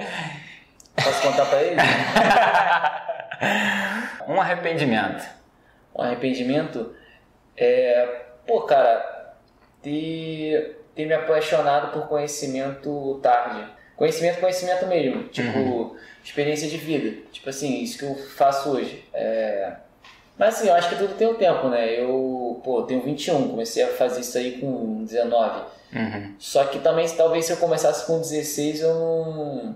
[1.03, 1.77] Posso contar pra ele?
[4.29, 5.25] Um arrependimento.
[5.97, 6.95] um arrependimento
[7.57, 9.35] é, pô, cara,
[9.83, 13.67] ter, ter me apaixonado por conhecimento tarde.
[13.97, 15.25] Conhecimento, conhecimento mesmo.
[15.25, 17.23] Tipo, experiência de vida.
[17.33, 19.05] Tipo assim, isso que eu faço hoje.
[19.13, 19.73] É...
[20.39, 22.01] Mas assim, eu acho que tudo tem um tempo, né?
[22.01, 25.63] Eu, pô, tenho 21, comecei a fazer isso aí com 19.
[25.95, 26.35] Uhum.
[26.39, 29.75] Só que também, talvez se eu começasse com 16, eu não,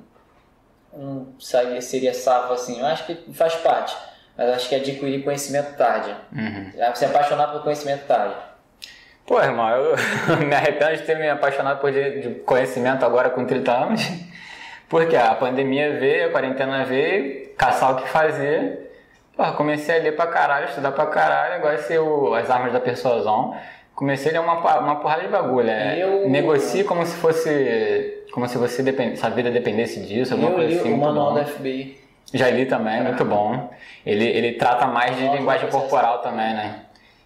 [0.97, 2.81] não saía, seria safo assim.
[2.81, 3.97] Eu acho que faz parte.
[4.37, 6.15] Mas acho que adquirir conhecimento tarde.
[6.33, 6.95] Uhum.
[6.95, 8.35] Se apaixonar por conhecimento tarde.
[9.27, 9.97] Pô, irmão, eu
[10.47, 11.91] me arrependo de ter me apaixonado por
[12.45, 14.03] conhecimento agora com 30 anos.
[14.89, 18.86] Porque a pandemia veio, a quarentena veio, caçar o que fazer.
[19.37, 22.81] Pô, comecei a ler pra caralho, estudar pra caralho, agora sei o, as armas da
[22.81, 23.55] persuasão.
[23.95, 25.69] Comecei a ler uma, uma porrada de bagulho.
[25.69, 28.25] É, Eu- Negocie como se fosse.
[28.33, 30.93] Como se você depend, sua vida dependesse disso, alguma Eu coisa li assim.
[30.93, 31.99] o manual da FBI.
[32.35, 33.71] Já li também, muito bom.
[34.05, 36.81] Ele, ele trata mais de Nossa, linguagem nossa, corporal também, né?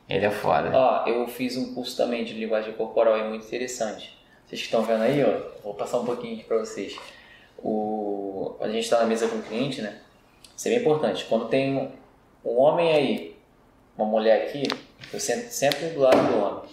[0.09, 0.71] Ele é foda.
[0.73, 4.17] Ó, eu fiz um curso também de linguagem corporal, é muito interessante.
[4.47, 6.97] Vocês que estão vendo aí, ó, vou passar um pouquinho aqui pra vocês.
[7.63, 9.95] O, a gente está na mesa com o cliente, né?
[10.57, 11.25] Isso é bem importante.
[11.29, 11.91] Quando tem
[12.45, 13.37] um, homem aí,
[13.97, 14.65] uma mulher aqui,
[15.13, 16.71] eu sento sempre do lado do homem.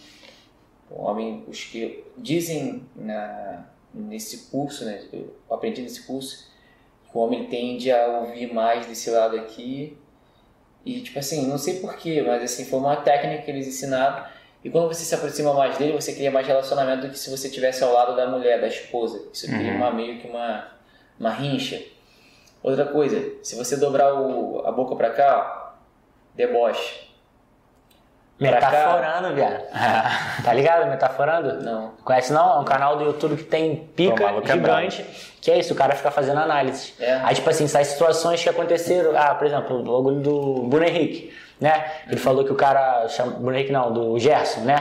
[0.89, 5.03] O homem, os que dizem na, nesse curso, né?
[5.11, 6.49] Eu aprendi nesse curso,
[7.11, 9.98] que o homem tende a ouvir mais desse lado aqui
[10.85, 14.26] e, tipo assim, não sei porquê, mas assim, foi uma técnica que eles ensinaram.
[14.64, 17.48] E quando você se aproxima mais dele, você cria mais relacionamento do que se você
[17.48, 19.27] estivesse ao lado da mulher, da esposa.
[19.34, 19.77] Isso cria Uhum.
[19.77, 20.68] uma, meio que uma,
[21.19, 21.81] uma rincha.
[22.64, 25.78] Outra coisa, se você dobrar o, a boca pra cá, ó,
[26.36, 27.08] deboche.
[28.38, 29.64] Pra cá, Metaforando, viado.
[30.44, 30.88] Tá ligado?
[30.88, 31.64] Metaforando?
[31.64, 31.94] não.
[32.04, 32.58] Conhece não?
[32.58, 35.04] É um canal do YouTube que tem Pô, pica é gigante.
[35.42, 36.94] que é isso, o cara fica fazendo análise.
[37.00, 37.14] É.
[37.24, 39.18] Aí, tipo assim, sai situações que aconteceram.
[39.18, 41.92] Ah, por exemplo, o bagulho do Bruno Henrique, né?
[42.08, 43.08] Ele falou que o cara.
[43.10, 44.76] Chama, Bruno não, do Gerson, né?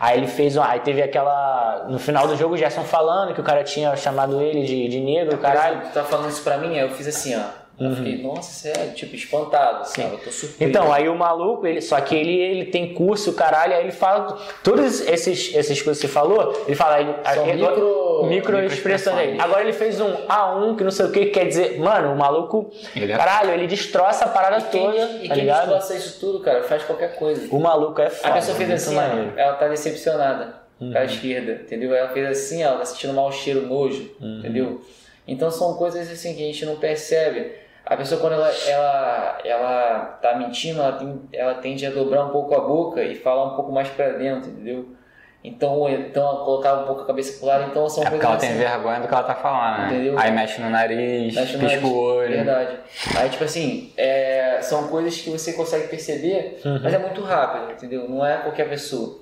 [0.00, 0.56] Aí ele fez.
[0.56, 1.86] uma- Aí teve aquela.
[1.88, 5.00] No final do jogo, o Gerson falando que o cara tinha chamado ele de, de
[5.00, 5.82] negro, caralho.
[5.82, 7.62] Tu tá falando isso pra mim, eu fiz assim, ó.
[7.80, 10.02] Eu fiquei, nossa, sério, tipo, espantado, Sim.
[10.02, 10.14] sabe?
[10.14, 10.70] Eu tô surpreso.
[10.70, 14.38] Então, aí o maluco, ele, só que ele, ele tem curso, caralho, aí ele fala.
[14.62, 17.00] Todos esses, esses coisas que você falou, ele fala.
[17.00, 19.40] Ele, São ele, micro, micro expressões aí.
[19.40, 22.70] Agora ele fez um A1 que não sei o que, quer dizer, mano, o maluco.
[22.94, 23.16] Ele é...
[23.16, 24.96] Caralho, ele destroça a parada e quem, toda.
[24.96, 25.68] E tá quem ligado?
[25.68, 27.54] destroça isso tudo, cara, faz qualquer coisa.
[27.54, 28.28] O maluco é foda.
[28.28, 29.32] A pessoa fez assim, maneiro.
[29.36, 30.90] ela tá decepcionada uhum.
[30.90, 31.94] pra esquerda, entendeu?
[31.94, 34.38] Ela fez assim, ela tá sentindo mau cheiro, nojo, uhum.
[34.38, 34.82] entendeu?
[35.26, 37.52] Então são coisas assim que a gente não percebe.
[37.84, 42.30] A pessoa quando ela, ela, ela tá mentindo, ela, tem, ela tende a dobrar um
[42.30, 44.86] pouco a boca e falar um pouco mais para dentro, entendeu?
[45.44, 48.36] Então, então colocar um pouco a cabeça pro lado, então são é coisas porque ela
[48.36, 48.46] assim.
[48.46, 49.86] tem vergonha do que ela tá falando, né?
[49.88, 50.18] Entendeu?
[50.18, 52.28] Aí mexe no nariz, Mexe no pisca nariz, o olho.
[52.30, 52.78] Verdade.
[53.16, 56.80] Aí, tipo assim, é, são coisas que você consegue perceber, Uhum.
[56.82, 58.08] mas é muito rápido, entendeu?
[58.08, 59.18] Não é qualquer pessoa.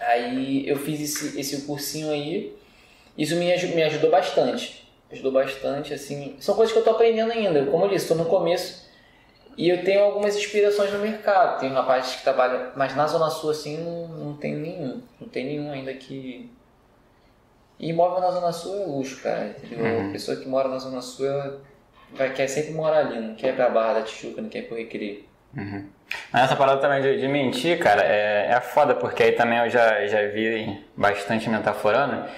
[0.00, 2.54] Aí eu fiz esse, esse cursinho aí,
[3.16, 4.88] isso me, me ajudou bastante.
[5.10, 6.36] Ajudou bastante, assim.
[6.38, 7.64] São coisas que eu tô aprendendo ainda.
[7.66, 8.86] Como eu disse, tô no começo.
[9.58, 11.58] E eu tenho algumas inspirações no mercado.
[11.58, 15.02] Tem rapazes que trabalham, mas na Zona Sul, assim, não, não tem nenhum.
[15.20, 16.48] Não tem nenhum ainda que.
[17.76, 19.48] E imóvel na Zona Sul é luxo, cara.
[19.48, 20.08] Entendeu?
[20.08, 21.60] A pessoa que mora na Zona Sul, ela
[22.12, 24.68] vai, quer sempre morar ali, não quer ir pra Barra da Tijuca, não quer ir
[24.68, 25.24] pro Recreio.
[26.32, 29.68] Mas essa parada também de, de mentir, cara, é, é foda, porque aí também eu
[29.68, 32.28] já, já vi bastante metaforando.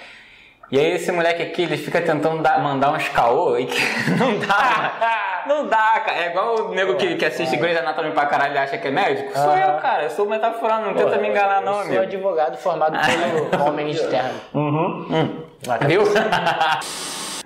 [0.73, 3.81] E aí esse moleque aqui, ele fica tentando dar- mandar uns caô e que
[4.19, 5.43] não dá.
[5.49, 6.17] não dá, cara.
[6.19, 8.91] É igual o nego que, que assiste Grey's Anatomy pra caralho e acha que é
[8.91, 9.37] médico.
[9.37, 10.05] Sou eu, cara.
[10.05, 12.97] Eu sou metaforando, não tenta me enganar não, eu sou advogado formado
[13.51, 14.31] pelo Homem Terra.
[14.55, 15.43] Uhum.
[15.89, 16.03] Viu?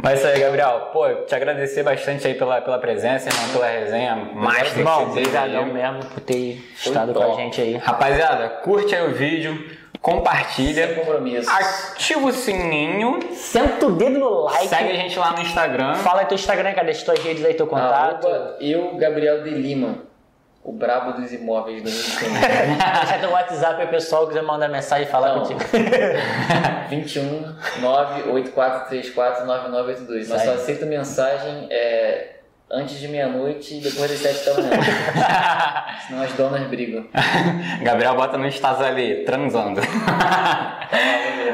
[0.02, 0.90] Mas é isso aí, Gabriel.
[0.92, 4.16] Pô, te agradecer bastante aí pela, pela presença, irmão, pela resenha.
[4.34, 7.76] Mais que teve obrigadão mesmo por ter estado com a gente aí.
[7.76, 9.64] Rapaziada, curte aí o vídeo,
[10.04, 11.02] compartilha,
[11.48, 14.68] ativa o sininho, Senta o dedo no like.
[14.68, 15.94] segue a gente lá no Instagram.
[15.94, 18.26] Fala aí teu Instagram, cara, deixa tuas redes aí, teu contato.
[18.26, 20.00] Arroba eu, Gabriel de Lima,
[20.62, 22.76] o brabo dos imóveis do Rio de Janeiro.
[23.00, 25.40] Deixa teu WhatsApp aí, pessoal, quiser mandar mensagem e falar Não.
[25.40, 25.60] contigo.
[26.90, 30.28] 21 98434 9982.
[30.28, 30.54] Mas só Sai.
[30.54, 32.33] aceito mensagem é,
[32.74, 34.80] antes de meia-noite e depois das 7 da manhã.
[36.06, 37.04] Senão as donas brigam.
[37.82, 39.80] Gabriel bota no Stasi ali, transando.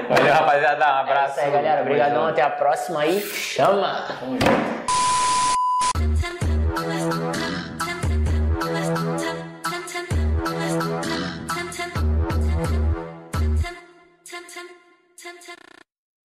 [0.09, 0.85] Valeu, rapaziada.
[0.85, 1.31] Um É abraço.
[1.39, 1.83] isso aí, galera.
[1.83, 3.21] Obrigadão, até a próxima aí.
[3.21, 4.07] Chama!
[4.21, 5.00] Tamo junto.